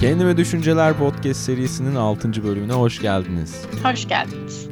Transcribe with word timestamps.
Kendi 0.00 0.26
ve 0.26 0.36
Düşünceler 0.36 0.98
Podcast 0.98 1.40
serisinin 1.40 1.94
6. 1.94 2.44
bölümüne 2.44 2.72
hoş 2.72 3.00
geldiniz. 3.00 3.64
Hoş 3.82 4.08
geldiniz. 4.08 4.68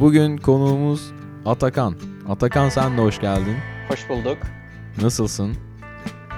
Bugün 0.00 0.36
konuğumuz 0.36 1.12
Atakan. 1.46 1.94
Atakan 2.28 2.68
sen 2.68 2.96
de 2.98 3.02
hoş 3.02 3.20
geldin. 3.20 3.56
Hoş 3.88 4.08
bulduk. 4.08 4.38
Nasılsın? 5.02 5.56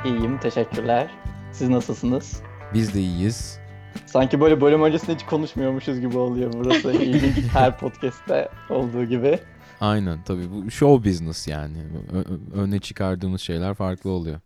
İyiyim, 0.05 0.39
teşekkürler. 0.39 1.11
Siz 1.53 1.69
nasılsınız? 1.69 2.43
Biz 2.75 2.95
de 2.95 3.01
iyiyiz. 3.01 3.59
Sanki 4.07 4.41
böyle 4.41 4.61
bölüm 4.61 4.83
öncesinde 4.83 5.15
hiç 5.15 5.27
konuşmuyormuşuz 5.27 6.01
gibi 6.01 6.19
oluyor 6.19 6.53
burası. 6.53 6.93
İlginç 7.03 7.47
her 7.53 7.79
podcast'te 7.79 8.49
olduğu 8.71 9.05
gibi. 9.05 9.39
Aynen 9.81 10.23
tabii 10.23 10.51
bu 10.51 10.71
show 10.71 11.11
business 11.11 11.49
yani. 11.49 11.79
Ö- 12.13 12.61
öne 12.63 12.79
çıkardığımız 12.79 13.41
şeyler 13.41 13.75
farklı 13.75 14.11
oluyor. 14.11 14.41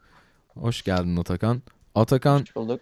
Hoş 0.55 0.83
geldin 0.83 1.16
Atakan. 1.16 1.63
Atakan 1.95 2.41
Hoş 2.41 2.57
bulduk. 2.57 2.80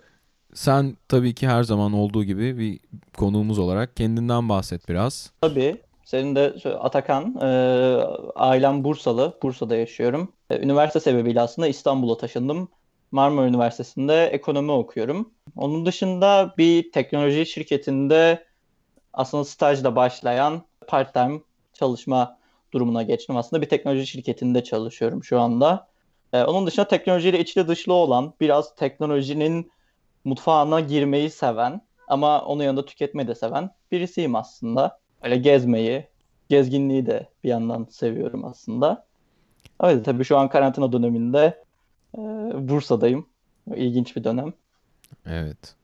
Sen 0.55 0.97
tabii 1.09 1.35
ki 1.35 1.49
her 1.49 1.63
zaman 1.63 1.93
olduğu 1.93 2.25
gibi 2.25 2.59
bir 2.59 2.81
konuğumuz 3.17 3.59
olarak 3.59 3.97
kendinden 3.97 4.49
bahset 4.49 4.89
biraz. 4.89 5.31
Tabii. 5.41 5.77
Senin 6.05 6.37
de 6.37 6.55
Atakan, 6.81 7.37
e, 7.41 7.47
ailem 8.35 8.85
Bursalı, 8.85 9.39
Bursa'da 9.43 9.77
yaşıyorum. 9.77 10.33
E, 10.51 10.59
üniversite 10.59 11.01
sebebiyle 11.01 11.41
aslında 11.41 11.69
İstanbul'a 11.69 12.17
taşındım. 12.17 12.69
Marmara 13.11 13.47
Üniversitesi'nde 13.47 14.27
ekonomi 14.27 14.73
okuyorum. 14.73 15.31
Onun 15.57 15.87
dışında 15.87 16.55
bir 16.59 16.93
teknoloji 16.93 17.47
şirketinde 17.47 18.45
aslında 19.13 19.45
stajla 19.45 19.97
başlayan 19.97 20.63
part-time 20.87 21.41
çalışma 21.73 22.39
durumuna 22.73 23.03
geçtim. 23.03 23.37
Aslında 23.37 23.63
bir 23.63 23.69
teknoloji 23.69 24.07
şirketinde 24.07 24.65
çalışıyorum 24.65 25.25
şu 25.25 25.41
anda. 25.41 25.89
E, 26.33 26.43
onun 26.43 26.67
dışında 26.67 26.89
teknolojiyle 26.89 27.41
içli 27.41 27.69
dışlı 27.69 27.93
olan, 27.93 28.35
biraz 28.41 28.75
teknolojinin 28.75 29.71
mutfağına 30.25 30.81
girmeyi 30.81 31.31
seven 31.31 31.81
ama 32.09 32.45
onun 32.45 32.63
yanında 32.63 32.85
tüketmeyi 32.85 33.29
de 33.29 33.35
seven 33.35 33.71
birisiyim 33.93 34.35
aslında. 34.35 34.99
Öyle 35.23 35.37
gezmeyi, 35.37 36.09
gezginliği 36.49 37.07
de 37.07 37.29
bir 37.45 37.49
yandan 37.49 37.87
seviyorum 37.91 38.45
aslında. 38.45 39.07
Evet 39.83 40.05
tabii 40.05 40.25
şu 40.25 40.37
an 40.37 40.49
karantina 40.49 40.93
döneminde 40.93 41.65
e, 42.15 42.21
Bursa'dayım. 42.69 43.27
İlginç 43.75 44.17
bir 44.17 44.25
dönem. 44.25 44.53
Evet. 45.27 45.75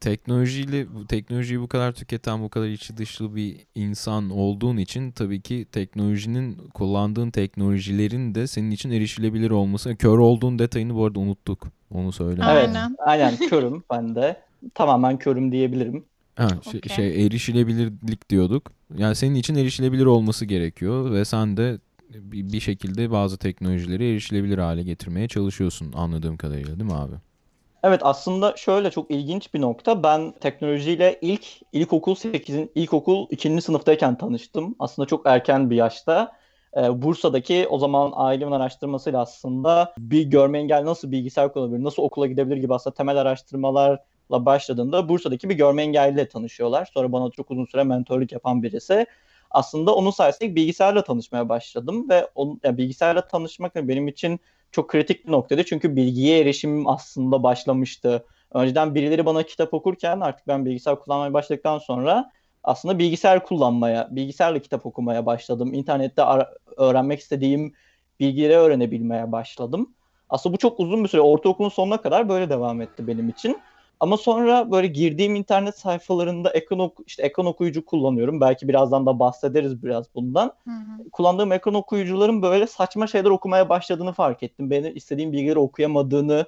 Teknolojiyle 0.00 0.94
bu 0.94 1.06
teknolojiyi 1.06 1.60
bu 1.60 1.68
kadar 1.68 1.92
tüketen, 1.92 2.42
bu 2.42 2.48
kadar 2.48 2.66
içi 2.66 2.96
dışlı 2.96 3.36
bir 3.36 3.56
insan 3.74 4.30
olduğun 4.30 4.76
için 4.76 5.12
tabii 5.12 5.40
ki 5.40 5.66
teknolojinin 5.72 6.58
kullandığın 6.74 7.30
teknolojilerin 7.30 8.34
de 8.34 8.46
senin 8.46 8.70
için 8.70 8.90
erişilebilir 8.90 9.50
olması. 9.50 9.96
Kör 9.96 10.18
olduğun 10.18 10.58
detayını 10.58 10.94
bu 10.94 11.04
arada 11.04 11.18
unuttuk. 11.18 11.66
Onu 11.90 12.12
söyle. 12.12 12.42
Evet, 12.50 12.68
Aynen. 12.68 12.96
aynen 12.98 13.36
körüm 13.36 13.82
ben 13.90 14.14
de. 14.14 14.40
Tamamen 14.74 15.18
körüm 15.18 15.52
diyebilirim. 15.52 16.04
Ha, 16.36 16.48
şey, 16.70 16.78
Okey. 16.78 16.96
şey 16.96 17.26
erişilebilirlik 17.26 18.30
diyorduk. 18.30 18.72
Yani 18.96 19.14
senin 19.14 19.34
için 19.34 19.54
erişilebilir 19.54 20.06
olması 20.06 20.44
gerekiyor 20.44 21.12
ve 21.12 21.24
sen 21.24 21.56
de 21.56 21.78
bir 22.14 22.60
şekilde 22.60 23.10
bazı 23.10 23.38
teknolojileri 23.38 24.10
erişilebilir 24.10 24.58
hale 24.58 24.82
getirmeye 24.82 25.28
çalışıyorsun 25.28 25.92
anladığım 25.92 26.36
kadarıyla 26.36 26.80
değil 26.80 26.90
mi 26.90 26.96
abi? 26.96 27.14
Evet 27.82 28.00
aslında 28.04 28.56
şöyle 28.56 28.90
çok 28.90 29.10
ilginç 29.10 29.54
bir 29.54 29.60
nokta. 29.60 30.02
Ben 30.02 30.32
teknolojiyle 30.32 31.18
ilk 31.20 31.46
ilkokul 31.72 32.14
8'in 32.14 32.70
ilkokul 32.74 33.26
2. 33.30 33.62
sınıftayken 33.62 34.18
tanıştım. 34.18 34.74
Aslında 34.78 35.06
çok 35.06 35.26
erken 35.26 35.70
bir 35.70 35.76
yaşta. 35.76 36.32
Ee, 36.76 37.02
Bursa'daki 37.02 37.66
o 37.70 37.78
zaman 37.78 38.12
ailemin 38.14 38.52
araştırmasıyla 38.52 39.20
aslında 39.20 39.94
bir 39.98 40.22
görme 40.22 40.58
engelli 40.58 40.86
nasıl 40.86 41.12
bilgisayar 41.12 41.52
kullanabilir, 41.52 41.84
nasıl 41.84 42.02
okula 42.02 42.26
gidebilir 42.26 42.56
gibi 42.56 42.74
aslında 42.74 42.94
temel 42.94 43.16
araştırmalarla 43.16 44.00
başladığında 44.30 45.08
Bursa'daki 45.08 45.48
bir 45.48 45.54
görme 45.54 45.82
engelliyle 45.82 46.28
tanışıyorlar. 46.28 46.90
Sonra 46.94 47.12
bana 47.12 47.30
çok 47.30 47.50
uzun 47.50 47.64
süre 47.64 47.84
mentorluk 47.84 48.32
yapan 48.32 48.62
birisi. 48.62 49.06
Aslında 49.50 49.94
onun 49.94 50.10
sayesinde 50.10 50.54
bilgisayarla 50.56 51.04
tanışmaya 51.04 51.48
başladım 51.48 52.08
ve 52.10 52.28
onun, 52.34 52.60
yani 52.64 52.78
bilgisayarla 52.78 53.28
tanışmak 53.28 53.76
benim 53.76 54.08
için 54.08 54.40
çok 54.72 54.90
kritik 54.90 55.26
bir 55.26 55.32
noktaydı. 55.32 55.64
Çünkü 55.64 55.96
bilgiye 55.96 56.40
erişimim 56.40 56.86
aslında 56.88 57.42
başlamıştı. 57.42 58.26
Önceden 58.54 58.94
birileri 58.94 59.26
bana 59.26 59.42
kitap 59.42 59.74
okurken 59.74 60.20
artık 60.20 60.46
ben 60.48 60.66
bilgisayar 60.66 61.00
kullanmaya 61.00 61.32
başladıktan 61.32 61.78
sonra 61.78 62.30
aslında 62.62 62.98
bilgisayar 62.98 63.44
kullanmaya, 63.46 64.08
bilgisayarla 64.10 64.58
kitap 64.58 64.86
okumaya 64.86 65.26
başladım. 65.26 65.74
İnternette 65.74 66.22
ara- 66.22 66.54
öğrenmek 66.76 67.20
istediğim 67.20 67.72
bilgileri 68.20 68.56
öğrenebilmeye 68.56 69.32
başladım. 69.32 69.94
Aslında 70.28 70.54
bu 70.54 70.58
çok 70.58 70.80
uzun 70.80 71.04
bir 71.04 71.08
süre, 71.08 71.20
ortaokulun 71.20 71.68
sonuna 71.68 72.00
kadar 72.02 72.28
böyle 72.28 72.50
devam 72.50 72.80
etti 72.80 73.06
benim 73.06 73.28
için. 73.28 73.64
Ama 74.00 74.16
sonra 74.16 74.70
böyle 74.72 74.86
girdiğim 74.86 75.34
internet 75.34 75.78
sayfalarında 75.78 76.50
ekran, 76.50 76.78
oku- 76.78 77.04
işte 77.06 77.22
ekran 77.22 77.46
okuyucu 77.46 77.84
kullanıyorum. 77.84 78.40
Belki 78.40 78.68
birazdan 78.68 79.06
da 79.06 79.18
bahsederiz 79.18 79.82
biraz 79.82 80.14
bundan 80.14 80.52
Hı 80.64 80.70
hı. 80.70 81.10
kullandığım 81.12 81.52
ekran 81.52 81.74
okuyucuların 81.74 82.42
böyle 82.42 82.66
saçma 82.66 83.06
şeyler 83.06 83.30
okumaya 83.30 83.68
başladığını 83.68 84.12
fark 84.12 84.42
ettim. 84.42 84.70
Benim 84.70 84.96
istediğim 84.96 85.32
bilgileri 85.32 85.58
okuyamadığını 85.58 86.46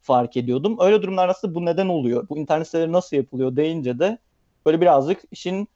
fark 0.00 0.36
ediyordum. 0.36 0.76
Öyle 0.80 1.02
durumlar 1.02 1.28
aslında 1.28 1.54
bu 1.54 1.64
neden 1.64 1.88
oluyor? 1.88 2.28
Bu 2.28 2.38
internet 2.38 2.66
siteleri 2.66 2.92
nasıl 2.92 3.16
yapılıyor 3.16 3.56
deyince 3.56 3.98
de 3.98 4.18
böyle 4.66 4.80
birazcık 4.80 5.22
işin 5.30 5.68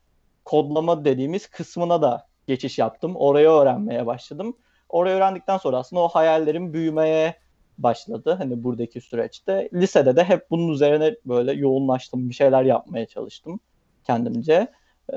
kodlama 0.45 1.05
dediğimiz 1.05 1.47
kısmına 1.47 2.03
da 2.03 2.27
geçiş 2.47 2.78
yaptım. 2.78 3.16
Orayı 3.16 3.49
öğrenmeye 3.49 4.06
başladım. 4.06 4.56
Orayı 4.89 5.16
öğrendikten 5.16 5.59
sonra 5.59 5.77
aslında 5.78 6.03
o 6.03 6.09
hayallerim 6.09 6.72
büyümeye 6.72 7.34
başladı. 7.78 8.34
Hani 8.39 8.65
buradaki 8.65 9.00
süreçte. 9.00 9.69
Lisede 9.75 10.16
de 10.16 10.25
hep 10.25 10.50
bunun 10.50 10.72
üzerine 10.72 11.16
böyle 11.27 11.53
yoğunlaştım. 11.53 12.28
Bir 12.28 12.34
şeyler 12.34 12.62
yapmaya 12.62 13.06
çalıştım 13.06 13.61
kendimce. 14.05 14.69
Ee, 15.12 15.16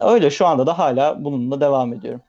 öyle 0.00 0.30
şu 0.30 0.46
anda 0.46 0.66
da 0.66 0.78
hala 0.78 1.24
bununla 1.24 1.60
devam 1.60 1.92
ediyorum. 1.92 2.20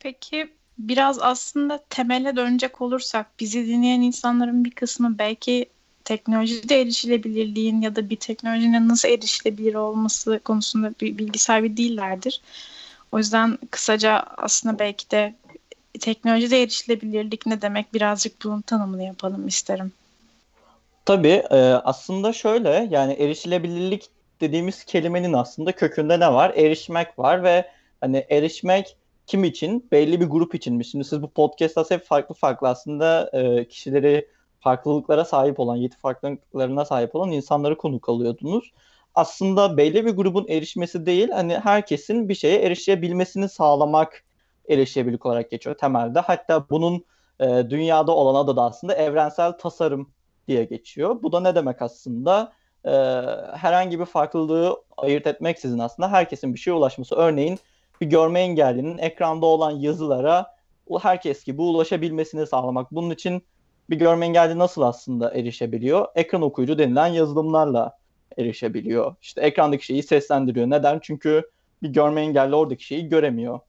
Peki 0.00 0.48
biraz 0.78 1.18
aslında 1.22 1.80
temele 1.90 2.36
dönecek 2.36 2.80
olursak 2.80 3.26
bizi 3.40 3.66
dinleyen 3.66 4.00
insanların 4.00 4.64
bir 4.64 4.70
kısmı 4.70 5.18
belki 5.18 5.66
teknolojide 6.04 6.80
erişilebilirliğin 6.80 7.80
ya 7.80 7.96
da 7.96 8.10
bir 8.10 8.16
teknolojinin 8.16 8.88
nasıl 8.88 9.08
erişilebilir 9.08 9.74
olması 9.74 10.40
konusunda 10.44 10.94
bir 11.00 11.18
bilgi 11.18 11.38
sahibi 11.38 11.76
değillerdir. 11.76 12.40
O 13.12 13.18
yüzden 13.18 13.58
kısaca 13.70 14.24
aslında 14.36 14.78
belki 14.78 15.10
de 15.10 15.34
teknolojide 16.00 16.62
erişilebilirlik 16.62 17.46
ne 17.46 17.62
demek 17.62 17.94
birazcık 17.94 18.44
bunun 18.44 18.60
tanımını 18.60 19.02
yapalım 19.02 19.46
isterim. 19.46 19.92
Tabii 21.04 21.42
e, 21.50 21.56
aslında 21.84 22.32
şöyle 22.32 22.88
yani 22.90 23.12
erişilebilirlik 23.12 24.10
dediğimiz 24.40 24.84
kelimenin 24.84 25.32
aslında 25.32 25.72
kökünde 25.72 26.20
ne 26.20 26.32
var? 26.32 26.52
Erişmek 26.56 27.18
var 27.18 27.44
ve 27.44 27.68
hani 28.00 28.26
erişmek 28.30 28.96
kim 29.26 29.44
için? 29.44 29.88
Belli 29.92 30.20
bir 30.20 30.26
grup 30.26 30.54
içinmiş. 30.54 30.90
Şimdi 30.90 31.04
siz 31.04 31.22
bu 31.22 31.30
podcast'ta 31.30 31.84
hep 31.88 32.04
farklı 32.04 32.34
farklı 32.34 32.68
aslında 32.68 33.30
e, 33.32 33.68
kişileri 33.68 34.28
farklılıklara 34.60 35.24
sahip 35.24 35.60
olan, 35.60 35.76
yeti 35.76 35.96
farklılıklarına 35.96 36.84
sahip 36.84 37.14
olan 37.14 37.30
insanları 37.30 37.76
konuk 37.76 38.08
alıyordunuz. 38.08 38.72
Aslında 39.14 39.76
belli 39.76 40.06
bir 40.06 40.10
grubun 40.10 40.46
erişmesi 40.48 41.06
değil, 41.06 41.30
hani 41.30 41.58
herkesin 41.58 42.28
bir 42.28 42.34
şeye 42.34 42.58
erişebilmesini 42.58 43.48
sağlamak 43.48 44.24
erişebilirlik 44.68 45.26
olarak 45.26 45.50
geçiyor 45.50 45.76
temelde. 45.76 46.20
Hatta 46.20 46.70
bunun 46.70 47.04
e, 47.40 47.70
dünyada 47.70 48.12
olan 48.12 48.44
adı 48.44 48.56
da 48.56 48.62
aslında 48.62 48.94
evrensel 48.94 49.52
tasarım 49.52 50.12
diye 50.48 50.64
geçiyor. 50.64 51.22
Bu 51.22 51.32
da 51.32 51.40
ne 51.40 51.54
demek 51.54 51.82
aslında? 51.82 52.52
Ee, 52.84 52.90
herhangi 53.56 54.00
bir 54.00 54.04
farklılığı 54.04 54.82
ayırt 54.96 55.26
etmeksizin 55.26 55.78
aslında 55.78 56.12
herkesin 56.12 56.54
bir 56.54 56.58
şeye 56.58 56.72
ulaşması. 56.72 57.14
Örneğin 57.14 57.58
bir 58.00 58.06
görme 58.06 58.40
engellinin 58.40 58.98
ekranda 58.98 59.46
olan 59.46 59.70
yazılara 59.70 60.56
herkes 61.02 61.44
gibi 61.44 61.62
ulaşabilmesini 61.62 62.46
sağlamak. 62.46 62.92
Bunun 62.92 63.10
için 63.10 63.42
bir 63.90 63.96
görme 63.96 64.26
engelli 64.26 64.58
nasıl 64.58 64.82
aslında 64.82 65.34
erişebiliyor? 65.34 66.06
Ekran 66.14 66.42
okuyucu 66.42 66.78
denilen 66.78 67.06
yazılımlarla 67.06 67.98
erişebiliyor. 68.38 69.14
İşte 69.22 69.40
ekrandaki 69.40 69.86
şeyi 69.86 70.02
seslendiriyor. 70.02 70.70
Neden? 70.70 70.98
Çünkü 71.02 71.50
bir 71.82 71.88
görme 71.88 72.20
engelli 72.20 72.54
oradaki 72.54 72.84
şeyi 72.84 73.08
göremiyor. 73.08 73.60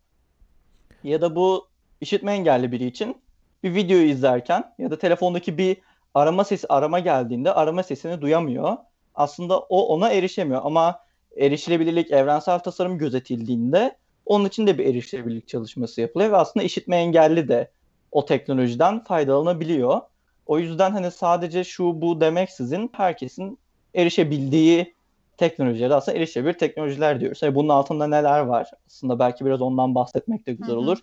Ya 1.03 1.21
da 1.21 1.35
bu 1.35 1.67
işitme 2.01 2.33
engelli 2.33 2.71
biri 2.71 2.85
için 2.85 3.17
bir 3.63 3.75
videoyu 3.75 4.05
izlerken 4.05 4.73
ya 4.77 4.91
da 4.91 4.99
telefondaki 4.99 5.57
bir 5.57 5.77
arama 6.13 6.43
sesi 6.43 6.67
arama 6.67 6.99
geldiğinde 6.99 7.53
arama 7.53 7.83
sesini 7.83 8.21
duyamıyor. 8.21 8.77
Aslında 9.15 9.59
o 9.59 9.87
ona 9.87 10.09
erişemiyor 10.09 10.61
ama 10.63 10.99
erişilebilirlik 11.37 12.11
evrensel 12.11 12.59
tasarım 12.59 12.97
gözetildiğinde 12.97 13.97
onun 14.25 14.45
için 14.45 14.67
de 14.67 14.77
bir 14.77 14.85
erişilebilirlik 14.85 15.47
çalışması 15.47 16.01
yapılıyor 16.01 16.31
ve 16.31 16.37
aslında 16.37 16.63
işitme 16.63 16.97
engelli 16.97 17.47
de 17.47 17.71
o 18.11 18.25
teknolojiden 18.25 19.03
faydalanabiliyor. 19.03 20.01
O 20.45 20.59
yüzden 20.59 20.91
hani 20.91 21.11
sadece 21.11 21.63
şu 21.63 22.01
bu 22.01 22.21
demeksizin 22.21 22.89
herkesin 22.93 23.59
erişebildiği 23.95 24.95
teknolojileri 25.37 25.93
aslında 25.93 26.17
erişebilir 26.17 26.53
teknolojiler 26.53 27.19
diyoruz. 27.19 27.41
Hani 27.43 27.55
bunun 27.55 27.69
altında 27.69 28.07
neler 28.07 28.39
var? 28.39 28.71
Aslında 28.87 29.19
belki 29.19 29.45
biraz 29.45 29.61
ondan 29.61 29.95
bahsetmek 29.95 30.47
de 30.47 30.53
güzel 30.53 30.75
Hı 30.75 30.77
hı. 30.77 30.79
olur. 30.79 30.97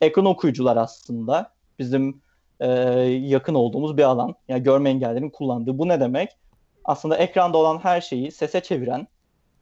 Ekran 0.00 0.24
okuyucular 0.24 0.76
aslında 0.76 1.52
bizim 1.78 2.22
e, 2.60 2.68
yakın 3.08 3.54
olduğumuz 3.54 3.96
bir 3.96 4.02
alan. 4.02 4.34
Yani 4.48 4.62
görme 4.62 4.90
engellerin 4.90 5.30
kullandığı. 5.30 5.78
Bu 5.78 5.88
ne 5.88 6.00
demek? 6.00 6.30
aslında 6.84 7.16
ekranda 7.16 7.58
olan 7.58 7.78
her 7.78 8.00
şeyi 8.00 8.32
sese 8.32 8.60
çeviren 8.60 9.06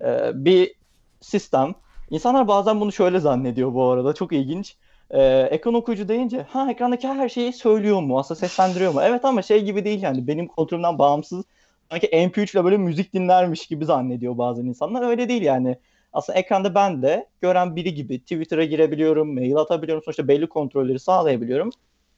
e, 0.05 0.31
bir 0.35 0.75
sistem. 1.21 1.75
İnsanlar 2.11 2.49
bazen 2.49 2.81
bunu 2.81 2.93
şöyle 2.93 3.21
zannediyor 3.21 3.75
bu 3.75 3.85
arada. 3.85 4.13
Çok 4.13 4.33
ilginç. 4.33 4.77
Ee, 5.11 5.49
ekran 5.51 5.75
okuyucu 5.75 6.09
deyince 6.09 6.43
ha 6.43 6.71
ekrandaki 6.71 7.09
her 7.09 7.29
şeyi 7.29 7.53
söylüyor 7.53 8.01
mu? 8.03 8.19
Aslında 8.19 8.41
seslendiriyor 8.41 8.95
mu? 8.95 9.01
Evet 9.03 9.25
ama 9.25 9.43
şey 9.43 9.65
gibi 9.65 9.85
değil 9.85 10.03
yani 10.03 10.27
benim 10.27 10.49
kontrolümden 10.49 10.99
bağımsız 10.99 11.45
sanki 11.91 12.07
MP3 12.07 12.55
ile 12.55 12.65
böyle 12.65 12.77
müzik 12.77 13.13
dinlermiş 13.13 13.67
gibi 13.67 13.85
zannediyor 13.85 14.39
bazen 14.39 14.65
insanlar. 14.65 15.11
Öyle 15.11 15.29
değil 15.29 15.43
yani. 15.43 15.77
Aslında 16.13 16.39
ekranda 16.39 16.75
ben 16.75 17.03
de 17.03 17.27
gören 17.41 17.77
biri 17.77 17.95
gibi 17.95 18.21
Twitter'a 18.21 18.65
girebiliyorum, 18.65 19.35
mail 19.35 19.57
atabiliyorum. 19.57 20.05
Sonuçta 20.05 20.29
belli 20.29 20.47
kontrolleri 20.47 20.99
sağlayabiliyorum. 20.99 21.71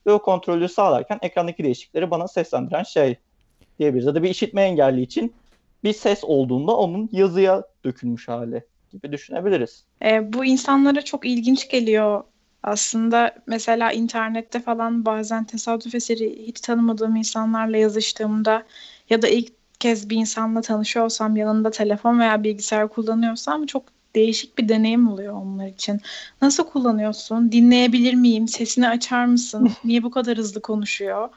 Ve 0.06 0.12
o 0.12 0.22
kontrolleri 0.22 0.68
sağlarken 0.68 1.18
ekrandaki 1.22 1.64
değişiklikleri 1.64 2.10
bana 2.10 2.28
seslendiren 2.28 2.82
şey 2.82 3.16
diyebiliriz. 3.78 4.06
Ya 4.06 4.14
da 4.14 4.22
bir 4.22 4.30
işitme 4.30 4.62
engelli 4.62 5.02
için 5.02 5.32
bir 5.84 5.92
ses 5.92 6.24
olduğunda 6.24 6.76
onun 6.76 7.08
yazıya 7.12 7.62
dökülmüş 7.84 8.28
hali 8.28 8.64
gibi 8.92 9.12
düşünebiliriz. 9.12 9.84
E, 10.04 10.32
bu 10.32 10.44
insanlara 10.44 11.02
çok 11.02 11.26
ilginç 11.26 11.68
geliyor 11.68 12.24
aslında 12.62 13.34
mesela 13.46 13.92
internette 13.92 14.60
falan 14.60 15.04
bazen 15.04 15.44
tesadüf 15.44 15.94
eseri 15.94 16.46
hiç 16.46 16.60
tanımadığım 16.60 17.16
insanlarla 17.16 17.76
yazıştığımda 17.76 18.66
ya 19.10 19.22
da 19.22 19.28
ilk 19.28 19.61
kez 19.82 20.10
bir 20.10 20.16
insanla 20.16 20.60
tanışıyorsam 20.60 21.36
yanında 21.36 21.70
telefon 21.70 22.20
veya 22.20 22.44
bilgisayar 22.44 22.88
kullanıyorsam 22.88 23.66
çok 23.66 23.82
değişik 24.14 24.58
bir 24.58 24.68
deneyim 24.68 25.08
oluyor 25.08 25.34
onlar 25.34 25.66
için. 25.66 26.00
Nasıl 26.42 26.64
kullanıyorsun? 26.64 27.52
Dinleyebilir 27.52 28.14
miyim? 28.14 28.48
Sesini 28.48 28.88
açar 28.88 29.24
mısın? 29.24 29.70
Niye 29.84 30.02
bu 30.02 30.10
kadar 30.10 30.38
hızlı 30.38 30.62
konuşuyor? 30.62 31.28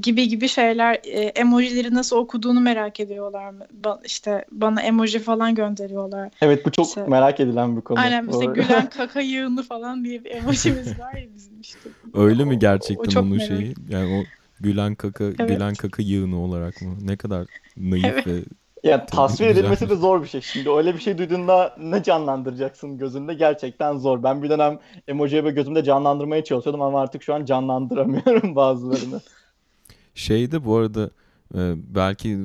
gibi 0.00 0.28
gibi 0.28 0.48
şeyler 0.48 0.94
e, 1.04 1.20
emojileri 1.20 1.94
nasıl 1.94 2.16
okuduğunu 2.16 2.60
merak 2.60 3.00
ediyorlar. 3.00 3.54
Ba- 3.82 4.00
işte 4.04 4.44
bana 4.52 4.82
emoji 4.82 5.18
falan 5.18 5.54
gönderiyorlar. 5.54 6.30
Evet 6.42 6.66
bu 6.66 6.70
çok 6.72 6.86
işte, 6.86 7.06
merak 7.06 7.40
edilen 7.40 7.76
bir 7.76 7.80
konu. 7.80 8.00
Aynen 8.00 8.24
mesela 8.24 8.52
gülen 8.52 8.90
kaka 8.96 9.20
yığını 9.20 9.62
falan 9.62 10.04
diye 10.04 10.24
bir 10.24 10.30
emojimiz 10.30 10.98
var 10.98 11.14
ya 11.14 11.26
bizim 11.36 11.60
işte. 11.60 11.90
Öyle 12.14 12.44
mi 12.44 12.58
gerçekten 12.58 13.16
o, 13.16 13.18
onun 13.20 13.28
merak. 13.28 13.48
şeyi? 13.48 13.74
Yani 13.90 14.14
o 14.14 14.24
gülen 14.62 14.94
kaka 14.94 15.24
evet. 15.24 15.48
gülen 15.48 15.74
kaka 15.74 16.02
yığını 16.02 16.40
olarak 16.40 16.82
mı? 16.82 16.96
Ne 17.00 17.16
kadar 17.16 17.46
naif 17.76 18.04
evet. 18.04 18.26
ve 18.26 18.42
ya 18.82 19.06
tasvir 19.06 19.46
edilmesi 19.46 19.90
de 19.90 19.96
zor 19.96 20.22
bir 20.22 20.28
şey. 20.28 20.40
Şimdi 20.40 20.70
öyle 20.70 20.94
bir 20.94 21.00
şey 21.00 21.18
duyduğunda 21.18 21.76
ne 21.80 22.02
canlandıracaksın 22.02 22.98
gözünde? 22.98 23.34
Gerçekten 23.34 23.98
zor. 23.98 24.22
Ben 24.22 24.42
bir 24.42 24.50
dönem 24.50 24.78
emojiye 25.08 25.44
ve 25.44 25.50
gözümde 25.50 25.84
canlandırmaya 25.84 26.44
çalışıyordum 26.44 26.82
ama 26.82 27.00
artık 27.00 27.22
şu 27.22 27.34
an 27.34 27.44
canlandıramıyorum 27.44 28.56
bazılarını. 28.56 29.20
Şeyde 30.14 30.64
bu 30.64 30.76
arada 30.76 31.10
e, 31.54 31.74
belki 31.94 32.38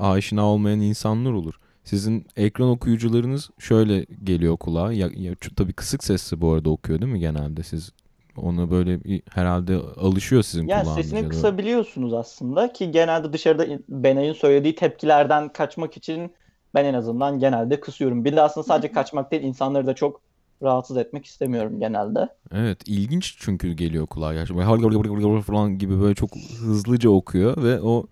aşina 0.00 0.46
olmayan 0.46 0.80
insanlar 0.80 1.32
olur. 1.32 1.54
Sizin 1.84 2.26
ekran 2.36 2.68
okuyucularınız 2.68 3.50
şöyle 3.58 4.06
geliyor 4.24 4.56
kulağa. 4.56 4.92
Ya, 4.92 5.08
ya, 5.16 5.34
tabii 5.56 5.72
kısık 5.72 6.04
sesli 6.04 6.40
bu 6.40 6.52
arada 6.52 6.70
okuyor 6.70 7.00
değil 7.00 7.12
mi 7.12 7.20
genelde? 7.20 7.62
Siz 7.62 7.92
ona 8.36 8.70
böyle 8.70 9.00
herhalde 9.30 9.76
alışıyor 9.76 10.42
sizin 10.42 10.66
yani 10.66 10.82
kulağınız. 10.82 11.04
Sesini 11.04 11.28
kısabiliyorsunuz 11.28 12.14
aslında 12.14 12.72
ki 12.72 12.90
genelde 12.90 13.32
dışarıda 13.32 13.66
Benay'ın 13.88 14.32
söylediği 14.32 14.74
tepkilerden 14.74 15.48
kaçmak 15.48 15.96
için 15.96 16.32
ben 16.74 16.84
en 16.84 16.94
azından 16.94 17.38
genelde 17.38 17.80
kısıyorum. 17.80 18.24
Bir 18.24 18.36
de 18.36 18.42
aslında 18.42 18.64
sadece 18.64 18.92
kaçmak 18.92 19.30
değil 19.32 19.42
insanları 19.42 19.86
da 19.86 19.94
çok 19.94 20.20
rahatsız 20.62 20.96
etmek 20.96 21.26
istemiyorum 21.26 21.80
genelde. 21.80 22.28
Evet 22.52 22.78
ilginç 22.86 23.36
çünkü 23.38 23.72
geliyor 23.72 24.06
kulağa 24.06 24.34
gerçekten. 24.34 25.40
falan 25.40 25.78
gibi 25.78 26.00
böyle 26.00 26.14
çok 26.14 26.30
hızlıca 26.60 27.10
okuyor 27.10 27.62
ve 27.62 27.80
o 27.80 28.06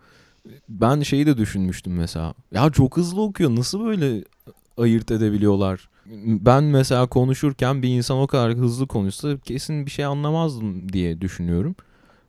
ben 0.68 1.00
şeyi 1.00 1.26
de 1.26 1.36
düşünmüştüm 1.36 1.96
mesela. 1.96 2.34
Ya 2.52 2.70
çok 2.70 2.96
hızlı 2.96 3.22
okuyor 3.22 3.56
nasıl 3.56 3.84
böyle 3.84 4.24
ayırt 4.76 5.10
edebiliyorlar? 5.10 5.88
Ben 6.18 6.64
mesela 6.64 7.06
konuşurken 7.06 7.82
bir 7.82 7.88
insan 7.88 8.18
o 8.18 8.26
kadar 8.26 8.52
hızlı 8.52 8.86
konuşsa 8.86 9.38
kesin 9.38 9.86
bir 9.86 9.90
şey 9.90 10.04
anlamazdım 10.04 10.92
diye 10.92 11.20
düşünüyorum. 11.20 11.74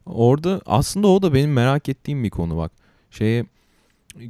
Orada 0.06 0.62
aslında 0.66 1.08
o 1.08 1.22
da 1.22 1.34
benim 1.34 1.54
merak 1.54 1.90
ettiğim 1.90 2.24
bir 2.24 2.30
konu 2.30 2.58
bak. 2.58 2.72
Şeye 3.12 3.46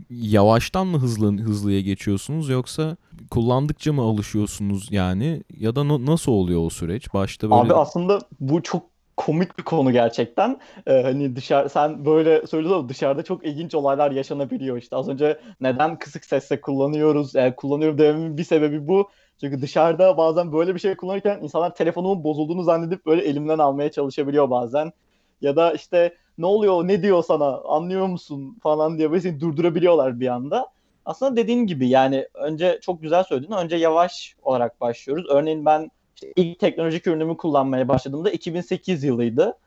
yavaştan 0.10 0.88
mı 0.88 0.98
hızlı 0.98 1.38
hızlıya 1.38 1.82
geçiyorsunuz 1.82 2.50
yoksa 2.50 2.98
kullandıkça 3.32 3.94
mı 3.94 4.02
alışıyorsunuz 4.02 4.92
yani 4.92 5.44
ya 5.60 5.76
da 5.76 5.84
no, 5.84 6.06
nasıl 6.06 6.32
oluyor 6.32 6.66
o 6.66 6.70
süreç? 6.70 7.14
Başta 7.14 7.50
böyle 7.50 7.62
Abi 7.62 7.74
aslında 7.74 8.20
bu 8.40 8.64
çok 8.64 8.84
komik 9.18 9.58
bir 9.58 9.64
konu 9.64 9.92
gerçekten. 9.92 10.60
Ee, 10.88 11.02
hani 11.02 11.36
dışarı 11.36 11.70
sen 11.70 12.06
böyle 12.06 12.48
söylüyorsun 12.48 12.90
dışarıda 12.90 13.24
çok 13.24 13.46
ilginç 13.46 13.76
olaylar 13.76 14.12
yaşanabiliyor 14.12 14.78
işte. 14.78 14.96
Az 14.96 15.10
önce 15.10 15.40
neden 15.62 16.00
kısık 16.00 16.26
sesle 16.26 16.62
kullanıyoruz? 16.62 17.36
Yani 17.36 17.56
kullanıyorum 17.56 17.98
dememin 17.98 18.38
bir 18.38 18.44
sebebi 18.44 18.88
bu. 18.88 19.10
Çünkü 19.42 19.62
dışarıda 19.62 20.18
bazen 20.18 20.54
böyle 20.54 20.76
bir 20.76 20.80
şey 20.80 20.96
kullanırken 20.96 21.40
insanlar 21.42 21.76
telefonumun 21.76 22.24
bozulduğunu 22.24 22.64
zannedip 22.64 23.06
böyle 23.06 23.24
elimden 23.24 23.60
almaya 23.60 23.92
çalışabiliyor 23.92 24.50
bazen. 24.50 24.92
Ya 25.42 25.56
da 25.56 25.74
işte 25.74 26.16
ne 26.38 26.46
oluyor 26.46 26.88
ne 26.88 27.04
diyor 27.04 27.24
sana 27.24 27.62
anlıyor 27.62 28.08
musun 28.08 28.58
falan 28.64 28.98
diye 28.98 29.12
böyle 29.12 29.22
seni 29.22 29.40
durdurabiliyorlar 29.40 30.20
bir 30.20 30.28
anda. 30.28 30.68
Aslında 31.06 31.36
dediğin 31.36 31.68
gibi 31.68 31.88
yani 31.88 32.28
önce 32.34 32.80
çok 32.82 33.02
güzel 33.02 33.24
söyledin. 33.24 33.52
Önce 33.52 33.76
yavaş 33.76 34.36
olarak 34.44 34.82
başlıyoruz. 34.82 35.26
Örneğin 35.30 35.66
ben 35.66 35.92
işte 36.16 36.34
ilk 36.36 36.60
teknolojik 36.60 37.08
ürünümü 37.08 37.38
kullanmaya 37.38 37.88
başladığımda 37.88 38.32
2008 38.32 39.04
yılıydı. 39.04 39.58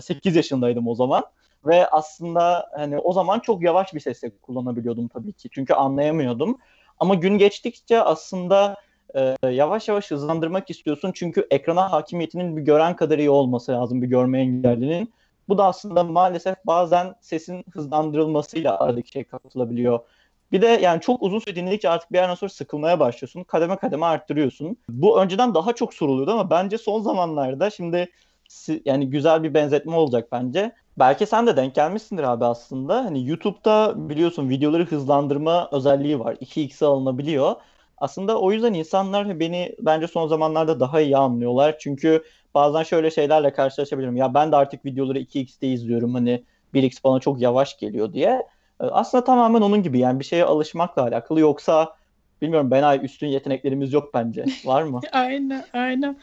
8 0.00 0.34
ee, 0.34 0.38
yaşındaydım 0.38 0.88
o 0.88 0.94
zaman. 0.94 1.24
Ve 1.66 1.86
aslında 1.86 2.70
hani 2.76 2.98
o 2.98 3.12
zaman 3.12 3.38
çok 3.40 3.62
yavaş 3.62 3.94
bir 3.94 4.00
sesle 4.00 4.30
kullanabiliyordum 4.42 5.08
tabii 5.08 5.32
ki. 5.32 5.48
Çünkü 5.52 5.74
anlayamıyordum. 5.74 6.58
Ama 6.98 7.14
gün 7.14 7.38
geçtikçe 7.38 8.02
aslında 8.02 8.76
e, 9.14 9.36
yavaş 9.48 9.88
yavaş 9.88 10.10
hızlandırmak 10.10 10.70
istiyorsun. 10.70 11.12
Çünkü 11.14 11.46
ekrana 11.50 11.92
hakimiyetinin 11.92 12.56
bir 12.56 12.62
gören 12.62 12.96
kadar 12.96 13.18
iyi 13.18 13.30
olması 13.30 13.72
lazım 13.72 14.02
bir 14.02 14.06
görme 14.06 14.40
engellinin. 14.40 15.14
Bu 15.48 15.58
da 15.58 15.64
aslında 15.64 16.04
maalesef 16.04 16.56
bazen 16.66 17.14
sesin 17.20 17.64
hızlandırılmasıyla 17.72 18.78
aradaki 18.78 19.10
şey 19.10 19.24
kapatılabiliyor. 19.24 20.00
Bir 20.52 20.62
de 20.62 20.66
yani 20.66 21.00
çok 21.00 21.22
uzun 21.22 21.38
süre 21.38 21.56
dinledikçe 21.56 21.88
artık 21.88 22.12
bir 22.12 22.18
yerden 22.18 22.34
sonra 22.34 22.48
sıkılmaya 22.48 23.00
başlıyorsun. 23.00 23.44
Kademe 23.44 23.76
kademe 23.76 24.06
arttırıyorsun. 24.06 24.76
Bu 24.88 25.20
önceden 25.20 25.54
daha 25.54 25.72
çok 25.72 25.94
soruluyordu 25.94 26.30
ama 26.30 26.50
bence 26.50 26.78
son 26.78 27.00
zamanlarda 27.00 27.70
şimdi 27.70 28.08
yani 28.84 29.10
güzel 29.10 29.42
bir 29.42 29.54
benzetme 29.54 29.96
olacak 29.96 30.28
bence. 30.32 30.72
Belki 30.98 31.26
sen 31.26 31.46
de 31.46 31.56
denk 31.56 31.74
gelmişsindir 31.74 32.22
abi 32.22 32.44
aslında. 32.44 33.04
Hani 33.04 33.28
YouTube'da 33.28 33.94
biliyorsun 34.08 34.48
videoları 34.48 34.84
hızlandırma 34.86 35.68
özelliği 35.72 36.20
var. 36.20 36.34
2x'e 36.34 36.86
alınabiliyor. 36.86 37.56
Aslında 37.98 38.40
o 38.40 38.52
yüzden 38.52 38.74
insanlar 38.74 39.40
beni 39.40 39.76
bence 39.80 40.06
son 40.06 40.28
zamanlarda 40.28 40.80
daha 40.80 41.00
iyi 41.00 41.16
anlıyorlar. 41.16 41.76
Çünkü 41.78 42.22
bazen 42.54 42.82
şöyle 42.82 43.10
şeylerle 43.10 43.52
karşılaşabilirim. 43.52 44.16
Ya 44.16 44.34
ben 44.34 44.52
de 44.52 44.56
artık 44.56 44.84
videoları 44.84 45.18
2x'te 45.18 45.68
izliyorum. 45.68 46.14
Hani 46.14 46.44
1x 46.74 47.04
bana 47.04 47.20
çok 47.20 47.40
yavaş 47.40 47.78
geliyor 47.78 48.12
diye. 48.12 48.42
Ee, 48.80 48.84
aslında 48.84 49.24
tamamen 49.24 49.60
onun 49.60 49.82
gibi 49.82 49.98
yani 49.98 50.20
bir 50.20 50.24
şeye 50.24 50.44
alışmakla 50.44 51.02
alakalı. 51.02 51.40
Yoksa 51.40 51.96
bilmiyorum 52.42 52.70
ben 52.70 52.82
ay 52.82 53.04
üstün 53.04 53.26
yeteneklerimiz 53.26 53.92
yok 53.92 54.14
bence. 54.14 54.44
Var 54.64 54.82
mı? 54.82 55.00
aynen 55.12 55.64
aynen. 55.72 56.16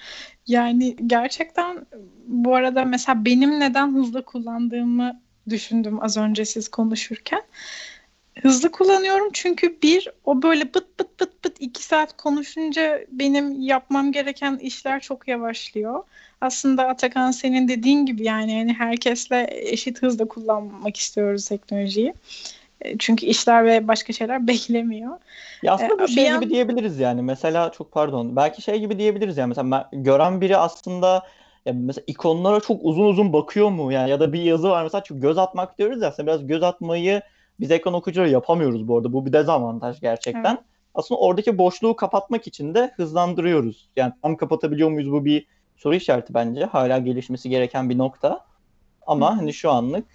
Yani 0.47 0.95
gerçekten 1.07 1.85
bu 2.27 2.55
arada 2.55 2.85
mesela 2.85 3.25
benim 3.25 3.59
neden 3.59 3.93
hızlı 3.93 4.25
kullandığımı 4.25 5.21
düşündüm 5.49 6.03
az 6.03 6.17
önce 6.17 6.45
siz 6.45 6.69
konuşurken. 6.69 7.41
Hızlı 8.41 8.71
kullanıyorum 8.71 9.29
çünkü 9.33 9.81
bir 9.83 10.07
o 10.25 10.41
böyle 10.41 10.73
bıt 10.73 10.99
bıt 10.99 11.19
bıt 11.19 11.45
bıt 11.45 11.55
iki 11.59 11.83
saat 11.83 12.17
konuşunca 12.17 12.99
benim 13.11 13.61
yapmam 13.61 14.11
gereken 14.11 14.57
işler 14.57 14.99
çok 14.99 15.27
yavaşlıyor. 15.27 16.03
Aslında 16.41 16.87
Atakan 16.87 17.31
senin 17.31 17.67
dediğin 17.67 18.05
gibi 18.05 18.23
yani 18.23 18.53
yani 18.53 18.73
herkesle 18.73 19.47
eşit 19.51 20.01
hızda 20.01 20.27
kullanmak 20.27 20.97
istiyoruz 20.97 21.47
teknolojiyi. 21.47 22.13
E, 22.81 22.97
çünkü 22.97 23.25
işler 23.25 23.65
ve 23.65 23.87
başka 23.87 24.13
şeyler 24.13 24.47
beklemiyor. 24.47 25.17
Ya 25.63 25.73
aslında 25.73 25.99
bu 25.99 26.03
ee, 26.03 26.07
şey 26.07 26.33
gibi 26.33 26.49
diyebiliriz 26.49 26.99
yani. 26.99 27.21
Mesela 27.21 27.71
çok 27.71 27.91
pardon. 27.91 28.35
Belki 28.35 28.61
şey 28.61 28.79
gibi 28.79 28.99
diyebiliriz 28.99 29.37
yani. 29.37 29.47
Mesela 29.47 29.89
gören 29.93 30.41
biri 30.41 30.57
aslında 30.57 31.27
ya 31.65 31.73
mesela 31.73 32.03
ikonlara 32.07 32.59
çok 32.59 32.79
uzun 32.83 33.05
uzun 33.05 33.33
bakıyor 33.33 33.69
mu 33.69 33.91
yani 33.91 34.09
ya 34.09 34.19
da 34.19 34.33
bir 34.33 34.41
yazı 34.41 34.69
var 34.69 34.83
mesela 34.83 35.03
çok 35.03 35.21
göz 35.21 35.37
atmak 35.37 35.77
diyoruz 35.77 36.01
ya 36.01 36.07
aslında 36.07 36.27
biraz 36.27 36.47
göz 36.47 36.63
atmayı 36.63 37.21
biz 37.61 37.71
ekran 37.71 37.93
okuyucuları 37.93 38.29
yapamıyoruz 38.29 38.87
bu 38.87 38.97
arada. 38.97 39.13
Bu 39.13 39.25
bir 39.25 39.33
dezavantaj 39.33 40.01
gerçekten. 40.01 40.55
Evet. 40.55 40.63
Aslında 40.95 41.19
oradaki 41.21 41.57
boşluğu 41.57 41.95
kapatmak 41.95 42.47
için 42.47 42.73
de 42.73 42.91
hızlandırıyoruz. 42.95 43.89
Yani 43.95 44.13
tam 44.21 44.37
kapatabiliyor 44.37 44.89
muyuz 44.89 45.11
bu 45.11 45.25
bir 45.25 45.47
soru 45.77 45.95
işareti 45.95 46.33
bence. 46.33 46.65
Hala 46.65 46.97
gelişmesi 46.97 47.49
gereken 47.49 47.89
bir 47.89 47.97
nokta. 47.97 48.45
Ama 49.07 49.31
Hı. 49.31 49.35
hani 49.35 49.53
şu 49.53 49.71
anlık 49.71 50.05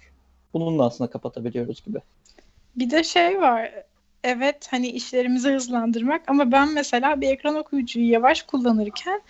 bununla 0.53 0.85
aslında 0.85 1.09
kapatabiliyoruz 1.09 1.83
gibi. 1.85 1.99
Bir 2.75 2.89
de 2.89 3.03
şey 3.03 3.41
var. 3.41 3.71
Evet 4.23 4.67
hani 4.71 4.87
işlerimizi 4.87 5.49
hızlandırmak 5.49 6.21
ama 6.27 6.51
ben 6.51 6.73
mesela 6.73 7.21
bir 7.21 7.29
ekran 7.29 7.55
okuyucuyu 7.55 8.09
yavaş 8.09 8.43
kullanırken 8.43 9.21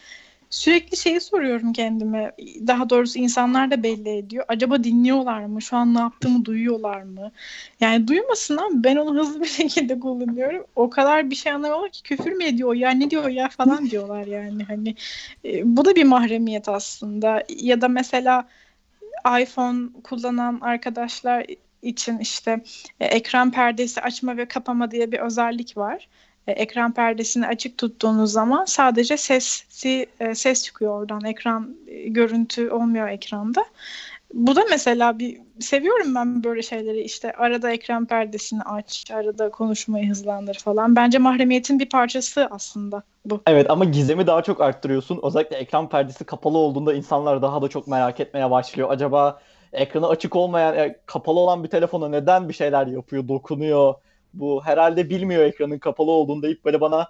Sürekli 0.50 0.98
şeyi 0.98 1.22
soruyorum 1.22 1.74
kendime. 1.74 2.32
Daha 2.68 2.90
doğrusu 2.90 3.20
insanlar 3.20 3.72
da 3.72 3.84
belli 3.84 4.18
ediyor. 4.18 4.46
Acaba 4.48 4.84
dinliyorlar 4.84 5.46
mı? 5.46 5.62
Şu 5.62 5.78
an 5.78 5.94
ne 5.94 6.00
yaptığımı 6.00 6.46
duyuyorlar 6.46 7.02
mı? 7.02 7.32
Yani 7.80 8.08
duymasın 8.08 8.58
ama 8.58 8.84
ben 8.84 8.96
onu 8.96 9.20
hızlı 9.20 9.42
bir 9.42 9.48
şekilde 9.60 10.00
kullanıyorum. 10.00 10.66
O 10.76 10.90
kadar 10.90 11.30
bir 11.30 11.36
şey 11.36 11.52
anlamıyorlar 11.52 11.90
ki 11.90 12.04
küfür 12.04 12.32
mü 12.32 12.44
ediyor 12.44 12.74
ya 12.76 12.90
ne 12.92 13.10
diyor 13.10 13.30
ya 13.30 13.50
falan 13.50 13.90
diyorlar 13.90 14.28
yani. 14.28 14.64
Hani 14.64 14.96
e, 15.46 15.78
bu 15.78 15.86
da 15.86 15.96
bir 15.96 16.04
mahremiyet 16.04 16.70
aslında. 16.70 17.44
Ya 17.50 17.82
da 17.82 17.88
mesela 17.88 18.48
iPhone 19.42 19.90
kullanan 20.04 20.60
arkadaşlar 20.62 21.46
için 21.82 22.20
işte 22.20 22.64
e, 23.00 23.06
ekran 23.06 23.52
perdesi 23.52 24.02
açma 24.02 24.38
ve 24.38 24.48
kapama 24.48 24.92
diye 24.92 25.12
bir 25.12 25.20
özellik 25.20 25.78
var. 25.78 26.08
E, 26.48 26.52
ekran 26.52 26.94
perdesini 26.94 27.48
açık 27.48 27.78
tuttuğunuz 27.78 28.32
zaman 28.32 28.66
sadece 28.66 29.18
sesi 29.18 30.06
e, 30.20 30.36
ses 30.36 30.64
çıkıyor 30.64 31.02
oradan. 31.02 31.26
Ekran 31.26 31.76
e, 31.88 32.08
görüntü 32.08 32.70
olmuyor 32.70 33.08
ekranda. 33.08 33.66
Bu 34.34 34.56
da 34.56 34.62
mesela 34.70 35.20
bir 35.20 35.38
seviyorum 35.60 36.16
ben 36.16 36.44
böyle 36.44 36.62
şeyleri 36.62 37.02
işte 37.02 37.32
arada 37.32 37.72
ekran 37.72 38.06
perdesini 38.06 38.62
aç, 38.62 39.12
arada 39.12 39.50
konuşmayı 39.50 40.10
hızlandır 40.10 40.56
falan. 40.56 40.96
Bence 40.96 41.18
mahremiyetin 41.18 41.80
bir 41.80 41.90
parçası 41.90 42.48
aslında 42.52 43.04
bu. 43.26 43.42
Evet 43.48 43.70
ama 43.70 43.86
gizemi 43.86 44.28
daha 44.28 44.42
çok 44.42 44.62
arttırıyorsun. 44.62 45.20
Özellikle 45.24 45.56
ekran 45.56 45.90
perdesi 45.90 46.26
kapalı 46.26 46.58
olduğunda 46.58 46.94
insanlar 46.94 47.42
daha 47.42 47.62
da 47.62 47.68
çok 47.68 47.88
merak 47.88 48.20
etmeye 48.20 48.52
başlıyor. 48.52 48.90
Acaba 48.92 49.40
ekranı 49.74 50.08
açık 50.08 50.36
olmayan, 50.36 50.96
kapalı 51.06 51.40
olan 51.40 51.64
bir 51.64 51.70
telefona 51.70 52.10
neden 52.10 52.50
bir 52.50 52.54
şeyler 52.54 52.88
yapıyor, 52.88 53.28
dokunuyor? 53.28 53.94
Bu 54.40 54.64
herhalde 54.64 55.10
bilmiyor 55.10 55.44
ekranın 55.44 55.80
kapalı 55.80 56.12
olduğunu 56.12 56.44
deyip 56.44 56.66
böyle 56.66 56.82
bana 56.82 57.08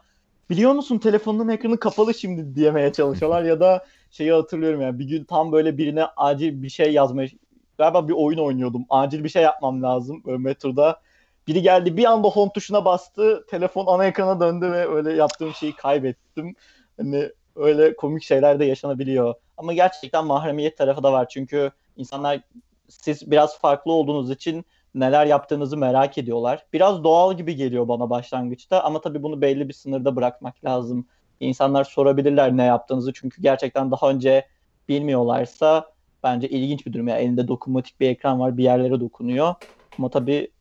biliyor 0.49 0.71
musun 0.71 0.97
telefonun 0.97 1.47
ekranı 1.47 1.79
kapalı 1.79 2.13
şimdi 2.13 2.55
diyemeye 2.55 2.93
çalışıyorlar 2.93 3.43
ya 3.43 3.59
da 3.59 3.85
şeyi 4.11 4.31
hatırlıyorum 4.31 4.81
yani 4.81 4.99
bir 4.99 5.05
gün 5.05 5.23
tam 5.23 5.51
böyle 5.51 5.77
birine 5.77 6.05
acil 6.17 6.63
bir 6.63 6.69
şey 6.69 6.93
yazmaya 6.93 7.29
galiba 7.77 8.07
bir 8.07 8.13
oyun 8.13 8.37
oynuyordum. 8.37 8.85
Acil 8.89 9.23
bir 9.23 9.29
şey 9.29 9.43
yapmam 9.43 9.83
lazım 9.83 10.23
metroda. 10.25 11.01
Biri 11.47 11.61
geldi 11.61 11.97
bir 11.97 12.05
anda 12.05 12.27
home 12.27 12.51
tuşuna 12.51 12.85
bastı. 12.85 13.45
Telefon 13.49 13.85
ana 13.87 14.05
ekrana 14.05 14.39
döndü 14.39 14.71
ve 14.71 14.87
öyle 14.87 15.13
yaptığım 15.13 15.53
şeyi 15.53 15.75
kaybettim. 15.75 16.55
Hani 16.97 17.29
öyle 17.55 17.95
komik 17.95 18.23
şeyler 18.23 18.59
de 18.59 18.65
yaşanabiliyor. 18.65 19.33
Ama 19.57 19.73
gerçekten 19.73 20.25
mahremiyet 20.25 20.77
tarafı 20.77 21.03
da 21.03 21.13
var. 21.13 21.27
Çünkü 21.29 21.71
insanlar 21.97 22.41
siz 22.87 23.31
biraz 23.31 23.59
farklı 23.59 23.91
olduğunuz 23.91 24.31
için 24.31 24.65
neler 24.95 25.25
yaptığınızı 25.25 25.77
merak 25.77 26.17
ediyorlar. 26.17 26.65
Biraz 26.73 27.03
doğal 27.03 27.37
gibi 27.37 27.55
geliyor 27.55 27.87
bana 27.87 28.09
başlangıçta 28.09 28.83
ama 28.83 29.01
tabii 29.01 29.23
bunu 29.23 29.41
belli 29.41 29.67
bir 29.67 29.73
sınırda 29.73 30.15
bırakmak 30.15 30.65
lazım. 30.65 31.07
İnsanlar 31.39 31.83
sorabilirler 31.83 32.57
ne 32.57 32.63
yaptığınızı 32.63 33.13
çünkü 33.13 33.41
gerçekten 33.41 33.91
daha 33.91 34.09
önce 34.09 34.47
bilmiyorlarsa 34.89 35.91
bence 36.23 36.49
ilginç 36.49 36.85
bir 36.85 36.93
durum. 36.93 37.07
Yani 37.07 37.21
elinde 37.21 37.47
dokunmatik 37.47 37.99
bir 37.99 38.09
ekran 38.09 38.39
var 38.39 38.57
bir 38.57 38.63
yerlere 38.63 38.99
dokunuyor. 38.99 39.55
Ama 39.97 40.09
tabii 40.09 40.51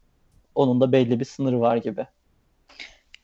onun 0.54 0.80
da 0.80 0.92
belli 0.92 1.20
bir 1.20 1.24
sınırı 1.24 1.60
var 1.60 1.76
gibi. 1.76 2.06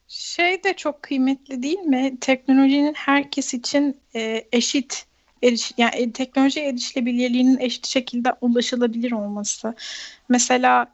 Şey 0.08 0.64
de 0.64 0.76
çok 0.76 1.02
kıymetli 1.02 1.62
değil 1.62 1.78
mi? 1.78 2.20
Teknolojinin 2.20 2.94
herkes 2.94 3.54
için 3.54 4.00
e, 4.14 4.44
eşit 4.52 5.06
eriş 5.42 5.72
yani 5.78 6.12
teknoloji 6.12 6.60
erişilebilirliğinin 6.60 7.58
eşit 7.58 7.86
şekilde 7.86 8.32
ulaşılabilir 8.40 9.12
olması. 9.12 9.74
Mesela 10.28 10.86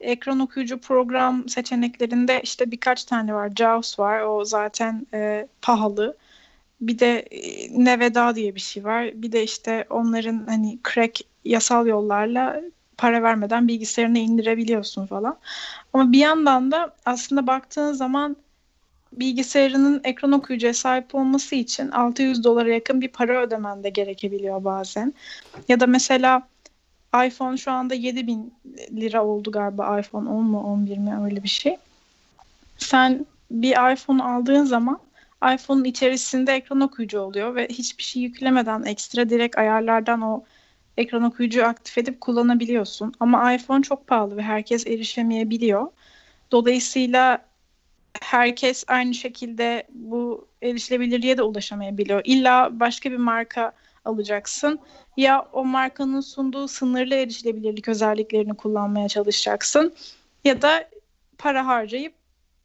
ekran 0.00 0.40
okuyucu 0.40 0.78
program 0.80 1.48
seçeneklerinde 1.48 2.40
işte 2.42 2.70
birkaç 2.70 3.04
tane 3.04 3.34
var. 3.34 3.52
JAWS 3.56 3.98
var. 3.98 4.20
O 4.20 4.44
zaten 4.44 5.06
e, 5.14 5.48
pahalı. 5.62 6.16
Bir 6.80 6.98
de 6.98 7.18
e, 7.18 7.68
Nevada 7.84 8.34
diye 8.36 8.54
bir 8.54 8.60
şey 8.60 8.84
var. 8.84 9.10
Bir 9.14 9.32
de 9.32 9.44
işte 9.44 9.86
onların 9.90 10.46
hani 10.46 10.78
crack 10.94 11.20
yasal 11.44 11.86
yollarla 11.86 12.62
para 12.96 13.22
vermeden 13.22 13.68
bilgisayarına 13.68 14.18
indirebiliyorsun 14.18 15.06
falan. 15.06 15.38
Ama 15.92 16.12
bir 16.12 16.18
yandan 16.18 16.70
da 16.70 16.94
aslında 17.04 17.46
baktığın 17.46 17.92
zaman 17.92 18.36
bilgisayarının 19.12 20.00
ekran 20.04 20.32
okuyucuya 20.32 20.74
sahip 20.74 21.14
olması 21.14 21.54
için 21.54 21.90
600 21.90 22.44
dolara 22.44 22.74
yakın 22.74 23.00
bir 23.00 23.08
para 23.08 23.42
ödemen 23.42 23.84
de 23.84 23.90
gerekebiliyor 23.90 24.64
bazen. 24.64 25.14
Ya 25.68 25.80
da 25.80 25.86
mesela 25.86 26.48
iPhone 27.26 27.56
şu 27.56 27.70
anda 27.70 27.94
7000 27.94 28.54
lira 28.92 29.24
oldu 29.24 29.50
galiba 29.50 30.00
iPhone 30.00 30.28
10 30.28 30.44
mu 30.44 30.60
11 30.60 30.98
mi 30.98 31.18
öyle 31.24 31.42
bir 31.42 31.48
şey. 31.48 31.76
Sen 32.78 33.26
bir 33.50 33.92
iPhone 33.92 34.22
aldığın 34.22 34.64
zaman 34.64 35.00
iPhone'un 35.54 35.84
içerisinde 35.84 36.52
ekran 36.52 36.80
okuyucu 36.80 37.20
oluyor 37.20 37.54
ve 37.54 37.68
hiçbir 37.68 38.02
şey 38.02 38.22
yüklemeden 38.22 38.82
ekstra 38.82 39.30
direkt 39.30 39.58
ayarlardan 39.58 40.22
o 40.22 40.44
ekran 40.96 41.22
okuyucuyu 41.22 41.66
aktif 41.66 41.98
edip 41.98 42.20
kullanabiliyorsun. 42.20 43.14
Ama 43.20 43.52
iPhone 43.54 43.82
çok 43.82 44.06
pahalı 44.06 44.36
ve 44.36 44.42
herkes 44.42 44.86
erişemeyebiliyor. 44.86 45.86
Dolayısıyla 46.52 47.47
herkes 48.20 48.84
aynı 48.88 49.14
şekilde 49.14 49.86
bu 49.90 50.48
erişilebilirliğe 50.62 51.38
de 51.38 51.42
ulaşamayabiliyor. 51.42 52.20
İlla 52.24 52.80
başka 52.80 53.10
bir 53.10 53.16
marka 53.16 53.72
alacaksın. 54.04 54.80
Ya 55.16 55.48
o 55.52 55.64
markanın 55.64 56.20
sunduğu 56.20 56.68
sınırlı 56.68 57.14
erişilebilirlik 57.14 57.88
özelliklerini 57.88 58.54
kullanmaya 58.54 59.08
çalışacaksın. 59.08 59.94
Ya 60.44 60.62
da 60.62 60.88
para 61.38 61.66
harcayıp 61.66 62.14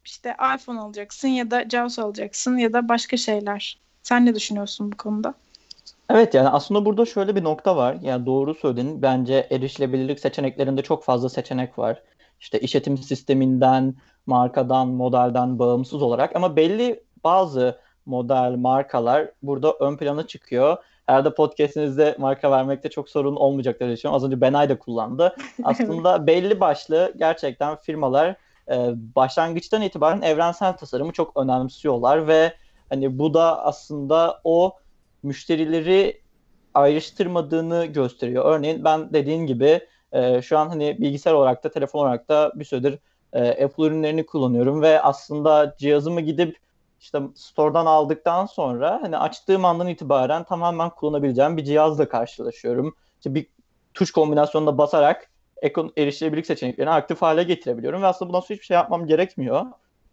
işte 0.04 0.36
iPhone 0.56 0.80
alacaksın 0.80 1.28
ya 1.28 1.50
da 1.50 1.68
JAWS 1.68 1.98
alacaksın 1.98 2.56
ya 2.56 2.72
da 2.72 2.88
başka 2.88 3.16
şeyler. 3.16 3.78
Sen 4.02 4.26
ne 4.26 4.34
düşünüyorsun 4.34 4.92
bu 4.92 4.96
konuda? 4.96 5.34
Evet 6.10 6.34
yani 6.34 6.48
aslında 6.48 6.84
burada 6.84 7.06
şöyle 7.06 7.36
bir 7.36 7.44
nokta 7.44 7.76
var. 7.76 7.96
Yani 8.02 8.26
doğru 8.26 8.54
söyledin. 8.54 9.02
Bence 9.02 9.46
erişilebilirlik 9.50 10.20
seçeneklerinde 10.20 10.82
çok 10.82 11.04
fazla 11.04 11.28
seçenek 11.28 11.78
var. 11.78 12.02
İşte 12.40 12.60
işletim 12.60 12.98
sisteminden, 12.98 13.94
markadan, 14.26 14.88
modelden 14.88 15.58
bağımsız 15.58 16.02
olarak 16.02 16.36
ama 16.36 16.56
belli 16.56 17.04
bazı 17.24 17.78
model, 18.06 18.54
markalar 18.58 19.30
burada 19.42 19.72
ön 19.72 19.96
plana 19.96 20.26
çıkıyor. 20.26 20.76
Herhalde 21.06 21.34
podcastinizde 21.34 22.16
marka 22.18 22.50
vermekte 22.50 22.90
çok 22.90 23.10
sorun 23.10 23.36
olmayacakları 23.36 23.92
düşünüyorum. 23.92 24.16
Az 24.16 24.24
önce 24.24 24.40
Benay 24.40 24.68
da 24.68 24.78
kullandı. 24.78 25.36
Aslında 25.64 26.26
belli 26.26 26.60
başlı 26.60 27.14
gerçekten 27.16 27.76
firmalar 27.76 28.36
e, 28.70 28.92
başlangıçtan 29.16 29.82
itibaren 29.82 30.22
evrensel 30.22 30.76
tasarımı 30.76 31.12
çok 31.12 31.36
önemsiyorlar 31.36 32.28
ve 32.28 32.52
hani 32.88 33.18
bu 33.18 33.34
da 33.34 33.64
aslında 33.64 34.40
o 34.44 34.72
müşterileri 35.22 36.20
ayrıştırmadığını 36.74 37.86
gösteriyor. 37.86 38.44
Örneğin 38.44 38.84
ben 38.84 39.12
dediğin 39.12 39.46
gibi 39.46 39.80
e, 40.12 40.42
şu 40.42 40.58
an 40.58 40.68
hani 40.68 41.00
bilgisayar 41.00 41.32
olarak 41.32 41.64
da 41.64 41.70
telefon 41.70 42.00
olarak 42.00 42.28
da 42.28 42.52
bir 42.54 42.64
süredir 42.64 42.98
e, 43.34 43.64
Apple 43.64 43.84
ürünlerini 43.84 44.26
kullanıyorum 44.26 44.82
ve 44.82 45.02
aslında 45.02 45.74
cihazımı 45.78 46.20
gidip 46.20 46.56
işte 47.00 47.18
store'dan 47.34 47.86
aldıktan 47.86 48.46
sonra 48.46 48.98
hani 49.02 49.18
açtığım 49.18 49.64
andan 49.64 49.88
itibaren 49.88 50.44
tamamen 50.44 50.90
kullanabileceğim 50.90 51.56
bir 51.56 51.64
cihazla 51.64 52.08
karşılaşıyorum. 52.08 52.94
İşte 53.16 53.34
bir 53.34 53.46
tuş 53.94 54.10
kombinasyonuna 54.10 54.78
basarak 54.78 55.30
erişilebilirlik 55.96 56.46
seçeneklerini 56.46 56.90
aktif 56.90 57.22
hale 57.22 57.42
getirebiliyorum 57.42 58.02
ve 58.02 58.06
aslında 58.06 58.28
bundan 58.28 58.40
sonra 58.40 58.54
hiçbir 58.54 58.66
şey 58.66 58.74
yapmam 58.74 59.06
gerekmiyor. 59.06 59.62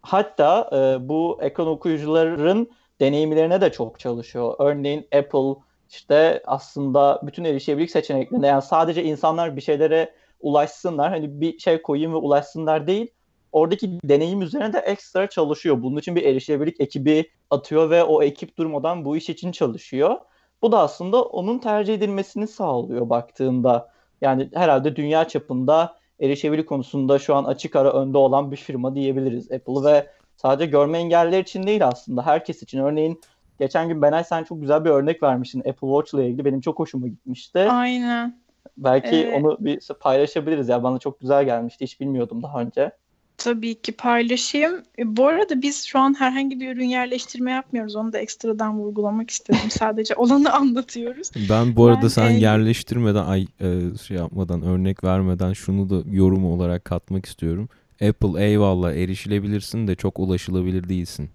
Hatta 0.02 0.70
e, 0.72 1.08
bu 1.08 1.38
ekran 1.42 1.66
okuyucuların 1.66 2.70
deneyimlerine 3.00 3.60
de 3.60 3.72
çok 3.72 4.00
çalışıyor. 4.00 4.54
Örneğin 4.58 5.08
Apple 5.14 5.62
işte 5.90 6.42
aslında 6.46 7.20
bütün 7.22 7.44
erişilebilirlik 7.44 7.90
seçeneklerinde 7.90 8.46
yani 8.46 8.62
sadece 8.62 9.04
insanlar 9.04 9.56
bir 9.56 9.60
şeylere 9.60 10.14
ulaşsınlar. 10.42 11.10
Hani 11.10 11.40
bir 11.40 11.58
şey 11.58 11.82
koyayım 11.82 12.12
ve 12.12 12.16
ulaşsınlar 12.16 12.86
değil. 12.86 13.06
Oradaki 13.52 14.00
deneyim 14.04 14.42
üzerine 14.42 14.72
de 14.72 14.78
ekstra 14.78 15.28
çalışıyor. 15.28 15.82
Bunun 15.82 15.96
için 15.96 16.16
bir 16.16 16.22
erişilebilirlik 16.22 16.80
ekibi 16.80 17.30
atıyor 17.50 17.90
ve 17.90 18.04
o 18.04 18.22
ekip 18.22 18.58
durmadan 18.58 19.04
bu 19.04 19.16
iş 19.16 19.30
için 19.30 19.52
çalışıyor. 19.52 20.16
Bu 20.62 20.72
da 20.72 20.80
aslında 20.80 21.22
onun 21.22 21.58
tercih 21.58 21.94
edilmesini 21.94 22.46
sağlıyor 22.48 23.10
baktığında. 23.10 23.88
Yani 24.20 24.50
herhalde 24.54 24.96
dünya 24.96 25.28
çapında 25.28 25.96
erişebilirlik 26.20 26.68
konusunda 26.68 27.18
şu 27.18 27.34
an 27.34 27.44
açık 27.44 27.76
ara 27.76 27.92
önde 27.92 28.18
olan 28.18 28.50
bir 28.50 28.56
firma 28.56 28.94
diyebiliriz 28.94 29.52
Apple 29.52 29.84
ve 29.84 30.06
sadece 30.36 30.70
görme 30.70 30.98
engelliler 30.98 31.40
için 31.40 31.66
değil 31.66 31.86
aslında 31.86 32.26
herkes 32.26 32.62
için. 32.62 32.78
Örneğin 32.78 33.20
geçen 33.58 33.88
gün 33.88 34.02
Benay 34.02 34.24
sen 34.24 34.44
çok 34.44 34.60
güzel 34.60 34.84
bir 34.84 34.90
örnek 34.90 35.22
vermiştin 35.22 35.60
Apple 35.60 35.88
Watch 35.88 36.14
ile 36.14 36.26
ilgili. 36.28 36.44
Benim 36.44 36.60
çok 36.60 36.78
hoşuma 36.78 37.08
gitmişti. 37.08 37.58
Aynen. 37.58 38.41
Belki 38.76 39.16
evet. 39.16 39.34
onu 39.40 39.56
bir 39.60 39.80
paylaşabiliriz 40.00 40.68
ya. 40.68 40.82
Bana 40.82 40.98
çok 40.98 41.20
güzel 41.20 41.44
gelmişti. 41.44 41.84
Hiç 41.84 42.00
bilmiyordum 42.00 42.42
daha 42.42 42.60
önce. 42.60 42.92
Tabii 43.36 43.74
ki 43.74 43.92
paylaşayım. 43.92 44.82
E, 44.98 45.16
bu 45.16 45.26
arada 45.26 45.62
biz 45.62 45.84
şu 45.84 45.98
an 45.98 46.20
herhangi 46.20 46.60
bir 46.60 46.76
ürün 46.76 46.84
yerleştirme 46.84 47.50
yapmıyoruz. 47.50 47.96
Onu 47.96 48.12
da 48.12 48.18
ekstradan 48.18 48.78
vurgulamak 48.78 49.30
istedim. 49.30 49.60
Sadece 49.70 50.14
olanı 50.14 50.52
anlatıyoruz. 50.52 51.30
Ben 51.50 51.76
bu 51.76 51.86
arada 51.86 52.02
ben, 52.02 52.08
sen 52.08 52.30
e... 52.30 52.38
yerleştirmeden 52.38 53.24
ay 53.24 53.46
e, 53.60 53.80
şey 54.06 54.16
yapmadan 54.16 54.62
örnek 54.62 55.04
vermeden 55.04 55.52
şunu 55.52 55.90
da 55.90 56.02
yorum 56.10 56.44
olarak 56.44 56.84
katmak 56.84 57.26
istiyorum. 57.26 57.68
Apple 58.08 58.44
eyvallah 58.44 58.92
erişilebilirsin 58.92 59.88
de 59.88 59.94
çok 59.94 60.18
ulaşılabilir 60.18 60.88
değilsin. 60.88 61.30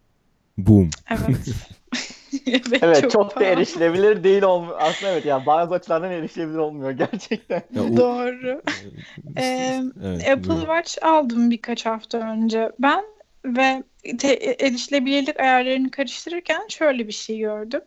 Boom. 0.57 0.89
Evet. 1.09 1.53
evet, 2.47 2.79
Evet 2.81 3.11
çok, 3.11 3.29
da 3.29 3.33
pahalı. 3.33 3.45
erişilebilir 3.49 4.23
değil 4.23 4.43
olmuyor. 4.43 4.75
Aslında 4.79 5.11
evet 5.11 5.25
ya 5.25 5.45
bazı 5.45 5.73
açılardan 5.75 6.11
erişilebilir 6.11 6.57
olmuyor 6.57 6.91
gerçekten. 6.91 7.63
Ya 7.75 7.83
o- 7.83 7.97
Doğru. 7.97 8.61
Ee, 9.37 9.83
Evet, 10.03 10.29
Apple 10.29 10.47
buyurun. 10.49 10.59
Watch 10.61 10.97
aldım 11.05 11.51
birkaç 11.51 11.85
hafta 11.85 12.17
önce 12.17 12.71
ben 12.79 13.03
ve 13.45 13.83
te- 14.19 14.55
erişilebilirlik 14.65 15.39
ayarlarını 15.39 15.91
karıştırırken 15.91 16.67
şöyle 16.69 17.07
bir 17.07 17.13
şey 17.13 17.37
gördüm. 17.37 17.81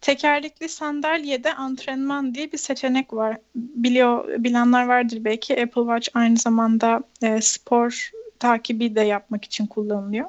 Tekerlekli 0.00 0.68
sandalyede 0.68 1.54
antrenman 1.54 2.34
diye 2.34 2.52
bir 2.52 2.58
seçenek 2.58 3.12
var. 3.12 3.38
Biliyor 3.54 4.44
bilenler 4.44 4.86
vardır 4.86 5.18
belki. 5.20 5.52
Apple 5.62 5.82
Watch 5.82 6.08
aynı 6.14 6.36
zamanda 6.36 7.02
e, 7.22 7.40
spor 7.40 8.10
takibi 8.38 8.94
de 8.94 9.00
yapmak 9.00 9.44
için 9.44 9.66
kullanılıyor. 9.66 10.26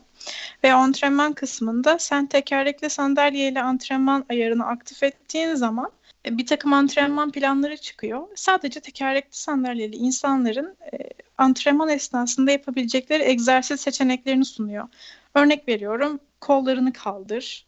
Ve 0.63 0.73
antrenman 0.73 1.33
kısmında 1.33 1.99
sen 1.99 2.27
tekerlekli 2.27 2.89
sandalyeyle 2.89 3.61
antrenman 3.61 4.25
ayarını 4.29 4.65
aktif 4.65 5.03
ettiğin 5.03 5.55
zaman 5.55 5.91
e, 6.25 6.37
bir 6.37 6.45
takım 6.45 6.73
antrenman 6.73 7.31
planları 7.31 7.77
çıkıyor. 7.77 8.27
Sadece 8.35 8.79
tekerlekli 8.79 9.37
sandalyeli 9.37 9.95
insanların 9.95 10.77
e, 10.93 10.97
antrenman 11.37 11.89
esnasında 11.89 12.51
yapabilecekleri 12.51 13.23
egzersiz 13.23 13.81
seçeneklerini 13.81 14.45
sunuyor. 14.45 14.87
Örnek 15.35 15.67
veriyorum 15.67 16.19
kollarını 16.41 16.93
kaldır 16.93 17.65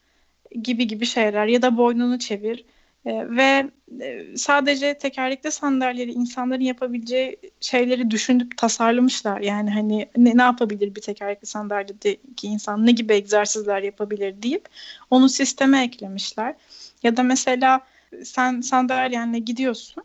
gibi 0.61 0.87
gibi 0.87 1.05
şeyler 1.05 1.47
ya 1.47 1.61
da 1.61 1.77
boynunu 1.77 2.19
çevir 2.19 2.65
E, 3.05 3.29
ve 3.29 3.69
e, 4.01 4.37
sadece 4.37 4.97
tekerlekli 4.97 5.51
sandalyeli 5.51 6.11
insanların 6.11 6.61
yapabileceği 6.61 7.37
şeyleri 7.59 8.11
düşünüp 8.11 8.57
tasarlamışlar. 8.57 9.41
Yani 9.41 9.69
hani 9.69 10.09
ne, 10.17 10.37
ne 10.37 10.41
yapabilir 10.41 10.95
bir 10.95 11.01
tekerlekli 11.01 11.45
sandalyedeki 11.45 12.47
insan 12.47 12.85
ne 12.85 12.91
gibi 12.91 13.13
egzersizler 13.13 13.81
yapabilir 13.81 14.41
deyip 14.41 14.65
onu 15.09 15.29
sisteme 15.29 15.83
eklemişler. 15.83 16.55
Ya 17.03 17.17
da 17.17 17.23
mesela 17.23 17.81
sen 18.23 18.61
sandalyenle 18.61 19.39
gidiyorsun 19.39 20.03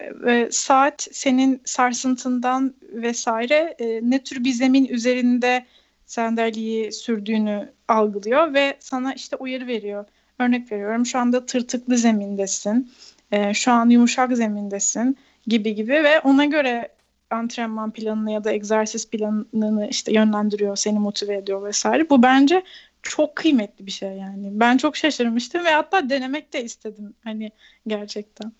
ve 0.00 0.48
saat 0.50 1.08
senin 1.12 1.60
sarsıntından 1.64 2.74
vesaire 2.82 3.74
e, 3.78 4.00
ne 4.02 4.22
tür 4.22 4.44
bir 4.44 4.52
zemin 4.52 4.84
üzerinde 4.86 5.66
sandalyeyi 6.06 6.92
sürdüğünü 6.92 7.72
algılıyor 7.88 8.54
ve 8.54 8.76
sana 8.80 9.14
işte 9.14 9.36
uyarı 9.36 9.66
veriyor. 9.66 10.04
Örnek 10.38 10.72
veriyorum 10.72 11.06
şu 11.06 11.18
anda 11.18 11.46
tırtıklı 11.46 11.98
zemindesin, 11.98 12.92
e, 13.32 13.54
şu 13.54 13.72
an 13.72 13.88
yumuşak 13.88 14.36
zemindesin 14.36 15.16
gibi 15.46 15.74
gibi 15.74 15.92
ve 15.92 16.20
ona 16.20 16.44
göre 16.44 16.88
antrenman 17.30 17.90
planını 17.90 18.32
ya 18.32 18.44
da 18.44 18.52
egzersiz 18.52 19.10
planını 19.10 19.88
işte 19.90 20.12
yönlendiriyor, 20.12 20.76
seni 20.76 20.98
motive 20.98 21.36
ediyor 21.36 21.64
vesaire. 21.64 22.10
Bu 22.10 22.22
bence 22.22 22.62
çok 23.02 23.36
kıymetli 23.36 23.86
bir 23.86 23.90
şey 23.90 24.12
yani. 24.16 24.50
Ben 24.52 24.76
çok 24.76 24.96
şaşırmıştım 24.96 25.64
ve 25.64 25.70
hatta 25.70 26.10
denemek 26.10 26.52
de 26.52 26.64
istedim 26.64 27.14
hani 27.24 27.50
gerçekten. 27.86 28.52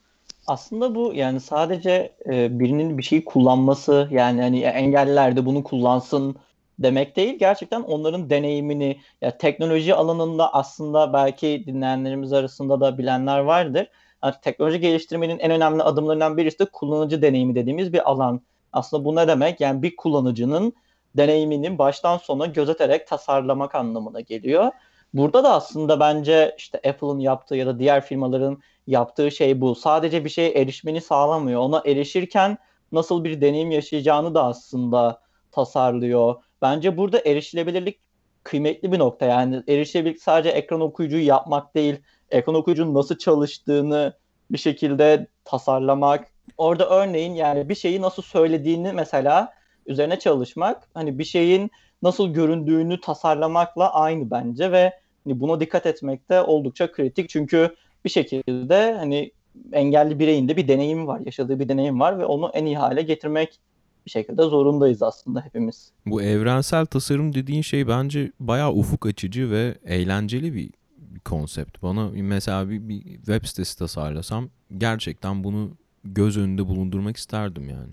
Aslında 0.46 0.94
bu 0.94 1.12
yani 1.14 1.40
sadece 1.40 2.12
e, 2.26 2.58
birinin 2.58 2.98
bir 2.98 3.02
şeyi 3.02 3.24
kullanması 3.24 4.08
yani 4.10 4.40
hani 4.40 4.60
engelliler 4.60 5.36
de 5.36 5.46
bunu 5.46 5.64
kullansın 5.64 6.36
demek 6.78 7.16
değil. 7.16 7.38
Gerçekten 7.38 7.82
onların 7.82 8.30
deneyimini 8.30 9.00
ya 9.20 9.38
teknoloji 9.38 9.94
alanında 9.94 10.54
aslında 10.54 11.12
belki 11.12 11.64
dinleyenlerimiz 11.66 12.32
arasında 12.32 12.80
da 12.80 12.98
bilenler 12.98 13.38
vardır. 13.38 13.88
Yani 14.24 14.34
teknoloji 14.42 14.80
geliştirmenin 14.80 15.38
en 15.38 15.50
önemli 15.50 15.82
adımlarından 15.82 16.36
birisi 16.36 16.58
de 16.58 16.64
kullanıcı 16.64 17.22
deneyimi 17.22 17.54
dediğimiz 17.54 17.92
bir 17.92 18.10
alan. 18.10 18.40
Aslında 18.72 19.04
bu 19.04 19.16
ne 19.16 19.28
demek? 19.28 19.60
Yani 19.60 19.82
bir 19.82 19.96
kullanıcının 19.96 20.72
deneyimini 21.16 21.78
baştan 21.78 22.18
sona 22.18 22.46
gözeterek 22.46 23.06
tasarlamak 23.06 23.74
anlamına 23.74 24.20
geliyor. 24.20 24.72
Burada 25.14 25.44
da 25.44 25.52
aslında 25.52 26.00
bence 26.00 26.54
işte 26.58 26.78
Apple'ın 26.78 27.18
yaptığı 27.18 27.56
ya 27.56 27.66
da 27.66 27.78
diğer 27.78 28.00
firmaların 28.00 28.62
yaptığı 28.86 29.30
şey 29.30 29.60
bu. 29.60 29.74
Sadece 29.74 30.24
bir 30.24 30.30
şeye 30.30 30.50
erişmeni 30.50 31.00
sağlamıyor. 31.00 31.60
Ona 31.60 31.82
erişirken 31.86 32.58
nasıl 32.92 33.24
bir 33.24 33.40
deneyim 33.40 33.70
yaşayacağını 33.70 34.34
da 34.34 34.44
aslında 34.44 35.20
tasarlıyor. 35.52 36.34
Bence 36.64 36.96
burada 36.96 37.20
erişilebilirlik 37.24 37.98
kıymetli 38.42 38.92
bir 38.92 38.98
nokta. 38.98 39.26
Yani 39.26 39.62
erişilebilirlik 39.68 40.22
sadece 40.22 40.48
ekran 40.48 40.80
okuyucuyu 40.80 41.26
yapmak 41.26 41.74
değil, 41.74 41.96
ekran 42.30 42.54
okuyucunun 42.54 42.94
nasıl 42.94 43.18
çalıştığını 43.18 44.12
bir 44.50 44.58
şekilde 44.58 45.26
tasarlamak. 45.44 46.28
Orada 46.58 46.88
örneğin 46.88 47.34
yani 47.34 47.68
bir 47.68 47.74
şeyi 47.74 48.02
nasıl 48.02 48.22
söylediğini 48.22 48.92
mesela 48.92 49.52
üzerine 49.86 50.18
çalışmak, 50.18 50.88
hani 50.94 51.18
bir 51.18 51.24
şeyin 51.24 51.70
nasıl 52.02 52.28
göründüğünü 52.28 53.00
tasarlamakla 53.00 53.94
aynı 53.94 54.30
bence 54.30 54.72
ve 54.72 54.92
hani 55.24 55.40
buna 55.40 55.60
dikkat 55.60 55.86
etmek 55.86 56.30
de 56.30 56.40
oldukça 56.40 56.92
kritik. 56.92 57.28
Çünkü 57.28 57.74
bir 58.04 58.10
şekilde 58.10 58.94
hani 58.94 59.30
engelli 59.72 60.18
bireyin 60.18 60.48
de 60.48 60.56
bir 60.56 60.68
deneyimi 60.68 61.06
var, 61.06 61.20
yaşadığı 61.20 61.60
bir 61.60 61.68
deneyim 61.68 62.00
var 62.00 62.18
ve 62.18 62.24
onu 62.24 62.50
en 62.54 62.66
iyi 62.66 62.78
hale 62.78 63.02
getirmek 63.02 63.60
bir 64.06 64.10
şekilde 64.10 64.42
zorundayız 64.42 65.02
aslında 65.02 65.40
hepimiz. 65.40 65.92
Bu 66.06 66.22
evrensel 66.22 66.86
tasarım 66.86 67.34
dediğin 67.34 67.62
şey 67.62 67.88
bence 67.88 68.32
bayağı 68.40 68.72
ufuk 68.72 69.06
açıcı 69.06 69.50
ve 69.50 69.78
eğlenceli 69.84 70.54
bir, 70.54 70.70
konsept. 71.24 71.82
Bana 71.82 72.10
mesela 72.14 72.70
bir, 72.70 72.88
bir 72.88 73.02
web 73.02 73.44
sitesi 73.44 73.78
tasarlasam 73.78 74.48
gerçekten 74.78 75.44
bunu 75.44 75.70
göz 76.04 76.36
önünde 76.36 76.68
bulundurmak 76.68 77.16
isterdim 77.16 77.68
yani. 77.68 77.92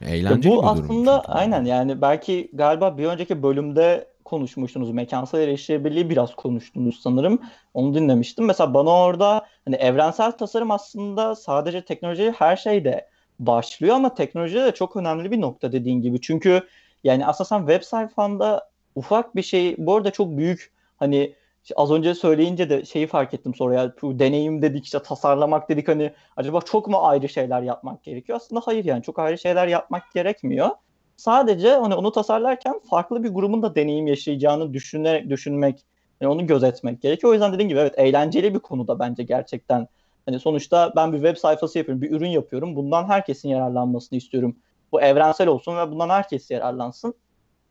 Eğlenceli 0.00 0.52
bu 0.52 0.56
bir 0.56 0.62
durum 0.62 0.68
aslında 0.68 1.22
çünkü. 1.26 1.32
aynen 1.32 1.64
yani 1.64 2.02
belki 2.02 2.50
galiba 2.52 2.98
bir 2.98 3.04
önceki 3.04 3.42
bölümde 3.42 4.08
konuşmuştunuz. 4.24 4.90
Mekansal 4.90 5.40
erişilebilirliği 5.40 6.10
biraz 6.10 6.34
konuştunuz 6.34 7.00
sanırım. 7.02 7.40
Onu 7.74 7.94
dinlemiştim. 7.94 8.44
Mesela 8.44 8.74
bana 8.74 8.90
orada 8.90 9.46
hani 9.64 9.76
evrensel 9.76 10.32
tasarım 10.32 10.70
aslında 10.70 11.34
sadece 11.34 11.84
teknoloji 11.84 12.34
her 12.38 12.56
şeyde 12.56 13.08
başlıyor 13.40 13.96
ama 13.96 14.14
teknoloji 14.14 14.54
de 14.54 14.72
çok 14.72 14.96
önemli 14.96 15.30
bir 15.30 15.40
nokta 15.40 15.72
dediğin 15.72 16.02
gibi. 16.02 16.20
Çünkü 16.20 16.60
yani 17.04 17.26
aslında 17.26 17.48
sen 17.48 17.58
web 17.58 17.82
sayfanda 17.82 18.70
ufak 18.94 19.36
bir 19.36 19.42
şey 19.42 19.74
bu 19.78 19.96
arada 19.96 20.10
çok 20.10 20.36
büyük 20.36 20.72
hani 20.96 21.34
az 21.76 21.90
önce 21.90 22.14
söyleyince 22.14 22.70
de 22.70 22.84
şeyi 22.84 23.06
fark 23.06 23.34
ettim 23.34 23.54
sonra 23.54 23.74
ya 23.74 23.92
bu 24.02 24.18
deneyim 24.18 24.62
dedik 24.62 24.84
işte 24.84 25.02
tasarlamak 25.02 25.68
dedik 25.68 25.88
hani 25.88 26.12
acaba 26.36 26.60
çok 26.60 26.88
mu 26.88 26.98
ayrı 27.02 27.28
şeyler 27.28 27.62
yapmak 27.62 28.04
gerekiyor? 28.04 28.36
Aslında 28.36 28.62
hayır 28.64 28.84
yani 28.84 29.02
çok 29.02 29.18
ayrı 29.18 29.38
şeyler 29.38 29.66
yapmak 29.66 30.12
gerekmiyor. 30.14 30.68
Sadece 31.16 31.70
hani 31.70 31.94
onu 31.94 32.12
tasarlarken 32.12 32.80
farklı 32.90 33.24
bir 33.24 33.28
grubun 33.28 33.62
da 33.62 33.74
deneyim 33.74 34.06
yaşayacağını 34.06 34.74
düşünerek 34.74 35.30
düşünmek, 35.30 35.84
yani 36.20 36.32
onu 36.32 36.46
gözetmek 36.46 37.02
gerekiyor. 37.02 37.30
O 37.30 37.34
yüzden 37.34 37.52
dediğim 37.52 37.68
gibi 37.68 37.78
evet 37.78 37.94
eğlenceli 37.98 38.54
bir 38.54 38.58
konuda 38.58 38.98
bence 38.98 39.22
gerçekten. 39.22 39.88
Hani 40.28 40.40
sonuçta 40.40 40.92
ben 40.96 41.12
bir 41.12 41.18
web 41.18 41.36
sayfası 41.36 41.78
yapıyorum, 41.78 42.02
bir 42.02 42.10
ürün 42.10 42.28
yapıyorum. 42.28 42.76
Bundan 42.76 43.08
herkesin 43.08 43.48
yararlanmasını 43.48 44.16
istiyorum. 44.16 44.56
Bu 44.92 45.00
evrensel 45.00 45.48
olsun 45.48 45.76
ve 45.76 45.90
bundan 45.90 46.08
herkes 46.08 46.50
yararlansın. 46.50 47.14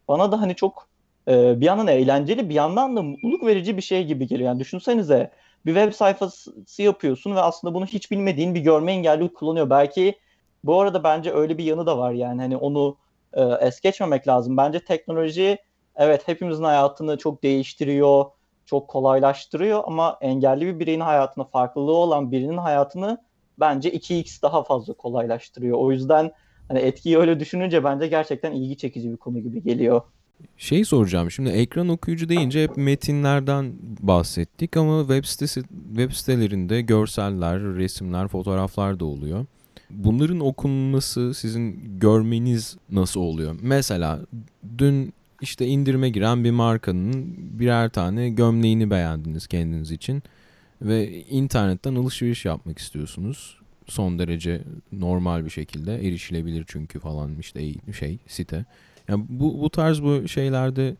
Bana 0.07 0.31
da 0.31 0.41
hani 0.41 0.55
çok 0.55 0.87
e, 1.27 1.59
bir 1.59 1.65
yandan 1.65 1.87
eğlenceli, 1.87 2.49
bir 2.49 2.53
yandan 2.53 2.95
da 2.95 3.01
mutluluk 3.01 3.45
verici 3.45 3.77
bir 3.77 3.81
şey 3.81 4.05
gibi 4.05 4.27
geliyor. 4.27 4.49
Yani 4.49 4.59
düşünsenize 4.59 5.31
bir 5.65 5.73
web 5.75 5.93
sayfası 5.93 6.81
yapıyorsun 6.81 7.35
ve 7.35 7.39
aslında 7.39 7.73
bunu 7.73 7.85
hiç 7.85 8.11
bilmediğin 8.11 8.55
bir 8.55 8.61
görme 8.61 8.91
engelli 8.91 9.33
kullanıyor. 9.33 9.69
Belki 9.69 10.19
bu 10.63 10.81
arada 10.81 11.03
bence 11.03 11.33
öyle 11.33 11.57
bir 11.57 11.63
yanı 11.63 11.85
da 11.85 11.97
var 11.97 12.11
yani 12.11 12.41
hani 12.41 12.57
onu 12.57 12.97
e, 13.33 13.43
es 13.43 13.81
geçmemek 13.81 14.27
lazım. 14.27 14.57
Bence 14.57 14.79
teknoloji 14.79 15.57
evet 15.95 16.27
hepimizin 16.27 16.63
hayatını 16.63 17.17
çok 17.17 17.43
değiştiriyor, 17.43 18.25
çok 18.67 18.87
kolaylaştırıyor 18.87 19.83
ama 19.85 20.17
engelli 20.21 20.65
bir 20.65 20.79
bireyin 20.79 20.99
hayatını, 20.99 21.45
farklılığı 21.45 21.95
olan 21.95 22.31
birinin 22.31 22.57
hayatını 22.57 23.17
bence 23.59 23.89
2x 23.89 24.41
daha 24.41 24.63
fazla 24.63 24.93
kolaylaştırıyor. 24.93 25.77
O 25.77 25.91
yüzden 25.91 26.31
hani 26.67 26.79
etkiyi 26.79 27.17
öyle 27.17 27.39
düşününce 27.39 27.83
bence 27.83 28.07
gerçekten 28.07 28.51
ilgi 28.51 28.77
çekici 28.77 29.11
bir 29.11 29.17
konu 29.17 29.39
gibi 29.39 29.63
geliyor. 29.63 30.01
Şey 30.57 30.85
soracağım 30.85 31.31
şimdi 31.31 31.49
ekran 31.49 31.89
okuyucu 31.89 32.29
deyince 32.29 32.63
hep 32.63 32.77
metinlerden 32.77 33.73
bahsettik 33.99 34.77
ama 34.77 34.99
web 34.99 35.25
sitesi 35.25 35.63
web 35.87 36.11
sitelerinde 36.11 36.81
görseller, 36.81 37.59
resimler, 37.61 38.27
fotoğraflar 38.27 38.99
da 38.99 39.05
oluyor. 39.05 39.45
Bunların 39.89 40.39
okunması 40.39 41.33
sizin 41.33 41.99
görmeniz 41.99 42.77
nasıl 42.89 43.19
oluyor? 43.19 43.55
Mesela 43.61 44.19
dün 44.77 45.13
işte 45.41 45.67
indirime 45.67 46.09
giren 46.09 46.43
bir 46.43 46.51
markanın 46.51 47.35
birer 47.59 47.89
tane 47.89 48.29
gömleğini 48.29 48.89
beğendiniz 48.89 49.47
kendiniz 49.47 49.91
için 49.91 50.23
ve 50.81 51.21
internetten 51.21 51.95
alışveriş 51.95 52.45
yapmak 52.45 52.79
istiyorsunuz. 52.79 53.57
Son 53.87 54.19
derece 54.19 54.61
normal 54.91 55.45
bir 55.45 55.49
şekilde 55.49 56.07
erişilebilir 56.07 56.65
çünkü 56.67 56.99
falan 56.99 57.39
işte 57.39 57.73
şey 57.99 58.17
site. 58.27 58.65
Yani 59.07 59.25
bu 59.29 59.61
bu 59.61 59.69
tarz 59.69 60.03
bu 60.03 60.27
şeylerde 60.27 60.95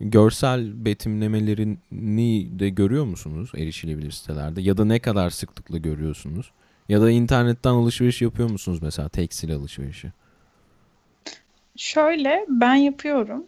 görsel 0.00 0.84
betimlemelerini 0.84 2.58
de 2.58 2.68
görüyor 2.68 3.04
musunuz 3.04 3.52
erişilebilir 3.56 4.10
sitelerde 4.10 4.60
ya 4.60 4.76
da 4.76 4.84
ne 4.84 4.98
kadar 4.98 5.30
sıklıkla 5.30 5.78
görüyorsunuz? 5.78 6.50
Ya 6.88 7.00
da 7.00 7.10
internetten 7.10 7.70
alışveriş 7.70 8.22
yapıyor 8.22 8.50
musunuz 8.50 8.78
mesela 8.82 9.08
tekstil 9.08 9.54
alışverişi? 9.54 10.12
Şöyle 11.76 12.46
ben 12.48 12.74
yapıyorum. 12.74 13.44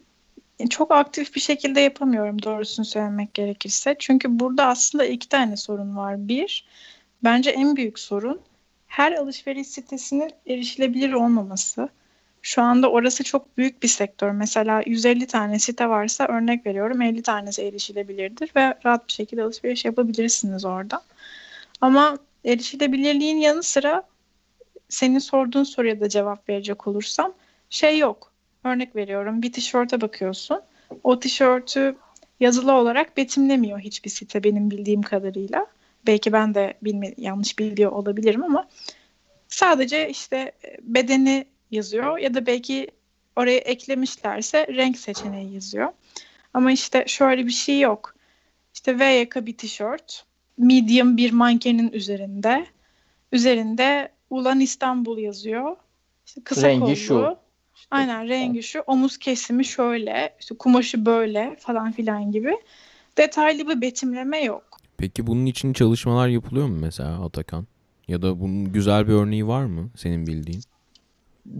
Çok 0.69 0.91
aktif 0.91 1.35
bir 1.35 1.41
şekilde 1.41 1.79
yapamıyorum 1.79 2.43
doğrusunu 2.43 2.85
söylemek 2.85 3.33
gerekirse. 3.33 3.95
Çünkü 3.99 4.39
burada 4.39 4.65
aslında 4.65 5.05
iki 5.05 5.29
tane 5.29 5.57
sorun 5.57 5.97
var. 5.97 6.27
Bir, 6.27 6.65
bence 7.23 7.49
en 7.49 7.75
büyük 7.75 7.99
sorun 7.99 8.41
her 8.87 9.11
alışveriş 9.11 9.67
sitesinin 9.67 10.31
erişilebilir 10.47 11.13
olmaması. 11.13 11.89
Şu 12.41 12.61
anda 12.61 12.91
orası 12.91 13.23
çok 13.23 13.57
büyük 13.57 13.83
bir 13.83 13.87
sektör. 13.87 14.31
Mesela 14.31 14.83
150 14.85 15.27
tane 15.27 15.59
site 15.59 15.89
varsa 15.89 16.27
örnek 16.27 16.65
veriyorum 16.65 17.01
50 17.01 17.21
tanesi 17.21 17.61
erişilebilirdir 17.61 18.51
ve 18.55 18.77
rahat 18.85 19.07
bir 19.07 19.13
şekilde 19.13 19.43
alışveriş 19.43 19.85
yapabilirsiniz 19.85 20.65
orada. 20.65 21.01
Ama 21.81 22.17
erişilebilirliğin 22.45 23.37
yanı 23.37 23.63
sıra 23.63 24.03
senin 24.89 25.19
sorduğun 25.19 25.63
soruya 25.63 25.99
da 25.99 26.09
cevap 26.09 26.49
verecek 26.49 26.87
olursam 26.87 27.33
şey 27.69 27.97
yok. 27.97 28.31
Örnek 28.65 28.95
veriyorum 28.95 29.41
bir 29.41 29.51
tişörte 29.51 30.01
bakıyorsun. 30.01 30.61
O 31.03 31.19
tişörtü 31.19 31.95
yazılı 32.39 32.73
olarak 32.73 33.17
betimlemiyor 33.17 33.79
hiçbir 33.79 34.09
site 34.09 34.43
benim 34.43 34.71
bildiğim 34.71 35.01
kadarıyla. 35.01 35.67
Belki 36.07 36.33
ben 36.33 36.55
de 36.55 36.73
bilme, 36.81 37.13
yanlış 37.17 37.59
biliyor 37.59 37.91
olabilirim 37.91 38.43
ama 38.43 38.67
sadece 39.47 40.09
işte 40.09 40.51
bedeni 40.81 41.45
yazıyor 41.71 42.17
ya 42.17 42.33
da 42.33 42.45
belki 42.45 42.87
oraya 43.35 43.57
eklemişlerse 43.57 44.67
renk 44.67 44.97
seçeneği 44.97 45.53
yazıyor. 45.53 45.91
Ama 46.53 46.71
işte 46.71 47.03
şöyle 47.07 47.45
bir 47.45 47.51
şey 47.51 47.79
yok. 47.79 48.15
İşte 48.73 48.99
V 48.99 49.05
yaka 49.05 49.45
bir 49.45 49.57
tişört, 49.57 50.25
medium 50.57 51.17
bir 51.17 51.31
mankenin 51.31 51.91
üzerinde. 51.91 52.65
Üzerinde 53.31 54.09
Ulan 54.29 54.59
İstanbul 54.59 55.17
yazıyor. 55.17 55.75
İşte 56.25 56.41
kısa 56.43 56.67
Rengi 56.67 56.85
kollu. 56.85 56.95
şu. 56.95 57.44
Aynen 57.91 58.29
rengi 58.29 58.63
şu. 58.63 58.79
Omuz 58.87 59.17
kesimi 59.17 59.65
şöyle. 59.65 60.35
işte 60.39 60.55
kumaşı 60.57 61.05
böyle 61.05 61.55
falan 61.59 61.91
filan 61.91 62.31
gibi. 62.31 62.57
Detaylı 63.17 63.67
bir 63.69 63.81
betimleme 63.81 64.43
yok. 64.43 64.63
Peki 64.97 65.27
bunun 65.27 65.45
için 65.45 65.73
çalışmalar 65.73 66.27
yapılıyor 66.27 66.67
mu 66.67 66.77
mesela 66.81 67.25
Atakan? 67.25 67.67
Ya 68.07 68.21
da 68.21 68.39
bunun 68.39 68.73
güzel 68.73 69.07
bir 69.07 69.13
örneği 69.13 69.47
var 69.47 69.65
mı 69.65 69.89
senin 69.95 70.27
bildiğin? 70.27 70.61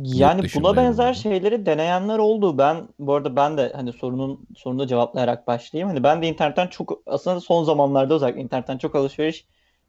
Yani 0.04 0.43
dışında 0.43 0.63
buna 0.63 0.78
benzer 0.78 1.06
yani. 1.06 1.15
şeyleri 1.15 1.65
deneyenler 1.65 2.17
oldu. 2.17 2.58
Ben 2.58 2.88
bu 2.99 3.13
arada 3.13 3.36
ben 3.36 3.58
de 3.58 3.71
hani 3.75 3.93
sorunun 3.93 4.39
sorunu 4.58 4.88
cevaplayarak 4.88 5.47
başlayayım. 5.47 5.89
Hani 5.89 6.04
ben 6.04 6.21
de 6.21 6.28
internetten 6.28 6.67
çok 6.67 7.01
aslında 7.06 7.39
son 7.39 7.63
zamanlarda 7.63 8.13
özellikle 8.13 8.41
internetten 8.41 8.78
çok 8.78 8.95
alışveriş 8.95 9.45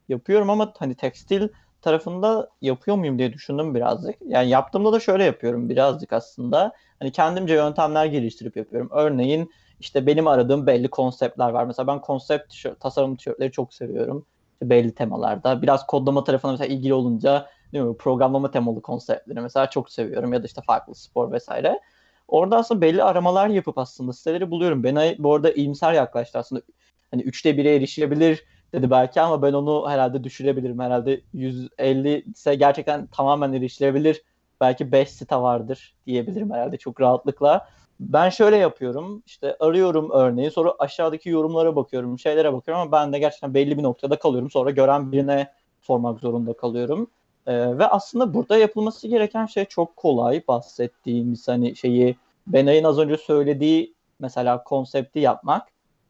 yapıyorum 0.09 0.49
ama 0.49 0.73
hani 0.79 0.95
tekstil 0.95 1.47
tarafında 1.87 2.49
yapıyor 2.61 2.97
muyum 2.97 3.19
diye 3.19 3.33
düşündüm 3.33 3.75
birazcık. 3.75 4.15
Yani 4.27 4.49
yaptığımda 4.49 4.93
da 4.93 4.99
şöyle 4.99 5.23
yapıyorum 5.23 5.69
birazcık 5.69 6.13
aslında. 6.13 6.73
Hani 6.99 7.11
kendimce 7.11 7.53
yöntemler 7.53 8.05
geliştirip 8.05 8.57
yapıyorum. 8.57 8.89
Örneğin 8.91 9.51
işte 9.79 10.07
benim 10.07 10.27
aradığım 10.27 10.67
belli 10.67 10.87
konseptler 10.87 11.49
var. 11.49 11.65
Mesela 11.65 11.87
ben 11.87 12.01
konsept 12.01 12.49
tişört, 12.49 12.79
tasarım 12.79 13.15
tişörtleri 13.15 13.51
çok 13.51 13.73
seviyorum. 13.73 14.25
İşte 14.53 14.69
belli 14.69 14.95
temalarda. 14.95 15.61
Biraz 15.61 15.87
kodlama 15.87 16.23
tarafına 16.23 16.51
mesela 16.51 16.73
ilgili 16.73 16.93
olunca 16.93 17.49
değil 17.73 17.83
mi, 17.83 17.97
programlama 17.97 18.51
temalı 18.51 18.81
konseptleri 18.81 19.41
mesela 19.41 19.69
çok 19.69 19.91
seviyorum. 19.91 20.33
Ya 20.33 20.43
da 20.43 20.47
işte 20.47 20.61
farklı 20.67 20.95
spor 20.95 21.31
vesaire. 21.31 21.79
Orada 22.27 22.57
aslında 22.57 22.81
belli 22.81 23.03
aramalar 23.03 23.47
yapıp 23.47 23.77
aslında 23.77 24.13
siteleri 24.13 24.51
buluyorum. 24.51 24.83
Ben 24.83 25.15
bu 25.17 25.35
arada 25.35 25.51
iyimser 25.51 25.93
yaklaştı 25.93 26.39
aslında. 26.39 26.61
Hani 27.11 27.21
üçte 27.21 27.57
bire 27.57 27.75
erişilebilir 27.75 28.43
dedi 28.73 28.89
belki 28.91 29.21
ama 29.21 29.41
ben 29.41 29.53
onu 29.53 29.89
herhalde 29.89 30.23
düşürebilirim. 30.23 30.79
Herhalde 30.79 31.21
150 31.33 32.23
ise 32.33 32.55
gerçekten 32.55 33.07
tamamen 33.07 33.53
erişilebilir. 33.53 34.23
Belki 34.61 34.91
5 34.91 35.09
site 35.09 35.35
vardır 35.35 35.95
diyebilirim 36.07 36.51
herhalde 36.51 36.77
çok 36.77 37.01
rahatlıkla. 37.01 37.67
Ben 37.99 38.29
şöyle 38.29 38.57
yapıyorum. 38.57 39.23
İşte 39.25 39.57
arıyorum 39.59 40.09
örneği. 40.11 40.51
Sonra 40.51 40.75
aşağıdaki 40.79 41.29
yorumlara 41.29 41.75
bakıyorum. 41.75 42.19
Şeylere 42.19 42.53
bakıyorum 42.53 42.81
ama 42.81 42.91
ben 42.91 43.13
de 43.13 43.19
gerçekten 43.19 43.53
belli 43.53 43.77
bir 43.77 43.83
noktada 43.83 44.19
kalıyorum. 44.19 44.51
Sonra 44.51 44.71
gören 44.71 45.11
birine 45.11 45.53
sormak 45.81 46.19
zorunda 46.19 46.53
kalıyorum. 46.53 47.07
Ee, 47.47 47.77
ve 47.77 47.87
aslında 47.87 48.33
burada 48.33 48.57
yapılması 48.57 49.07
gereken 49.07 49.45
şey 49.45 49.65
çok 49.65 49.95
kolay. 49.95 50.43
Bahsettiğimiz 50.47 51.47
hani 51.47 51.75
şeyi 51.75 52.15
Benay'ın 52.47 52.83
az 52.83 52.99
önce 52.99 53.17
söylediği 53.17 53.93
mesela 54.19 54.63
konsepti 54.63 55.19
yapmak. 55.19 55.67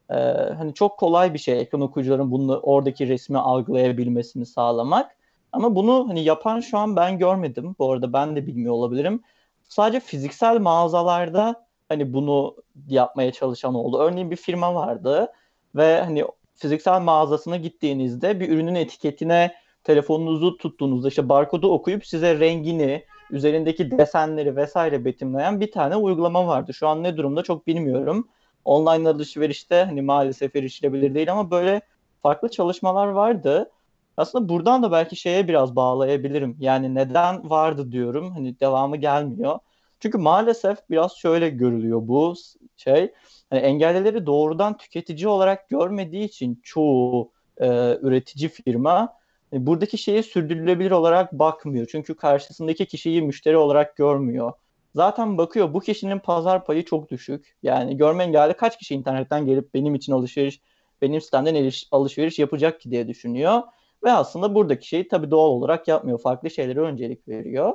Ee, 0.09 0.15
hani 0.57 0.73
çok 0.73 0.97
kolay 0.99 1.33
bir 1.33 1.39
şey 1.39 1.59
ekran 1.59 1.81
okuyucuların 1.81 2.31
bunu 2.31 2.59
oradaki 2.59 3.07
resmi 3.07 3.37
algılayabilmesini 3.37 4.45
sağlamak. 4.45 5.17
Ama 5.51 5.75
bunu 5.75 6.09
hani 6.09 6.23
yapan 6.23 6.59
şu 6.59 6.77
an 6.77 6.95
ben 6.95 7.17
görmedim. 7.17 7.75
Bu 7.79 7.91
arada 7.91 8.13
ben 8.13 8.35
de 8.35 8.47
bilmiyor 8.47 8.73
olabilirim. 8.73 9.23
Sadece 9.63 9.99
fiziksel 9.99 10.59
mağazalarda 10.59 11.65
hani 11.89 12.13
bunu 12.13 12.55
yapmaya 12.87 13.31
çalışan 13.31 13.75
oldu. 13.75 13.99
Örneğin 13.99 14.31
bir 14.31 14.35
firma 14.35 14.75
vardı 14.75 15.31
ve 15.75 16.01
hani 16.01 16.25
fiziksel 16.55 17.01
mağazasına 17.01 17.57
gittiğinizde 17.57 18.39
bir 18.39 18.49
ürünün 18.49 18.75
etiketine 18.75 19.53
telefonunuzu 19.83 20.57
tuttuğunuzda 20.57 21.07
işte 21.07 21.29
barkodu 21.29 21.71
okuyup 21.71 22.05
size 22.05 22.39
rengini, 22.39 23.03
üzerindeki 23.31 23.91
desenleri 23.91 24.55
vesaire 24.55 25.05
betimleyen 25.05 25.59
bir 25.59 25.71
tane 25.71 25.95
uygulama 25.95 26.47
vardı. 26.47 26.73
Şu 26.73 26.87
an 26.87 27.03
ne 27.03 27.17
durumda 27.17 27.43
çok 27.43 27.67
bilmiyorum. 27.67 28.27
Online 28.67 29.09
alışverişte 29.09 29.83
hani 29.83 30.01
maalesef 30.01 30.55
erişilebilir 30.55 31.15
değil 31.15 31.31
ama 31.31 31.51
böyle 31.51 31.81
farklı 32.23 32.49
çalışmalar 32.51 33.07
vardı. 33.07 33.71
Aslında 34.17 34.49
buradan 34.49 34.83
da 34.83 34.91
belki 34.91 35.15
şeye 35.15 35.47
biraz 35.47 35.75
bağlayabilirim. 35.75 36.57
Yani 36.59 36.95
neden 36.95 37.49
vardı 37.49 37.91
diyorum. 37.91 38.31
Hani 38.31 38.59
devamı 38.59 38.97
gelmiyor. 38.97 39.59
Çünkü 39.99 40.17
maalesef 40.17 40.77
biraz 40.89 41.13
şöyle 41.15 41.49
görülüyor 41.49 42.07
bu 42.07 42.35
şey. 42.77 43.13
Hani 43.49 43.59
engellileri 43.61 44.25
doğrudan 44.25 44.77
tüketici 44.77 45.27
olarak 45.27 45.69
görmediği 45.69 46.23
için 46.25 46.59
çoğu 46.63 47.31
e, 47.57 47.67
üretici 48.01 48.49
firma 48.49 49.13
e, 49.53 49.65
buradaki 49.67 49.97
şeyi 49.97 50.23
sürdürülebilir 50.23 50.91
olarak 50.91 51.33
bakmıyor. 51.33 51.87
Çünkü 51.91 52.15
karşısındaki 52.15 52.85
kişiyi 52.85 53.21
müşteri 53.21 53.57
olarak 53.57 53.95
görmüyor. 53.95 54.53
Zaten 54.97 55.37
bakıyor 55.37 55.73
bu 55.73 55.79
kişinin 55.79 56.19
pazar 56.19 56.65
payı 56.65 56.85
çok 56.85 57.09
düşük. 57.09 57.55
Yani 57.63 57.97
görme 57.97 58.23
engelli 58.23 58.53
kaç 58.53 58.77
kişi 58.77 58.95
internetten 58.95 59.45
gelip 59.45 59.73
benim 59.73 59.95
için 59.95 60.13
alışveriş, 60.13 60.61
benim 61.01 61.21
sitemden 61.21 61.55
eriş, 61.55 61.87
alışveriş 61.91 62.39
yapacak 62.39 62.81
ki 62.81 62.91
diye 62.91 63.07
düşünüyor. 63.07 63.61
Ve 64.03 64.11
aslında 64.11 64.55
buradaki 64.55 64.87
şeyi 64.87 65.07
tabii 65.07 65.31
doğal 65.31 65.49
olarak 65.49 65.87
yapmıyor. 65.87 66.19
Farklı 66.19 66.49
şeylere 66.49 66.79
öncelik 66.79 67.27
veriyor. 67.27 67.73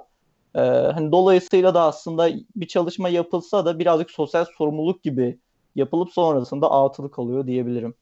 Ee, 0.54 0.60
hani 0.60 1.12
dolayısıyla 1.12 1.74
da 1.74 1.82
aslında 1.82 2.30
bir 2.56 2.66
çalışma 2.66 3.08
yapılsa 3.08 3.64
da 3.64 3.78
birazcık 3.78 4.10
sosyal 4.10 4.44
sorumluluk 4.58 5.02
gibi 5.02 5.38
yapılıp 5.74 6.12
sonrasında 6.12 6.70
atıl 6.70 7.08
kalıyor 7.08 7.46
diyebilirim. 7.46 7.94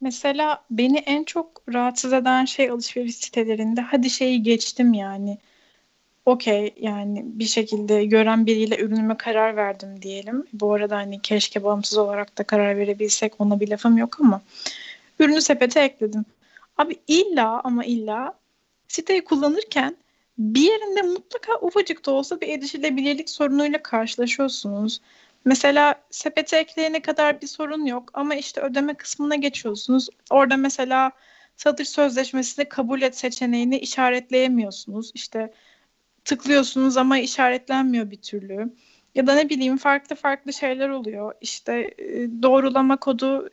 Mesela 0.00 0.64
beni 0.70 0.98
en 0.98 1.24
çok 1.24 1.62
rahatsız 1.74 2.12
eden 2.12 2.44
şey 2.44 2.70
alışveriş 2.70 3.16
sitelerinde 3.16 3.80
hadi 3.80 4.10
şeyi 4.10 4.42
geçtim 4.42 4.92
yani. 4.92 5.38
Okey 6.28 6.74
yani 6.80 7.22
bir 7.24 7.44
şekilde 7.44 8.04
gören 8.04 8.46
biriyle 8.46 8.78
ürünüme 8.78 9.16
karar 9.16 9.56
verdim 9.56 10.02
diyelim. 10.02 10.46
Bu 10.52 10.74
arada 10.74 10.96
hani 10.96 11.22
keşke 11.22 11.64
bağımsız 11.64 11.98
olarak 11.98 12.38
da 12.38 12.44
karar 12.44 12.76
verebilsek 12.76 13.32
ona 13.38 13.60
bir 13.60 13.68
lafım 13.68 13.98
yok 13.98 14.20
ama 14.20 14.42
ürünü 15.18 15.40
sepete 15.40 15.80
ekledim. 15.80 16.24
Abi 16.78 16.96
illa 17.06 17.60
ama 17.64 17.84
illa 17.84 18.34
siteyi 18.88 19.24
kullanırken 19.24 19.96
bir 20.38 20.60
yerinde 20.60 21.02
mutlaka 21.02 21.58
ufacık 21.60 22.06
da 22.06 22.10
olsa 22.10 22.40
bir 22.40 22.48
erişilebilirlik 22.48 23.30
sorunuyla 23.30 23.82
karşılaşıyorsunuz. 23.82 25.00
Mesela 25.44 25.94
sepete 26.10 26.56
ekleyene 26.58 27.02
kadar 27.02 27.40
bir 27.40 27.46
sorun 27.46 27.84
yok 27.86 28.10
ama 28.14 28.34
işte 28.34 28.60
ödeme 28.60 28.94
kısmına 28.94 29.34
geçiyorsunuz. 29.34 30.08
Orada 30.30 30.56
mesela 30.56 31.12
satış 31.56 31.88
sözleşmesini 31.88 32.64
kabul 32.64 33.02
et 33.02 33.18
seçeneğini 33.18 33.78
işaretleyemiyorsunuz. 33.78 35.10
İşte 35.14 35.52
tıklıyorsunuz 36.28 36.96
ama 36.96 37.18
işaretlenmiyor 37.18 38.10
bir 38.10 38.16
türlü. 38.22 38.74
Ya 39.14 39.26
da 39.26 39.34
ne 39.34 39.48
bileyim 39.48 39.76
farklı 39.76 40.16
farklı 40.16 40.52
şeyler 40.52 40.88
oluyor. 40.88 41.34
İşte 41.40 41.94
e, 41.98 42.42
doğrulama 42.42 42.96
kodu 42.96 43.50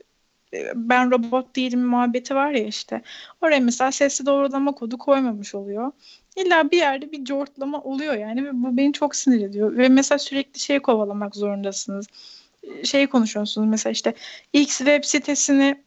e, 0.54 0.72
ben 0.76 1.12
robot 1.12 1.56
değilim 1.56 1.86
muhabbeti 1.86 2.36
var 2.36 2.52
ya 2.52 2.66
işte. 2.66 3.02
Oraya 3.42 3.60
mesela 3.60 3.92
sesli 3.92 4.26
doğrulama 4.26 4.72
kodu 4.72 4.98
koymamış 4.98 5.56
oluyor. 5.56 5.92
İlla 6.36 6.72
bir 6.72 6.78
yerde 6.78 7.12
bir 7.12 7.26
cortlama 7.26 7.82
oluyor 7.82 8.14
yani 8.14 8.46
ve 8.46 8.50
bu 8.54 8.78
beni 8.78 8.94
çok 8.94 9.16
sinir 9.16 9.42
ediyor. 9.46 9.78
Ve 9.78 9.90
mesela 9.90 10.20
sürekli 10.20 10.60
şey 10.60 10.80
kovalamak 10.80 11.36
zorundasınız. 11.36 12.08
Şey 12.84 13.08
konuşuyorsunuz 13.08 13.68
mesela 13.68 13.92
işte 13.92 14.14
X 14.54 14.78
web 14.78 15.04
sitesini 15.04 15.85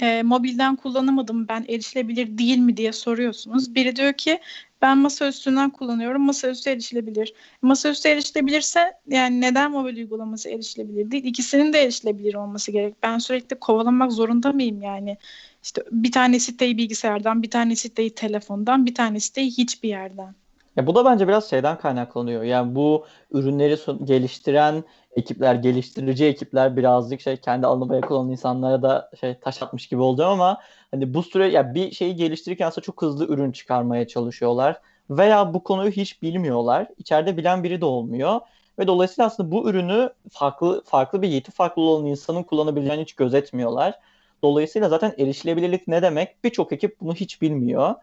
e, 0.00 0.22
mobilden 0.22 0.76
kullanamadım 0.76 1.48
ben 1.48 1.64
erişilebilir 1.68 2.38
değil 2.38 2.58
mi 2.58 2.76
diye 2.76 2.92
soruyorsunuz. 2.92 3.74
Biri 3.74 3.96
diyor 3.96 4.12
ki 4.12 4.40
ben 4.82 4.98
masa 4.98 5.28
üstünden 5.28 5.70
kullanıyorum. 5.70 6.22
Masaüstü 6.22 6.70
erişilebilir. 6.70 7.34
Masaüstü 7.62 8.08
erişilebilirse 8.08 8.92
yani 9.08 9.40
neden 9.40 9.70
mobil 9.70 9.96
uygulaması 9.96 10.50
erişilebilir 10.50 11.10
değil? 11.10 11.24
İkisinin 11.24 11.72
de 11.72 11.82
erişilebilir 11.82 12.34
olması 12.34 12.72
gerek. 12.72 12.94
Ben 13.02 13.18
sürekli 13.18 13.56
kovalamak 13.56 14.12
zorunda 14.12 14.52
mıyım 14.52 14.82
yani? 14.82 15.16
İşte 15.62 15.82
bir 15.92 16.12
tane 16.12 16.40
siteyi 16.40 16.78
bilgisayardan, 16.78 17.42
bir 17.42 17.50
tane 17.50 17.76
siteyi 17.76 18.14
telefondan, 18.14 18.86
bir 18.86 18.94
tane 18.94 19.20
siteyi 19.20 19.50
hiçbir 19.50 19.88
yerden. 19.88 20.34
Ya 20.76 20.86
bu 20.86 20.94
da 20.94 21.04
bence 21.04 21.28
biraz 21.28 21.50
şeyden 21.50 21.78
kaynaklanıyor. 21.78 22.42
Yani 22.42 22.74
bu 22.74 23.06
ürünleri 23.30 23.76
geliştiren 24.04 24.84
ekipler, 25.18 25.54
geliştirici 25.54 26.24
ekipler 26.24 26.76
birazcık 26.76 27.20
şey 27.20 27.36
kendi 27.36 27.66
alanı 27.66 27.92
ayak 27.92 28.10
olan 28.10 28.30
insanlara 28.30 28.82
da 28.82 29.10
şey 29.20 29.34
taş 29.40 29.62
atmış 29.62 29.86
gibi 29.86 30.00
olacağım 30.00 30.32
ama 30.32 30.60
hani 30.90 31.14
bu 31.14 31.22
süre 31.22 31.48
ya 31.48 31.74
bir 31.74 31.90
şeyi 31.90 32.16
geliştirirken 32.16 32.66
aslında 32.66 32.84
çok 32.84 33.02
hızlı 33.02 33.26
ürün 33.26 33.52
çıkarmaya 33.52 34.06
çalışıyorlar 34.08 34.80
veya 35.10 35.54
bu 35.54 35.62
konuyu 35.64 35.90
hiç 35.90 36.22
bilmiyorlar. 36.22 36.88
İçeride 36.98 37.36
bilen 37.36 37.64
biri 37.64 37.80
de 37.80 37.84
olmuyor. 37.84 38.40
Ve 38.78 38.86
dolayısıyla 38.86 39.26
aslında 39.26 39.50
bu 39.50 39.70
ürünü 39.70 40.10
farklı 40.30 40.82
farklı 40.84 41.22
bir 41.22 41.28
yeti 41.28 41.50
farklı 41.50 41.82
olan 41.82 42.06
insanın 42.06 42.42
kullanabileceğini 42.42 43.02
hiç 43.02 43.12
gözetmiyorlar. 43.12 43.94
Dolayısıyla 44.42 44.88
zaten 44.88 45.14
erişilebilirlik 45.18 45.88
ne 45.88 46.02
demek? 46.02 46.44
Birçok 46.44 46.72
ekip 46.72 47.00
bunu 47.00 47.14
hiç 47.14 47.42
bilmiyor. 47.42 47.94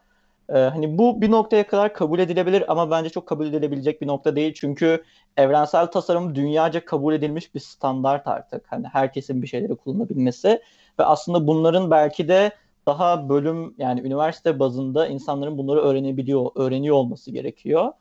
Ee, 0.50 0.58
hani 0.58 0.98
bu 0.98 1.22
bir 1.22 1.32
noktaya 1.32 1.68
kadar 1.68 1.94
kabul 1.94 2.20
edilebilir 2.20 2.72
ama 2.72 2.92
bence 2.92 3.10
çok 3.10 3.28
kabul 3.28 3.48
edilebilecek 3.48 4.02
bir 4.02 4.08
nokta 4.08 4.36
değil. 4.36 4.54
Çünkü 4.54 5.04
evrensel 5.38 5.88
tasarım 5.88 6.36
dünyaca 6.36 6.86
kabul 6.86 7.14
edilmiş 7.14 7.56
bir 7.56 7.60
standart 7.60 8.28
artık. 8.28 8.72
Hani 8.72 8.88
herkesin 8.88 9.42
bir 9.42 9.48
şeyleri 9.48 9.76
kullanabilmesi 9.76 10.62
ve 11.00 11.06
aslında 11.06 11.48
bunların 11.48 11.92
belki 11.92 12.28
de 12.28 12.52
daha 12.86 13.30
bölüm 13.30 13.76
yani 13.78 14.02
üniversite 14.02 14.60
bazında 14.60 15.08
insanların 15.08 15.58
bunları 15.58 15.82
öğrenebiliyor, 15.82 16.52
öğreniyor 16.56 16.96
olması 16.96 17.32
gerekiyor. 17.32 17.92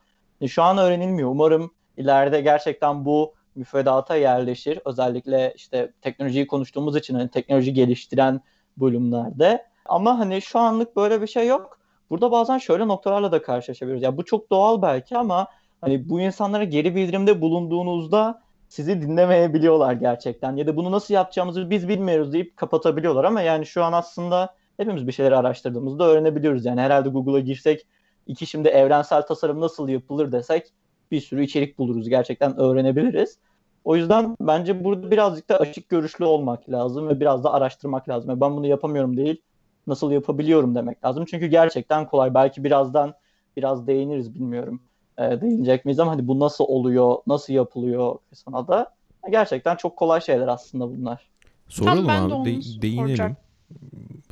Yani 0.41 0.49
şu 0.49 0.63
an 0.63 0.77
öğrenilmiyor. 0.77 1.29
Umarım 1.29 1.71
ileride 1.97 2.41
gerçekten 2.41 3.05
bu 3.05 3.33
müfredata 3.55 4.15
yerleşir. 4.15 4.79
Özellikle 4.85 5.53
işte 5.55 5.91
teknolojiyi 6.01 6.47
konuştuğumuz 6.47 6.95
için 6.95 7.15
hani 7.15 7.29
teknoloji 7.29 7.73
geliştiren 7.73 8.41
bölümlerde. 8.77 9.65
Ama 9.85 10.19
hani 10.19 10.41
şu 10.41 10.59
anlık 10.59 10.95
böyle 10.95 11.21
bir 11.21 11.27
şey 11.27 11.47
yok. 11.47 11.79
Burada 12.09 12.31
bazen 12.31 12.57
şöyle 12.57 12.87
noktalarla 12.87 13.31
da 13.31 13.41
karşılaşabiliyoruz. 13.41 14.03
Ya 14.03 14.17
bu 14.17 14.25
çok 14.25 14.49
doğal 14.49 14.81
belki 14.81 15.17
ama 15.17 15.47
hani 15.81 16.09
bu 16.09 16.21
insanlara 16.21 16.63
geri 16.63 16.95
bildirimde 16.95 17.41
bulunduğunuzda 17.41 18.41
sizi 18.69 19.01
dinlemeyebiliyorlar 19.01 19.93
gerçekten. 19.93 20.55
Ya 20.55 20.67
da 20.67 20.75
bunu 20.75 20.91
nasıl 20.91 21.13
yapacağımızı 21.13 21.69
biz 21.69 21.87
bilmiyoruz 21.87 22.33
deyip 22.33 22.57
kapatabiliyorlar 22.57 23.23
ama 23.23 23.41
yani 23.41 23.65
şu 23.65 23.83
an 23.83 23.93
aslında 23.93 24.55
hepimiz 24.77 25.07
bir 25.07 25.11
şeyler 25.11 25.31
araştırdığımızda 25.31 26.03
öğrenebiliyoruz. 26.03 26.65
Yani 26.65 26.81
herhalde 26.81 27.09
Google'a 27.09 27.39
girsek 27.39 27.85
iki 28.27 28.47
şimdi 28.47 28.67
evrensel 28.67 29.21
tasarım 29.21 29.61
nasıl 29.61 29.89
yapılır 29.89 30.31
desek 30.31 30.73
bir 31.11 31.21
sürü 31.21 31.43
içerik 31.43 31.77
buluruz. 31.79 32.09
Gerçekten 32.09 32.59
öğrenebiliriz. 32.59 33.39
O 33.83 33.95
yüzden 33.95 34.35
bence 34.41 34.83
burada 34.83 35.11
birazcık 35.11 35.49
da 35.49 35.57
açık 35.57 35.89
görüşlü 35.89 36.25
olmak 36.25 36.69
lazım 36.69 37.09
ve 37.09 37.19
biraz 37.19 37.43
da 37.43 37.53
araştırmak 37.53 38.09
lazım. 38.09 38.29
Yani 38.29 38.41
ben 38.41 38.55
bunu 38.55 38.67
yapamıyorum 38.67 39.17
değil, 39.17 39.41
nasıl 39.87 40.11
yapabiliyorum 40.11 40.75
demek 40.75 41.05
lazım. 41.05 41.25
Çünkü 41.25 41.47
gerçekten 41.47 42.07
kolay. 42.07 42.33
Belki 42.33 42.63
birazdan 42.63 43.13
biraz 43.57 43.87
değiniriz 43.87 44.35
bilmiyorum. 44.35 44.81
E, 45.17 45.41
değinecek 45.41 45.85
miyiz 45.85 45.99
ama 45.99 46.11
hani 46.11 46.27
bu 46.27 46.39
nasıl 46.39 46.63
oluyor, 46.63 47.17
nasıl 47.27 47.53
yapılıyor 47.53 48.15
kısmına 48.29 48.67
da 48.67 48.95
gerçekten 49.31 49.75
çok 49.75 49.97
kolay 49.97 50.21
şeyler 50.21 50.47
aslında 50.47 50.89
bunlar. 50.89 51.29
Soralım 51.67 52.07
Tam 52.07 52.31
abi, 52.31 52.45
de- 52.45 52.81
değinelim. 52.81 53.17
Soracak. 53.17 53.37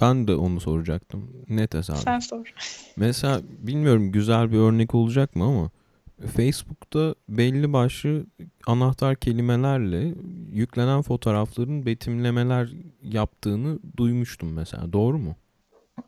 Ben 0.01 0.27
de 0.27 0.35
onu 0.35 0.59
soracaktım. 0.59 1.29
Net 1.49 1.73
hesabı. 1.73 1.97
Sen 1.97 2.19
sor. 2.19 2.53
Mesela 2.97 3.41
bilmiyorum 3.59 4.11
güzel 4.11 4.51
bir 4.51 4.57
örnek 4.57 4.95
olacak 4.95 5.35
mı 5.35 5.43
ama 5.43 5.69
Facebook'ta 6.27 7.15
belli 7.29 7.73
başlı 7.73 8.25
anahtar 8.67 9.15
kelimelerle 9.15 10.15
yüklenen 10.51 11.01
fotoğrafların 11.01 11.85
betimlemeler 11.85 12.69
yaptığını 13.03 13.79
duymuştum 13.97 14.53
mesela. 14.53 14.93
Doğru 14.93 15.17
mu? 15.17 15.35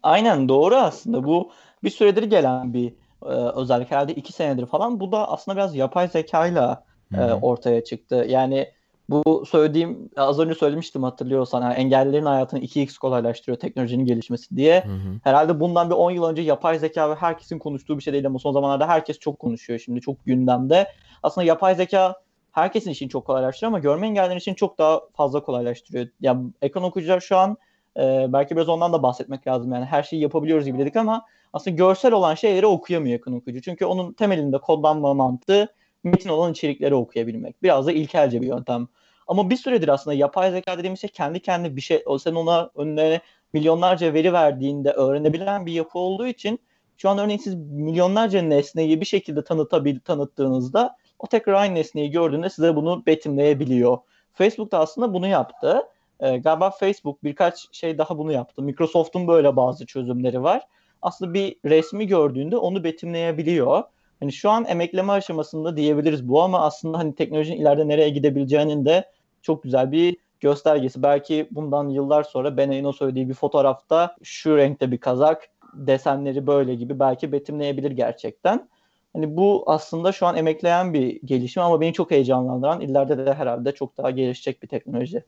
Aynen 0.03 0.49
doğru 0.49 0.75
aslında. 0.75 1.23
Bu 1.23 1.51
bir 1.83 1.89
süredir 1.89 2.23
gelen 2.23 2.73
bir 2.73 2.93
e, 3.23 3.27
özellik. 3.29 3.91
Herhalde 3.91 4.13
iki 4.13 4.33
senedir 4.33 4.65
falan. 4.65 4.99
Bu 4.99 5.11
da 5.11 5.31
aslında 5.31 5.57
biraz 5.57 5.75
yapay 5.75 6.07
zekayla 6.07 6.83
e, 7.13 7.33
ortaya 7.33 7.83
çıktı. 7.83 8.25
Yani 8.29 8.67
bu 9.09 9.45
söylediğim 9.45 10.09
az 10.17 10.39
önce 10.39 10.55
söylemiştim 10.55 11.03
hatırlıyorsan 11.03 11.61
yani 11.61 11.73
engellilerin 11.73 12.25
hayatını 12.25 12.59
2x 12.59 12.97
kolaylaştırıyor 12.97 13.59
teknolojinin 13.59 14.05
gelişmesi 14.05 14.55
diye. 14.55 14.81
Hı 14.81 14.89
hı. 14.89 15.19
Herhalde 15.23 15.59
bundan 15.59 15.89
bir 15.89 15.95
10 15.95 16.11
yıl 16.11 16.23
önce 16.23 16.41
yapay 16.41 16.79
zeka 16.79 17.09
ve 17.09 17.15
herkesin 17.15 17.59
konuştuğu 17.59 17.97
bir 17.97 18.03
şey 18.03 18.13
değil 18.13 18.27
ama 18.27 18.39
son 18.39 18.51
zamanlarda 18.51 18.87
herkes 18.87 19.19
çok 19.19 19.39
konuşuyor 19.39 19.79
şimdi 19.79 20.01
çok 20.01 20.25
gündemde. 20.25 20.87
Aslında 21.23 21.45
yapay 21.45 21.75
zeka 21.75 22.15
herkesin 22.51 22.91
için 22.91 23.07
çok 23.07 23.25
kolaylaştırıyor 23.25 23.71
ama 23.71 23.79
görme 23.79 24.07
engellilerin 24.07 24.39
için 24.39 24.53
çok 24.53 24.77
daha 24.77 25.01
fazla 25.13 25.43
kolaylaştırıyor. 25.43 26.07
Yani 26.21 26.47
ekran 26.61 26.83
okuyucular 26.83 27.19
şu 27.19 27.37
an 27.37 27.57
e, 27.97 28.25
belki 28.29 28.55
biraz 28.55 28.69
ondan 28.69 28.93
da 28.93 29.03
bahsetmek 29.03 29.47
lazım 29.47 29.73
yani 29.73 29.85
her 29.85 30.03
şeyi 30.03 30.21
yapabiliyoruz 30.21 30.65
gibi 30.65 30.77
dedik 30.77 30.95
ama 30.95 31.25
aslında 31.53 31.75
görsel 31.75 32.13
olan 32.13 32.35
şeyleri 32.35 32.65
okuyamıyor 32.65 33.19
ekran 33.19 33.35
okuyucu. 33.35 33.61
Çünkü 33.61 33.85
onun 33.85 34.13
temelinde 34.13 34.57
kodlanma 34.57 35.13
mantığı 35.13 35.73
metin 36.03 36.29
olan 36.29 36.51
içerikleri 36.51 36.95
okuyabilmek. 36.95 37.63
Biraz 37.63 37.87
da 37.87 37.91
ilkelce 37.91 38.41
bir 38.41 38.47
yöntem. 38.47 38.87
Ama 39.27 39.49
bir 39.49 39.55
süredir 39.55 39.87
aslında 39.87 40.13
yapay 40.13 40.51
zeka 40.51 40.77
dediğimiz 40.77 41.01
şey 41.01 41.09
kendi 41.09 41.39
kendine 41.39 41.75
bir 41.75 41.81
şey, 41.81 42.03
sen 42.19 42.35
ona 42.35 42.69
önüne 42.75 43.21
milyonlarca 43.53 44.13
veri 44.13 44.33
verdiğinde 44.33 44.91
öğrenebilen 44.91 45.65
bir 45.65 45.71
yapı 45.71 45.99
olduğu 45.99 46.27
için 46.27 46.59
şu 46.97 47.09
an 47.09 47.17
örneğin 47.17 47.39
siz 47.39 47.55
milyonlarca 47.55 48.41
nesneyi 48.41 49.01
bir 49.01 49.05
şekilde 49.05 49.43
tanıtabil, 49.43 49.99
tanıttığınızda 49.99 50.95
o 51.19 51.27
tekrar 51.27 51.53
aynı 51.53 51.75
nesneyi 51.75 52.11
gördüğünde 52.11 52.49
size 52.49 52.75
bunu 52.75 53.05
betimleyebiliyor. 53.05 53.97
Facebook 54.33 54.71
da 54.71 54.79
aslında 54.79 55.13
bunu 55.13 55.27
yaptı. 55.27 55.81
Ee, 56.19 56.37
galiba 56.37 56.69
Facebook 56.69 57.23
birkaç 57.23 57.67
şey 57.71 57.97
daha 57.97 58.17
bunu 58.17 58.31
yaptı. 58.31 58.61
Microsoft'un 58.61 59.27
böyle 59.27 59.55
bazı 59.55 59.85
çözümleri 59.85 60.43
var. 60.43 60.67
Aslında 61.01 61.33
bir 61.33 61.55
resmi 61.65 62.07
gördüğünde 62.07 62.57
onu 62.57 62.83
betimleyebiliyor. 62.83 63.83
Hani 64.19 64.33
şu 64.33 64.49
an 64.49 64.65
emekleme 64.65 65.13
aşamasında 65.13 65.77
diyebiliriz 65.77 66.27
bu 66.27 66.41
ama 66.41 66.61
aslında 66.61 66.97
hani 66.97 67.15
teknolojinin 67.15 67.61
ileride 67.61 67.87
nereye 67.87 68.09
gidebileceğinin 68.09 68.85
de 68.85 69.11
çok 69.41 69.63
güzel 69.63 69.91
bir 69.91 70.17
göstergesi. 70.39 71.03
Belki 71.03 71.47
bundan 71.51 71.89
yıllar 71.89 72.23
sonra 72.23 72.57
Benay'ın 72.57 72.85
o 72.85 72.91
söylediği 72.93 73.29
bir 73.29 73.33
fotoğrafta 73.33 74.15
şu 74.23 74.57
renkte 74.57 74.91
bir 74.91 74.97
kazak, 74.97 75.49
desenleri 75.73 76.47
böyle 76.47 76.75
gibi 76.75 76.99
belki 76.99 77.31
betimleyebilir 77.31 77.91
gerçekten. 77.91 78.69
Hani 79.13 79.37
bu 79.37 79.63
aslında 79.67 80.11
şu 80.11 80.25
an 80.25 80.37
emekleyen 80.37 80.93
bir 80.93 81.21
gelişim 81.25 81.63
ama 81.63 81.81
beni 81.81 81.93
çok 81.93 82.11
heyecanlandıran 82.11 82.81
ileride 82.81 83.25
de 83.25 83.33
herhalde 83.33 83.71
çok 83.71 83.97
daha 83.97 84.11
gelişecek 84.11 84.63
bir 84.63 84.67
teknoloji. 84.67 85.23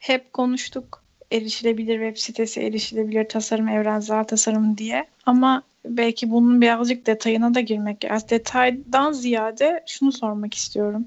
Hep 0.00 0.32
konuştuk 0.32 1.04
erişilebilir 1.30 1.98
web 2.00 2.16
sitesi, 2.16 2.60
erişilebilir 2.60 3.28
tasarım, 3.28 3.68
evrensel 3.68 4.24
tasarım 4.24 4.78
diye. 4.78 5.06
Ama 5.26 5.62
belki 5.84 6.30
bunun 6.30 6.60
birazcık 6.60 7.06
detayına 7.06 7.54
da 7.54 7.60
girmek 7.60 8.04
lazım. 8.04 8.28
Detaydan 8.28 9.12
ziyade 9.12 9.84
şunu 9.86 10.12
sormak 10.12 10.54
istiyorum. 10.54 11.06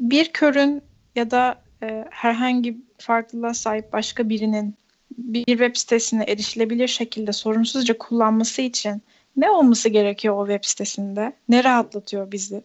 Bir 0.00 0.32
körün 0.32 0.82
ya 1.16 1.30
da 1.30 1.62
e, 1.82 2.04
herhangi 2.10 2.76
farklılığa 2.98 3.54
sahip 3.54 3.92
başka 3.92 4.28
birinin 4.28 4.74
bir 5.18 5.44
web 5.44 5.76
sitesine 5.76 6.24
erişilebilir 6.24 6.88
şekilde 6.88 7.32
sorunsuzca 7.32 7.98
kullanması 7.98 8.62
için 8.62 9.02
ne 9.36 9.50
olması 9.50 9.88
gerekiyor 9.88 10.36
o 10.38 10.46
web 10.46 10.64
sitesinde? 10.64 11.32
Ne 11.48 11.64
rahatlatıyor 11.64 12.32
bizi? 12.32 12.62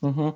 Hı 0.00 0.06
hı. 0.06 0.34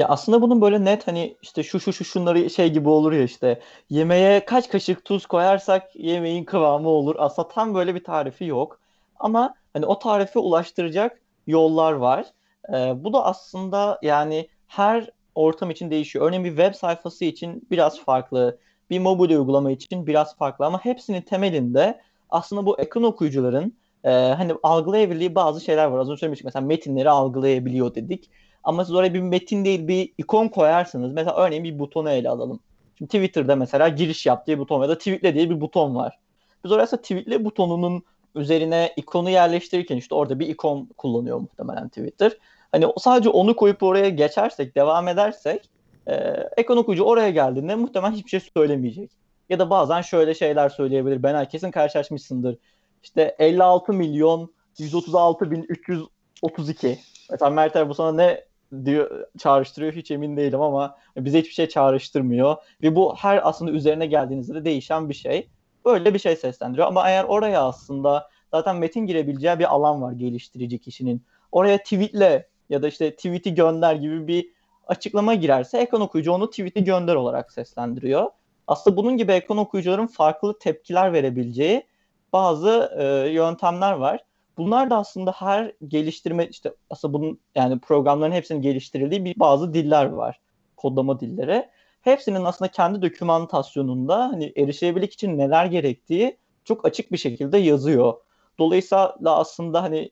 Ya 0.00 0.08
aslında 0.08 0.42
bunun 0.42 0.60
böyle 0.60 0.84
net 0.84 1.06
hani 1.06 1.36
işte 1.42 1.62
şu 1.62 1.80
şu 1.80 1.92
şu 1.92 2.04
şunları 2.04 2.50
şey 2.50 2.72
gibi 2.72 2.88
olur 2.88 3.12
ya 3.12 3.22
işte 3.22 3.60
yemeğe 3.90 4.44
kaç 4.44 4.68
kaşık 4.70 5.04
tuz 5.04 5.26
koyarsak 5.26 5.96
yemeğin 5.96 6.44
kıvamı 6.44 6.88
olur. 6.88 7.14
Aslında 7.18 7.48
tam 7.48 7.74
böyle 7.74 7.94
bir 7.94 8.04
tarifi 8.04 8.44
yok. 8.44 8.80
Ama 9.18 9.54
hani 9.72 9.86
o 9.86 9.98
tarife 9.98 10.38
ulaştıracak 10.38 11.20
yollar 11.46 11.92
var. 11.92 12.26
Ee, 12.68 13.04
bu 13.04 13.12
da 13.12 13.24
aslında 13.24 13.98
yani 14.02 14.48
her 14.66 15.10
ortam 15.34 15.70
için 15.70 15.90
değişiyor. 15.90 16.26
Örneğin 16.26 16.44
bir 16.44 16.56
web 16.56 16.74
sayfası 16.74 17.24
için 17.24 17.66
biraz 17.70 18.00
farklı, 18.04 18.58
bir 18.90 18.98
mobil 18.98 19.30
uygulama 19.30 19.70
için 19.70 20.06
biraz 20.06 20.36
farklı 20.36 20.66
ama 20.66 20.84
hepsinin 20.84 21.22
temelinde 21.22 22.00
aslında 22.30 22.66
bu 22.66 22.80
ekran 22.80 23.04
okuyucuların 23.04 23.74
e, 24.04 24.10
hani 24.10 24.54
algılayabildiği 24.62 25.34
bazı 25.34 25.60
şeyler 25.60 25.84
var. 25.86 25.98
Az 25.98 26.10
önce 26.10 26.20
söylemiştik 26.20 26.44
mesela 26.44 26.66
metinleri 26.66 27.10
algılayabiliyor 27.10 27.94
dedik. 27.94 28.30
Ama 28.64 28.84
siz 28.84 28.94
oraya 28.94 29.14
bir 29.14 29.20
metin 29.20 29.64
değil 29.64 29.88
bir 29.88 30.12
ikon 30.18 30.48
koyarsınız. 30.48 31.12
Mesela 31.12 31.36
örneğin 31.36 31.64
bir 31.64 31.78
butonu 31.78 32.10
ele 32.10 32.28
alalım. 32.28 32.60
Şimdi 32.98 33.08
Twitter'da 33.08 33.56
mesela 33.56 33.88
giriş 33.88 34.26
yap 34.26 34.46
diye 34.46 34.58
buton 34.58 34.82
ya 34.82 34.88
da 34.88 34.98
tweetle 34.98 35.34
diye 35.34 35.50
bir 35.50 35.60
buton 35.60 35.94
var. 35.94 36.18
Biz 36.64 36.72
oraya 36.72 36.86
tweetle 36.86 37.44
butonunun 37.44 38.02
üzerine 38.34 38.92
ikonu 38.96 39.30
yerleştirirken 39.30 39.96
işte 39.96 40.14
orada 40.14 40.38
bir 40.38 40.48
ikon 40.48 40.88
kullanıyor 40.96 41.38
muhtemelen 41.38 41.88
Twitter. 41.88 42.32
Hani 42.72 42.86
sadece 42.98 43.28
onu 43.28 43.56
koyup 43.56 43.82
oraya 43.82 44.08
geçersek, 44.08 44.76
devam 44.76 45.08
edersek 45.08 45.68
e, 46.06 46.14
ekran 46.56 46.78
okuyucu 46.78 47.04
oraya 47.04 47.30
geldiğinde 47.30 47.74
muhtemelen 47.74 48.12
hiçbir 48.12 48.30
şey 48.30 48.40
söylemeyecek. 48.56 49.10
Ya 49.48 49.58
da 49.58 49.70
bazen 49.70 50.00
şöyle 50.00 50.34
şeyler 50.34 50.68
söyleyebilir. 50.68 51.22
Ben 51.22 51.34
herkesin 51.34 51.70
karşılaşmışsındır. 51.70 52.56
İşte 53.02 53.36
56 53.38 53.92
milyon 53.92 54.52
136 54.78 55.50
bin 55.50 55.66
332. 55.68 56.98
Mesela 57.30 57.50
Mert 57.50 57.88
bu 57.88 57.94
sana 57.94 58.12
ne 58.12 58.44
diyor 58.84 59.26
çağrıştırıyor 59.38 59.92
hiç 59.92 60.10
emin 60.10 60.36
değilim 60.36 60.60
ama 60.60 60.96
bize 61.16 61.38
hiçbir 61.38 61.52
şey 61.52 61.68
çağrıştırmıyor. 61.68 62.56
Ve 62.82 62.96
bu 62.96 63.16
her 63.16 63.48
aslında 63.48 63.70
üzerine 63.70 64.06
geldiğinizde 64.06 64.54
de 64.54 64.64
değişen 64.64 65.08
bir 65.08 65.14
şey. 65.14 65.48
Böyle 65.84 66.14
bir 66.14 66.18
şey 66.18 66.36
seslendiriyor. 66.36 66.86
Ama 66.86 67.08
eğer 67.08 67.24
oraya 67.24 67.62
aslında 67.62 68.28
zaten 68.50 68.76
metin 68.76 69.06
girebileceği 69.06 69.58
bir 69.58 69.74
alan 69.74 70.02
var 70.02 70.12
geliştirici 70.12 70.78
kişinin. 70.78 71.24
oraya 71.52 71.78
tweetle 71.78 72.48
ya 72.68 72.82
da 72.82 72.88
işte 72.88 73.16
tweet'i 73.16 73.54
gönder 73.54 73.94
gibi 73.94 74.26
bir 74.26 74.50
açıklama 74.86 75.34
girerse 75.34 75.78
ekran 75.78 76.00
okuyucu 76.00 76.32
onu 76.32 76.50
tweet'i 76.50 76.84
gönder 76.84 77.14
olarak 77.14 77.52
seslendiriyor. 77.52 78.30
Aslında 78.66 78.96
bunun 78.96 79.16
gibi 79.16 79.32
ekran 79.32 79.58
okuyucuların 79.58 80.06
farklı 80.06 80.58
tepkiler 80.58 81.12
verebileceği 81.12 81.86
bazı 82.32 82.92
e, 82.98 83.04
yöntemler 83.30 83.92
var. 83.92 84.24
Bunlar 84.60 84.90
da 84.90 84.96
aslında 84.96 85.32
her 85.32 85.72
geliştirme 85.88 86.46
işte 86.46 86.74
aslında 86.90 87.14
bunun 87.14 87.40
yani 87.54 87.78
programların 87.78 88.32
hepsinin 88.32 88.62
geliştirildiği 88.62 89.24
bir 89.24 89.40
bazı 89.40 89.74
diller 89.74 90.04
var. 90.04 90.40
Kodlama 90.76 91.20
dilleri. 91.20 91.68
Hepsinin 92.00 92.44
aslında 92.44 92.70
kendi 92.70 93.02
dokümantasyonunda 93.02 94.18
hani 94.28 94.52
erişilebilirlik 94.56 95.12
için 95.12 95.38
neler 95.38 95.66
gerektiği 95.66 96.36
çok 96.64 96.84
açık 96.84 97.12
bir 97.12 97.16
şekilde 97.16 97.58
yazıyor. 97.58 98.14
Dolayısıyla 98.58 99.16
aslında 99.24 99.82
hani 99.82 100.10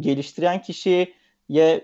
geliştiren 0.00 0.62
kişiye 0.62 1.14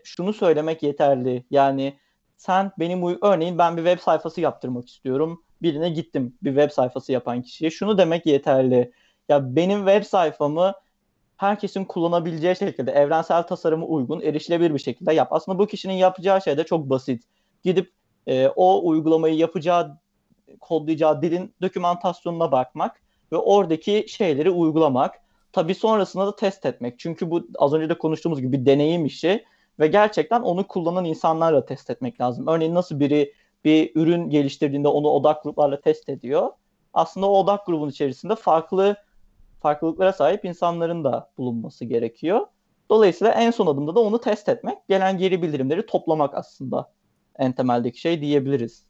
şunu 0.05 0.33
söylemek 0.33 0.83
yeterli. 0.83 1.45
Yani 1.51 1.99
sen 2.37 2.73
benim 2.79 3.19
örneğin 3.23 3.59
ben 3.59 3.77
bir 3.77 3.85
web 3.85 3.99
sayfası 4.01 4.41
yaptırmak 4.41 4.89
istiyorum. 4.89 5.43
Birine 5.63 5.91
gittim 5.91 6.39
bir 6.43 6.51
web 6.51 6.71
sayfası 6.71 7.13
yapan 7.13 7.43
kişiye. 7.43 7.71
Şunu 7.71 7.99
demek 7.99 8.27
yeterli. 8.27 8.93
Ya 9.29 9.57
benim 9.57 9.79
web 9.79 10.05
sayfamı 10.05 10.73
herkesin 11.37 11.85
kullanabileceği 11.85 12.57
şekilde 12.57 12.93
evrensel 12.93 13.43
tasarımı 13.43 13.87
uygun, 13.87 14.21
erişilebilir 14.21 14.75
bir 14.75 14.79
şekilde 14.79 15.13
yap. 15.13 15.29
Aslında 15.31 15.59
bu 15.59 15.67
kişinin 15.67 15.95
yapacağı 15.95 16.43
şey 16.43 16.57
de 16.59 16.65
çok 16.65 16.91
basit. 16.91 17.25
Gidip 17.63 17.93
e, 18.27 18.49
o 18.57 18.89
uygulamayı 18.89 19.35
yapacağı, 19.35 19.99
kodlayacağı 20.61 21.23
dilin 21.23 21.55
dokümantasyonuna 21.63 22.53
bakmak 22.53 23.01
ve 23.33 23.37
oradaki 23.37 24.07
şeyleri 24.09 24.51
uygulamak. 24.51 25.15
Tabii 25.53 25.75
sonrasında 25.75 26.27
da 26.27 26.37
test 26.37 26.67
etmek. 26.67 26.99
Çünkü 26.99 27.31
bu 27.31 27.47
az 27.59 27.75
önce 27.75 27.89
de 27.89 27.99
konuştuğumuz 27.99 28.41
gibi 28.41 28.53
bir 28.53 28.67
deneyim 28.67 29.05
işi 29.05 29.45
ve 29.81 29.87
gerçekten 29.87 30.41
onu 30.41 30.67
kullanan 30.67 31.05
insanlarla 31.05 31.67
test 31.67 31.91
etmek 31.91 32.21
lazım. 32.21 32.47
Örneğin 32.47 32.75
nasıl 32.75 33.01
biri 33.01 33.33
bir 33.65 33.93
ürün 33.95 34.31
geliştirdiğinde 34.31 34.89
onu 34.89 35.09
odak 35.09 35.43
gruplarla 35.43 35.81
test 35.81 36.09
ediyor. 36.09 36.51
Aslında 36.95 37.27
o 37.27 37.39
odak 37.39 37.67
grubun 37.67 37.89
içerisinde 37.89 38.35
farklı 38.37 38.97
farklılıklara 39.61 40.13
sahip 40.13 40.45
insanların 40.45 41.05
da 41.05 41.31
bulunması 41.39 41.85
gerekiyor. 41.85 42.41
Dolayısıyla 42.91 43.33
en 43.33 43.51
son 43.51 43.67
adımda 43.67 43.95
da 43.95 44.01
onu 44.01 44.21
test 44.21 44.49
etmek, 44.49 44.89
gelen 44.89 45.19
geri 45.19 45.43
bildirimleri 45.43 45.87
toplamak 45.87 46.35
aslında 46.35 46.93
en 47.39 47.53
temeldeki 47.53 48.01
şey 48.01 48.21
diyebiliriz. 48.21 48.87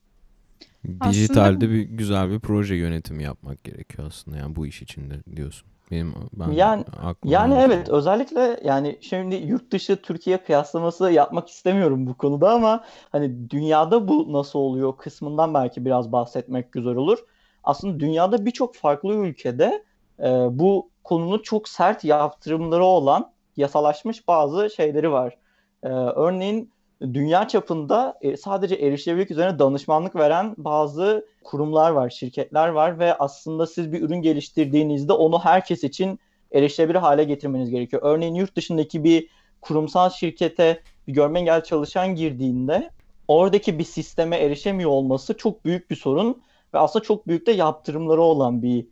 Dijitalde 1.08 1.48
aslında... 1.48 1.70
bir 1.70 1.82
güzel 1.82 2.30
bir 2.30 2.40
proje 2.40 2.74
yönetimi 2.74 3.22
yapmak 3.22 3.64
gerekiyor 3.64 4.08
aslında 4.08 4.36
yani 4.36 4.56
bu 4.56 4.66
iş 4.66 4.82
içinde 4.82 5.14
diyorsun. 5.36 5.68
Benim 5.90 6.14
ben 6.32 6.50
yani 6.50 6.84
yani 7.24 7.54
evet 7.54 7.86
şey. 7.86 7.96
özellikle 7.96 8.60
yani 8.64 8.98
şimdi 9.00 9.34
yurt 9.34 9.70
dışı 9.70 10.02
Türkiye 10.02 10.38
kıyaslaması 10.44 11.10
yapmak 11.10 11.48
istemiyorum 11.48 12.06
bu 12.06 12.14
konuda 12.14 12.50
ama 12.50 12.84
hani 13.12 13.50
dünyada 13.50 14.08
bu 14.08 14.32
nasıl 14.32 14.58
oluyor 14.58 14.96
kısmından 14.96 15.54
belki 15.54 15.84
biraz 15.84 16.12
bahsetmek 16.12 16.72
güzel 16.72 16.94
olur. 16.94 17.18
Aslında 17.64 18.00
dünyada 18.00 18.46
birçok 18.46 18.74
farklı 18.74 19.14
ülkede 19.14 19.84
e, 20.20 20.24
bu 20.50 20.90
konunun 21.04 21.38
çok 21.38 21.68
sert 21.68 22.04
yaptırımları 22.04 22.84
olan 22.84 23.32
yasalaşmış 23.56 24.28
bazı 24.28 24.70
şeyleri 24.70 25.12
var. 25.12 25.36
E, 25.82 25.88
örneğin 25.88 26.70
dünya 27.00 27.48
çapında 27.48 28.18
e, 28.20 28.36
sadece 28.36 28.74
erişilebilirlik 28.74 29.30
üzerine 29.30 29.58
danışmanlık 29.58 30.16
veren 30.16 30.54
bazı 30.58 31.26
kurumlar 31.44 31.90
var, 31.90 32.10
şirketler 32.10 32.68
var 32.68 32.98
ve 32.98 33.14
aslında 33.14 33.66
siz 33.66 33.92
bir 33.92 34.02
ürün 34.02 34.22
geliştirdiğinizde 34.22 35.12
onu 35.12 35.38
herkes 35.38 35.84
için 35.84 36.20
erişilebilir 36.52 36.98
hale 36.98 37.24
getirmeniz 37.24 37.70
gerekiyor. 37.70 38.02
Örneğin 38.04 38.34
yurt 38.34 38.56
dışındaki 38.56 39.04
bir 39.04 39.28
kurumsal 39.60 40.10
şirkete 40.10 40.82
bir 41.08 41.12
görme 41.12 41.40
engel 41.40 41.64
çalışan 41.64 42.14
girdiğinde 42.14 42.90
oradaki 43.28 43.78
bir 43.78 43.84
sisteme 43.84 44.36
erişemiyor 44.36 44.90
olması 44.90 45.36
çok 45.36 45.64
büyük 45.64 45.90
bir 45.90 45.96
sorun 45.96 46.42
ve 46.74 46.78
aslında 46.78 47.04
çok 47.04 47.26
büyük 47.26 47.46
de 47.46 47.52
yaptırımları 47.52 48.22
olan 48.22 48.62
bir 48.62 48.86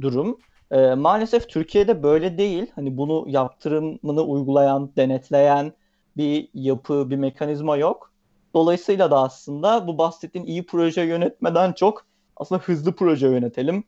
durum. 0.00 0.38
E, 0.72 0.94
maalesef 0.94 1.48
Türkiye'de 1.48 2.02
böyle 2.02 2.38
değil. 2.38 2.66
Hani 2.74 2.96
bunu 2.96 3.24
yaptırımını 3.28 4.22
uygulayan, 4.22 4.90
denetleyen 4.96 5.72
bir 6.16 6.48
yapı, 6.54 7.10
bir 7.10 7.16
mekanizma 7.16 7.76
yok. 7.76 8.12
Dolayısıyla 8.54 9.10
da 9.10 9.22
aslında 9.22 9.86
bu 9.86 9.98
bahsettiğin 9.98 10.46
iyi 10.46 10.66
proje 10.66 11.02
yönetmeden 11.02 11.72
çok 11.72 12.06
aslında 12.36 12.60
hızlı 12.60 12.96
proje 12.96 13.28
yönetelim. 13.28 13.84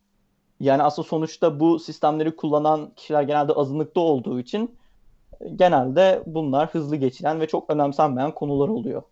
Yani 0.60 0.82
aslında 0.82 1.08
sonuçta 1.08 1.60
bu 1.60 1.78
sistemleri 1.78 2.36
kullanan 2.36 2.90
kişiler 2.96 3.22
genelde 3.22 3.52
azınlıkta 3.52 4.00
olduğu 4.00 4.40
için 4.40 4.76
genelde 5.56 6.22
bunlar 6.26 6.68
hızlı 6.68 6.96
geçilen 6.96 7.40
ve 7.40 7.46
çok 7.46 7.70
önemsenmeyen 7.70 8.34
konular 8.34 8.68
oluyor. 8.68 9.02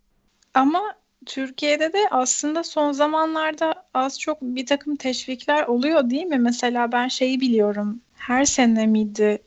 Ama 0.54 0.80
Türkiye'de 1.26 1.92
de 1.92 1.98
aslında 2.10 2.64
son 2.64 2.92
zamanlarda 2.92 3.74
az 3.94 4.20
çok 4.20 4.42
bir 4.42 4.66
takım 4.66 4.96
teşvikler 4.96 5.66
oluyor 5.66 6.10
değil 6.10 6.24
mi? 6.24 6.38
Mesela 6.38 6.92
ben 6.92 7.08
şeyi 7.08 7.40
biliyorum. 7.40 8.00
Her 8.14 8.44
sene 8.44 8.86
miydi? 8.86 9.42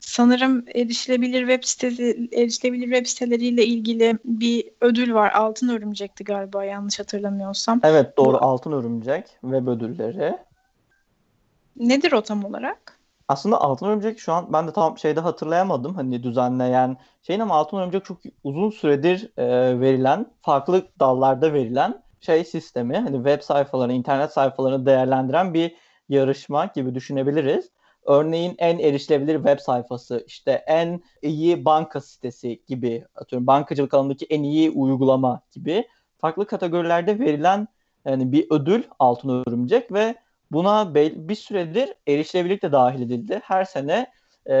Sanırım 0.00 0.64
erişilebilir 0.74 1.40
web 1.40 1.64
sitesi, 1.64 2.28
erişilebilir 2.32 2.84
web 2.84 3.06
siteleriyle 3.06 3.66
ilgili 3.66 4.18
bir 4.24 4.70
ödül 4.80 5.14
var. 5.14 5.32
Altın 5.32 5.68
Örümcek'ti 5.68 6.24
galiba 6.24 6.64
yanlış 6.64 6.98
hatırlamıyorsam. 6.98 7.80
Evet 7.82 8.16
doğru. 8.16 8.36
Altın 8.36 8.72
Örümcek 8.72 9.26
web 9.40 9.66
ödülleri. 9.66 10.36
Nedir 11.76 12.12
o 12.12 12.22
tam 12.22 12.44
olarak? 12.44 12.91
Aslında 13.32 13.60
Altın 13.60 13.86
Örümcek 13.86 14.18
şu 14.20 14.32
an 14.32 14.52
ben 14.52 14.68
de 14.68 14.72
tam 14.72 14.98
şeyde 14.98 15.20
hatırlayamadım 15.20 15.94
hani 15.94 16.22
düzenleyen 16.22 16.96
şeyin 17.22 17.40
ama 17.40 17.54
Altın 17.54 17.78
Örümcek 17.78 18.04
çok 18.04 18.18
uzun 18.44 18.70
süredir 18.70 19.32
e, 19.36 19.80
verilen 19.80 20.26
farklı 20.42 20.88
dallarda 21.00 21.52
verilen 21.52 22.02
şey 22.20 22.44
sistemi 22.44 22.96
hani 22.96 23.16
web 23.16 23.42
sayfalarını, 23.42 23.92
internet 23.92 24.32
sayfalarını 24.32 24.86
değerlendiren 24.86 25.54
bir 25.54 25.76
yarışma 26.08 26.66
gibi 26.74 26.94
düşünebiliriz. 26.94 27.70
Örneğin 28.04 28.54
en 28.58 28.78
erişilebilir 28.78 29.36
web 29.36 29.58
sayfası, 29.58 30.24
işte 30.26 30.64
en 30.66 31.02
iyi 31.22 31.64
banka 31.64 32.00
sitesi 32.00 32.62
gibi, 32.66 33.04
atıyorum 33.14 33.46
bankacılık 33.46 33.94
alanındaki 33.94 34.26
en 34.26 34.42
iyi 34.42 34.70
uygulama 34.70 35.40
gibi 35.52 35.88
farklı 36.18 36.46
kategorilerde 36.46 37.18
verilen 37.18 37.68
yani 38.04 38.32
bir 38.32 38.46
ödül 38.50 38.82
Altın 38.98 39.42
Örümcek 39.46 39.92
ve 39.92 40.14
Buna 40.52 40.94
bir 40.94 41.34
süredir 41.34 41.94
erişilebilirlik 42.06 42.62
de 42.62 42.72
dahil 42.72 43.02
edildi. 43.02 43.40
Her 43.44 43.64
sene 43.64 44.06
e, 44.46 44.54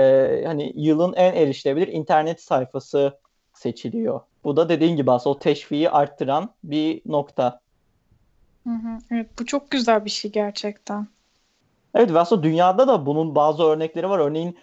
hani 0.46 0.72
yılın 0.76 1.12
en 1.12 1.34
erişilebilir 1.34 1.88
internet 1.88 2.42
sayfası 2.42 3.18
seçiliyor. 3.52 4.20
Bu 4.44 4.56
da 4.56 4.68
dediğin 4.68 4.96
gibi 4.96 5.10
aslında 5.10 5.36
o 5.36 5.38
teşviği 5.38 5.90
arttıran 5.90 6.50
bir 6.64 7.02
nokta. 7.06 7.60
Hı 8.64 8.70
hı. 8.70 8.98
Evet 9.10 9.26
bu 9.38 9.46
çok 9.46 9.70
güzel 9.70 10.04
bir 10.04 10.10
şey 10.10 10.32
gerçekten. 10.32 11.06
Evet 11.94 12.12
ve 12.12 12.18
aslında 12.18 12.42
dünyada 12.42 12.88
da 12.88 13.06
bunun 13.06 13.34
bazı 13.34 13.62
örnekleri 13.62 14.08
var. 14.08 14.18
Örneğin 14.18 14.58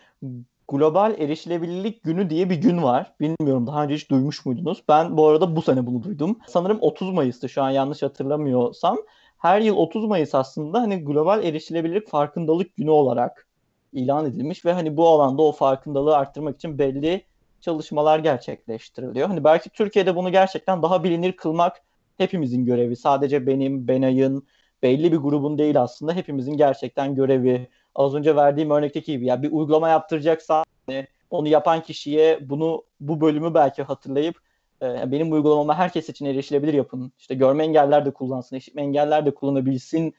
Global 0.67 1.15
Erişilebilirlik 1.19 2.03
Günü 2.03 2.29
diye 2.29 2.49
bir 2.49 2.55
gün 2.55 2.83
var. 2.83 3.13
Bilmiyorum 3.19 3.67
daha 3.67 3.83
önce 3.83 3.95
hiç 3.95 4.09
duymuş 4.09 4.45
muydunuz? 4.45 4.83
Ben 4.89 5.17
bu 5.17 5.27
arada 5.27 5.55
bu 5.55 5.61
sene 5.61 5.85
bunu 5.85 6.03
duydum. 6.03 6.39
Sanırım 6.47 6.77
30 6.81 7.13
Mayıs'tı 7.13 7.49
şu 7.49 7.63
an 7.63 7.69
yanlış 7.69 8.03
hatırlamıyorsam 8.03 8.97
her 9.39 9.61
yıl 9.61 9.77
30 9.77 10.05
Mayıs 10.05 10.35
aslında 10.35 10.81
hani 10.81 11.03
global 11.03 11.43
erişilebilirlik 11.43 12.09
farkındalık 12.09 12.75
günü 12.75 12.89
olarak 12.89 13.47
ilan 13.93 14.25
edilmiş 14.25 14.65
ve 14.65 14.73
hani 14.73 14.97
bu 14.97 15.07
alanda 15.07 15.41
o 15.41 15.51
farkındalığı 15.51 16.17
arttırmak 16.17 16.55
için 16.55 16.79
belli 16.79 17.25
çalışmalar 17.61 18.19
gerçekleştiriliyor. 18.19 19.27
Hani 19.27 19.43
belki 19.43 19.69
Türkiye'de 19.69 20.15
bunu 20.15 20.31
gerçekten 20.31 20.81
daha 20.81 21.03
bilinir 21.03 21.31
kılmak 21.31 21.81
hepimizin 22.17 22.65
görevi. 22.65 22.95
Sadece 22.95 23.47
benim, 23.47 23.87
Benay'ın, 23.87 24.47
belli 24.83 25.11
bir 25.11 25.17
grubun 25.17 25.57
değil 25.57 25.81
aslında 25.81 26.13
hepimizin 26.13 26.57
gerçekten 26.57 27.15
görevi. 27.15 27.69
Az 27.95 28.15
önce 28.15 28.35
verdiğim 28.35 28.71
örnekteki 28.71 29.11
gibi 29.11 29.25
ya 29.25 29.41
bir 29.41 29.51
uygulama 29.51 29.89
yaptıracaksa 29.89 30.63
hani 30.87 31.07
onu 31.29 31.47
yapan 31.47 31.81
kişiye 31.83 32.49
bunu 32.49 32.83
bu 32.99 33.21
bölümü 33.21 33.53
belki 33.53 33.83
hatırlayıp 33.83 34.35
e, 34.81 35.11
benim 35.11 35.31
uygulamama 35.31 35.77
herkes 35.77 36.09
için 36.09 36.25
erişilebilir 36.25 36.73
yapın. 36.73 37.11
İşte 37.19 37.35
görme 37.35 37.63
engeller 37.63 38.05
de 38.05 38.11
kullansın, 38.11 38.55
işitme 38.55 38.81
engeller 38.81 39.25
de 39.25 39.31
kullanabilsin 39.31 40.13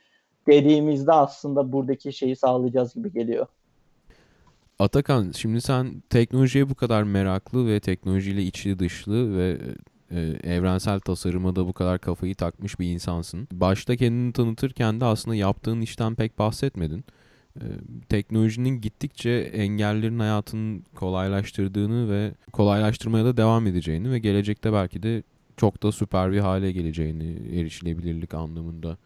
dediğimizde 0.47 1.13
aslında 1.13 1.73
buradaki 1.73 2.13
şeyi 2.13 2.37
sağlayacağız 2.37 2.95
gibi 2.95 3.13
geliyor. 3.13 3.47
Atakan 4.79 5.33
şimdi 5.37 5.61
sen 5.61 6.03
teknolojiye 6.11 6.71
bu 6.71 6.75
kadar 6.75 7.03
meraklı 7.03 7.67
ve 7.67 7.81
teknolojiyle 7.81 8.43
içli 8.43 8.79
dışlı 8.79 9.37
ve 9.37 9.59
e, 10.11 10.21
evrensel 10.45 11.01
tasarıma 11.01 11.57
da 11.57 11.67
bu 11.67 11.73
kadar 11.73 11.99
kafayı 11.99 12.35
takmış 12.35 12.81
bir 12.81 12.93
insansın. 12.93 13.49
Başta 13.53 13.97
kendini 13.97 14.33
tanıtırken 14.33 15.01
de 15.01 15.05
aslında 15.05 15.37
yaptığın 15.37 15.81
işten 15.81 16.15
pek 16.15 16.39
bahsetmedin. 16.39 17.05
Teknolojinin 18.09 18.81
gittikçe 18.81 19.31
engellerin 19.53 20.19
hayatını 20.19 20.81
kolaylaştırdığını 20.95 22.11
ve 22.11 22.33
kolaylaştırmaya 22.53 23.25
da 23.25 23.37
devam 23.37 23.67
edeceğini 23.67 24.11
ve 24.11 24.19
gelecekte 24.19 24.73
belki 24.73 25.03
de 25.03 25.23
çok 25.57 25.83
da 25.83 25.93
süper 25.93 26.33
bir 26.33 26.39
hale 26.39 26.73
geleceğini 26.73 27.59
erişilebilirlik 27.61 28.35
anlamında 28.35 28.97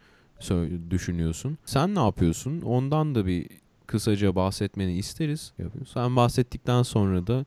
düşünüyorsun. 0.91 1.59
Sen 1.65 1.95
ne 1.95 2.01
yapıyorsun? 2.01 2.61
Ondan 2.61 3.15
da 3.15 3.27
bir 3.27 3.47
kısaca 3.87 4.35
bahsetmeni 4.35 4.93
isteriz. 4.93 5.53
Sen 5.95 6.17
bahsettikten 6.17 6.83
sonra 6.83 7.27
da 7.27 7.45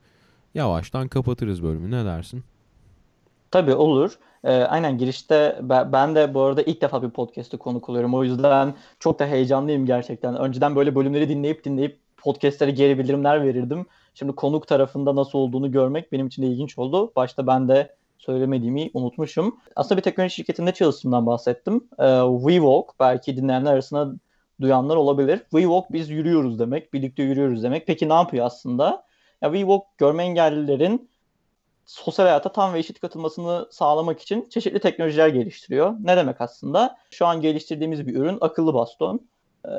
yavaştan 0.55 1.07
kapatırız 1.07 1.63
bölümü. 1.63 1.91
Ne 1.91 2.05
dersin? 2.05 2.43
Tabii 3.51 3.73
olur. 3.73 4.17
Ee, 4.43 4.53
aynen 4.53 4.97
girişte 4.97 5.59
ben, 5.61 6.15
de 6.15 6.33
bu 6.33 6.41
arada 6.41 6.61
ilk 6.61 6.81
defa 6.81 7.03
bir 7.03 7.09
podcast'te 7.09 7.57
konuk 7.57 7.89
oluyorum. 7.89 8.13
O 8.13 8.23
yüzden 8.23 8.73
çok 8.99 9.19
da 9.19 9.25
heyecanlıyım 9.25 9.85
gerçekten. 9.85 10.35
Önceden 10.35 10.75
böyle 10.75 10.95
bölümleri 10.95 11.29
dinleyip 11.29 11.63
dinleyip 11.63 11.99
podcast'lere 12.17 12.71
geri 12.71 12.99
bildirimler 12.99 13.43
verirdim. 13.43 13.85
Şimdi 14.13 14.35
konuk 14.35 14.67
tarafında 14.67 15.15
nasıl 15.15 15.39
olduğunu 15.39 15.71
görmek 15.71 16.11
benim 16.11 16.27
için 16.27 16.41
de 16.41 16.47
ilginç 16.47 16.77
oldu. 16.77 17.11
Başta 17.15 17.47
ben 17.47 17.67
de 17.67 17.95
söylemediğimi 18.17 18.89
unutmuşum. 18.93 19.57
Aslında 19.75 19.97
bir 19.97 20.03
teknoloji 20.03 20.35
şirketinde 20.35 20.71
çalıştığımdan 20.71 21.25
bahsettim. 21.25 21.75
Ee, 21.99 22.19
WeWalk 22.39 22.93
belki 22.99 23.37
dinleyenler 23.37 23.73
arasında 23.73 24.13
duyanlar 24.61 24.95
olabilir. 24.95 25.39
WeWalk 25.39 25.93
biz 25.93 26.09
yürüyoruz 26.09 26.59
demek, 26.59 26.93
birlikte 26.93 27.23
yürüyoruz 27.23 27.63
demek. 27.63 27.87
Peki 27.87 28.09
ne 28.09 28.13
yapıyor 28.13 28.45
aslında? 28.45 29.05
Ya 29.41 29.51
WeWalk 29.51 29.97
görme 29.97 30.23
engellilerin 30.23 31.09
sosyal 31.87 32.25
hayata 32.25 32.51
tam 32.51 32.73
ve 32.73 32.79
eşit 32.79 32.99
katılmasını 32.99 33.67
sağlamak 33.71 34.21
için 34.21 34.49
çeşitli 34.49 34.79
teknolojiler 34.79 35.27
geliştiriyor. 35.27 35.93
Ne 36.03 36.17
demek 36.17 36.41
aslında? 36.41 36.97
Şu 37.11 37.25
an 37.25 37.41
geliştirdiğimiz 37.41 38.07
bir 38.07 38.15
ürün 38.15 38.37
akıllı 38.41 38.73
baston. 38.73 39.27
Ee, 39.65 39.69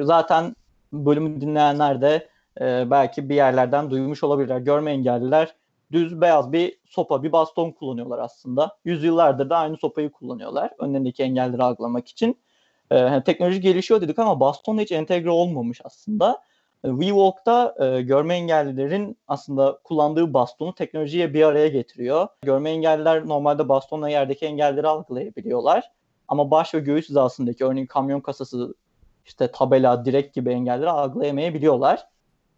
zaten 0.00 0.56
bölümü 0.92 1.40
dinleyenler 1.40 2.00
de 2.00 2.28
e, 2.60 2.90
belki 2.90 3.28
bir 3.28 3.34
yerlerden 3.34 3.90
duymuş 3.90 4.24
olabilirler. 4.24 4.58
Görme 4.58 4.90
engelliler 4.90 5.54
düz 5.92 6.20
beyaz 6.20 6.52
bir 6.52 6.78
sopa, 6.84 7.22
bir 7.22 7.32
baston 7.32 7.70
kullanıyorlar 7.70 8.18
aslında. 8.18 8.76
Yüzyıllardır 8.84 9.50
da 9.50 9.56
aynı 9.56 9.76
sopayı 9.76 10.10
kullanıyorlar 10.10 10.70
önlerindeki 10.78 11.22
engelleri 11.22 11.62
algılamak 11.62 12.08
için. 12.08 12.38
Ee, 12.92 13.22
teknoloji 13.24 13.60
gelişiyor 13.60 14.00
dedik 14.00 14.18
ama 14.18 14.40
bastonla 14.40 14.80
hiç 14.80 14.92
entegre 14.92 15.30
olmamış 15.30 15.80
aslında. 15.84 16.42
WeWalk'ta 16.82 17.74
e, 17.78 18.02
görme 18.02 18.34
engellilerin 18.34 19.16
aslında 19.28 19.78
kullandığı 19.84 20.34
bastonu 20.34 20.74
teknolojiye 20.74 21.34
bir 21.34 21.42
araya 21.42 21.68
getiriyor. 21.68 22.28
Görme 22.42 22.70
engelliler 22.70 23.28
normalde 23.28 23.68
bastonla 23.68 24.08
yerdeki 24.08 24.46
engelleri 24.46 24.88
algılayabiliyorlar. 24.88 25.90
Ama 26.28 26.50
baş 26.50 26.74
ve 26.74 26.78
göğüs 26.78 27.08
hizasındaki 27.08 27.64
örneğin 27.64 27.86
kamyon 27.86 28.20
kasası, 28.20 28.74
işte 29.26 29.50
tabela, 29.52 30.04
direk 30.04 30.34
gibi 30.34 30.50
engelleri 30.50 30.90
algılayamayabiliyorlar. 30.90 32.06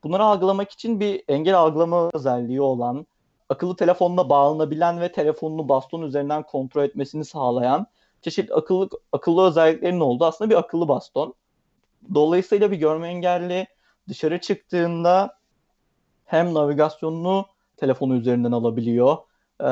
Bunları 0.05 0.25
algılamak 0.25 0.71
için 0.71 1.01
bir 1.01 1.25
engel 1.29 1.59
algılama 1.59 2.11
özelliği 2.13 2.61
olan, 2.61 3.07
akıllı 3.49 3.77
telefonuna 3.77 4.29
bağlanabilen 4.31 5.01
ve 5.01 5.13
telefonunu 5.13 5.69
baston 5.69 6.03
üzerinden 6.03 6.43
kontrol 6.43 6.83
etmesini 6.83 7.25
sağlayan 7.25 7.87
çeşitli 8.23 8.55
akıllı 8.55 8.89
akıllı 9.13 9.47
özelliklerinin 9.47 10.01
olduğu 10.01 10.25
aslında 10.25 10.51
bir 10.51 10.57
akıllı 10.57 10.89
baston. 10.89 11.35
Dolayısıyla 12.15 12.71
bir 12.71 12.77
görme 12.77 13.09
engelli 13.09 13.67
dışarı 14.09 14.41
çıktığında 14.41 15.39
hem 16.25 16.55
navigasyonunu 16.55 17.47
telefonu 17.77 18.15
üzerinden 18.17 18.53
alabiliyor, 18.53 19.17
e, 19.61 19.67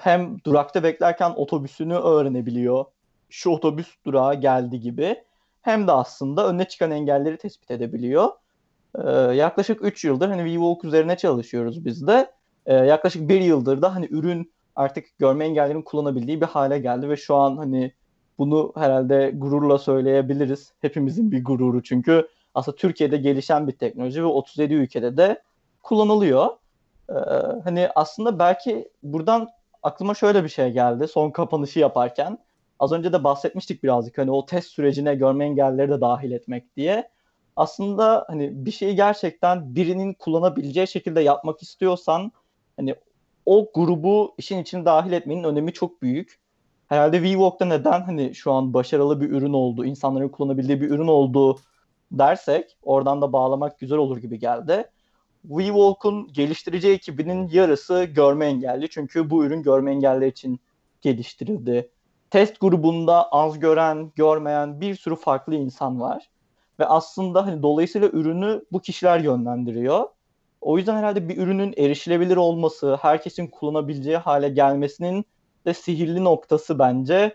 hem 0.00 0.36
durakta 0.44 0.82
beklerken 0.82 1.32
otobüsünü 1.36 1.94
öğrenebiliyor. 1.94 2.84
Şu 3.30 3.50
otobüs 3.50 3.96
durağa 4.06 4.34
geldi 4.34 4.80
gibi. 4.80 5.24
Hem 5.62 5.86
de 5.86 5.92
aslında 5.92 6.48
önüne 6.48 6.64
çıkan 6.64 6.90
engelleri 6.90 7.36
tespit 7.36 7.70
edebiliyor. 7.70 8.28
E, 9.04 9.10
yaklaşık 9.12 9.84
3 9.84 10.04
yıldır 10.04 10.28
hani 10.28 10.42
WeWalk 10.42 10.84
üzerine 10.84 11.16
çalışıyoruz 11.16 11.84
biz 11.84 12.06
de. 12.06 12.30
E, 12.66 12.74
yaklaşık 12.74 13.28
1 13.28 13.40
yıldır 13.40 13.82
da 13.82 13.94
hani 13.94 14.08
ürün 14.10 14.52
artık 14.76 15.04
görme 15.18 15.44
engellerin 15.44 15.82
kullanabildiği 15.82 16.40
bir 16.40 16.46
hale 16.46 16.78
geldi 16.78 17.08
ve 17.08 17.16
şu 17.16 17.34
an 17.34 17.56
hani 17.56 17.92
bunu 18.38 18.72
herhalde 18.76 19.32
gururla 19.34 19.78
söyleyebiliriz. 19.78 20.72
Hepimizin 20.80 21.32
bir 21.32 21.44
gururu 21.44 21.82
çünkü 21.82 22.28
aslında 22.56 22.76
Türkiye'de 22.76 23.16
gelişen 23.16 23.68
bir 23.68 23.72
teknoloji 23.72 24.22
ve 24.22 24.26
37 24.26 24.74
ülkede 24.74 25.16
de 25.16 25.42
kullanılıyor. 25.82 26.48
Ee, 27.10 27.14
hani 27.64 27.88
aslında 27.94 28.38
belki 28.38 28.88
buradan 29.02 29.48
aklıma 29.82 30.14
şöyle 30.14 30.44
bir 30.44 30.48
şey 30.48 30.70
geldi 30.70 31.08
son 31.08 31.30
kapanışı 31.30 31.78
yaparken. 31.78 32.38
Az 32.78 32.92
önce 32.92 33.12
de 33.12 33.24
bahsetmiştik 33.24 33.82
birazcık 33.82 34.18
hani 34.18 34.30
o 34.30 34.46
test 34.46 34.68
sürecine 34.68 35.14
görme 35.14 35.44
engelleri 35.44 35.90
de 35.90 36.00
dahil 36.00 36.30
etmek 36.30 36.76
diye. 36.76 37.10
Aslında 37.56 38.24
hani 38.28 38.66
bir 38.66 38.70
şeyi 38.70 38.96
gerçekten 38.96 39.74
birinin 39.74 40.14
kullanabileceği 40.14 40.88
şekilde 40.88 41.20
yapmak 41.20 41.62
istiyorsan 41.62 42.32
hani 42.76 42.94
o 43.46 43.70
grubu 43.74 44.34
işin 44.38 44.58
içine 44.58 44.84
dahil 44.84 45.12
etmenin 45.12 45.44
önemi 45.44 45.72
çok 45.72 46.02
büyük. 46.02 46.38
Herhalde 46.88 47.16
WeWalk'ta 47.16 47.64
neden 47.64 48.02
hani 48.02 48.34
şu 48.34 48.52
an 48.52 48.74
başarılı 48.74 49.20
bir 49.20 49.30
ürün 49.30 49.52
oldu, 49.52 49.84
insanların 49.84 50.28
kullanabildiği 50.28 50.80
bir 50.80 50.90
ürün 50.90 51.08
olduğu 51.08 51.58
dersek 52.12 52.76
oradan 52.82 53.22
da 53.22 53.32
bağlamak 53.32 53.78
güzel 53.78 53.98
olur 53.98 54.16
gibi 54.16 54.38
geldi. 54.38 54.90
WeWalk'un 55.42 56.32
geliştirici 56.32 56.88
ekibinin 56.88 57.48
yarısı 57.48 58.04
görme 58.04 58.46
engelli. 58.46 58.88
Çünkü 58.88 59.30
bu 59.30 59.44
ürün 59.44 59.62
görme 59.62 59.90
engelli 59.90 60.26
için 60.26 60.60
geliştirildi. 61.02 61.90
Test 62.30 62.60
grubunda 62.60 63.28
az 63.32 63.58
gören, 63.58 64.12
görmeyen 64.16 64.80
bir 64.80 64.94
sürü 64.94 65.16
farklı 65.16 65.54
insan 65.54 66.00
var. 66.00 66.30
Ve 66.80 66.86
aslında 66.86 67.46
hani 67.46 67.62
dolayısıyla 67.62 68.08
ürünü 68.08 68.64
bu 68.72 68.80
kişiler 68.80 69.20
yönlendiriyor. 69.20 70.04
O 70.60 70.78
yüzden 70.78 70.96
herhalde 70.96 71.28
bir 71.28 71.36
ürünün 71.36 71.74
erişilebilir 71.76 72.36
olması, 72.36 72.98
herkesin 73.02 73.46
kullanabileceği 73.46 74.16
hale 74.16 74.48
gelmesinin 74.48 75.24
de 75.66 75.74
sihirli 75.74 76.24
noktası 76.24 76.78
bence 76.78 77.34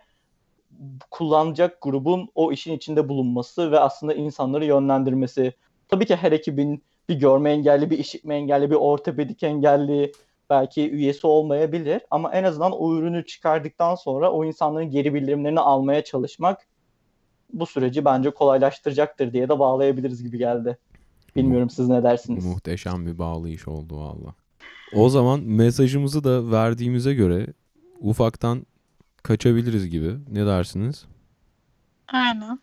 kullanacak 1.11 1.81
grubun 1.81 2.29
o 2.35 2.51
işin 2.51 2.73
içinde 2.73 3.09
bulunması 3.09 3.71
ve 3.71 3.79
aslında 3.79 4.13
insanları 4.13 4.65
yönlendirmesi. 4.65 5.53
Tabii 5.89 6.05
ki 6.05 6.15
her 6.15 6.31
ekibin 6.31 6.83
bir 7.09 7.15
görme 7.15 7.51
engelli, 7.51 7.89
bir 7.89 7.97
işitme 7.97 8.35
engelli, 8.35 8.71
bir 8.71 8.75
ortopedik 8.75 9.43
engelli 9.43 10.11
belki 10.49 10.91
üyesi 10.91 11.27
olmayabilir 11.27 12.01
ama 12.11 12.33
en 12.33 12.43
azından 12.43 12.71
o 12.71 12.95
ürünü 12.95 13.25
çıkardıktan 13.25 13.95
sonra 13.95 14.31
o 14.31 14.45
insanların 14.45 14.89
geri 14.89 15.13
bildirimlerini 15.13 15.59
almaya 15.59 16.03
çalışmak 16.03 16.67
bu 17.53 17.65
süreci 17.65 18.05
bence 18.05 18.29
kolaylaştıracaktır 18.29 19.33
diye 19.33 19.49
de 19.49 19.59
bağlayabiliriz 19.59 20.23
gibi 20.23 20.37
geldi. 20.37 20.77
Bilmiyorum 21.35 21.69
siz 21.69 21.87
ne 21.87 22.03
dersiniz? 22.03 22.45
Muhteşem 22.45 23.05
bir 23.05 23.17
bağlayış 23.17 23.67
oldu 23.67 23.99
valla. 23.99 24.35
O 24.95 25.09
zaman 25.09 25.39
mesajımızı 25.39 26.23
da 26.23 26.51
verdiğimize 26.51 27.13
göre 27.13 27.47
ufaktan 27.99 28.65
kaçabiliriz 29.23 29.89
gibi. 29.89 30.15
Ne 30.31 30.45
dersiniz? 30.45 31.05
Aynen. 32.07 32.59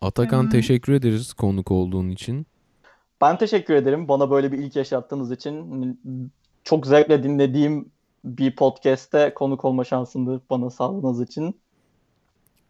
Atakan 0.00 0.42
Hmm. 0.42 0.50
teşekkür 0.50 0.92
ederiz 0.92 1.32
konuk 1.32 1.70
olduğun 1.70 2.08
için. 2.08 2.46
Ben 3.20 3.38
teşekkür 3.38 3.74
ederim 3.74 4.08
bana 4.08 4.30
böyle 4.30 4.52
bir 4.52 4.58
ilk 4.58 4.76
yaşattığınız 4.76 5.30
için. 5.32 6.00
Çok 6.64 6.86
zevkle 6.86 7.22
dinlediğim 7.22 7.90
bir 8.24 8.56
podcast'te 8.56 9.34
konuk 9.34 9.64
olma 9.64 9.84
şansını 9.84 10.40
bana 10.50 10.70
sağladığınız 10.70 11.20
için. 11.20 11.56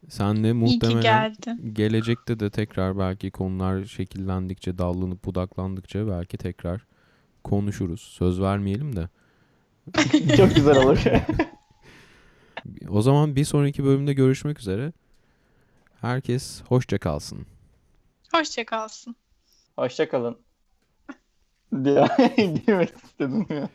Sen 0.09 0.37
de 0.37 0.41
İyi 0.49 0.51
ki 0.51 0.55
muhtemelen 0.55 1.03
geldin. 1.03 1.75
gelecekte 1.75 2.41
de 2.41 2.51
tekrar 2.51 2.99
belki 2.99 3.31
konular 3.31 3.85
şekillendikçe, 3.85 4.79
dallanıp 4.79 5.25
budaklandıkça 5.25 6.09
belki 6.09 6.39
tekrar 6.39 6.87
konuşuruz. 7.45 8.01
Söz 8.01 8.41
vermeyelim 8.41 8.97
de. 8.97 9.09
Çok 10.37 10.55
güzel 10.55 10.77
olur. 10.77 11.05
O 12.89 13.03
zaman 13.03 13.37
bir 13.37 13.45
sonraki 13.45 13.85
bölümde 13.85 14.13
görüşmek 14.13 14.59
üzere. 14.59 14.93
Herkes 16.01 16.63
hoşça 16.69 16.99
kalsın. 16.99 17.47
Hoşça 18.33 18.67
kalsın. 18.67 19.17
Hoşçakalın. 19.77 20.39
diye 21.85 22.09
girmek 22.37 22.93
istedim 23.05 23.47
ya. 23.51 23.69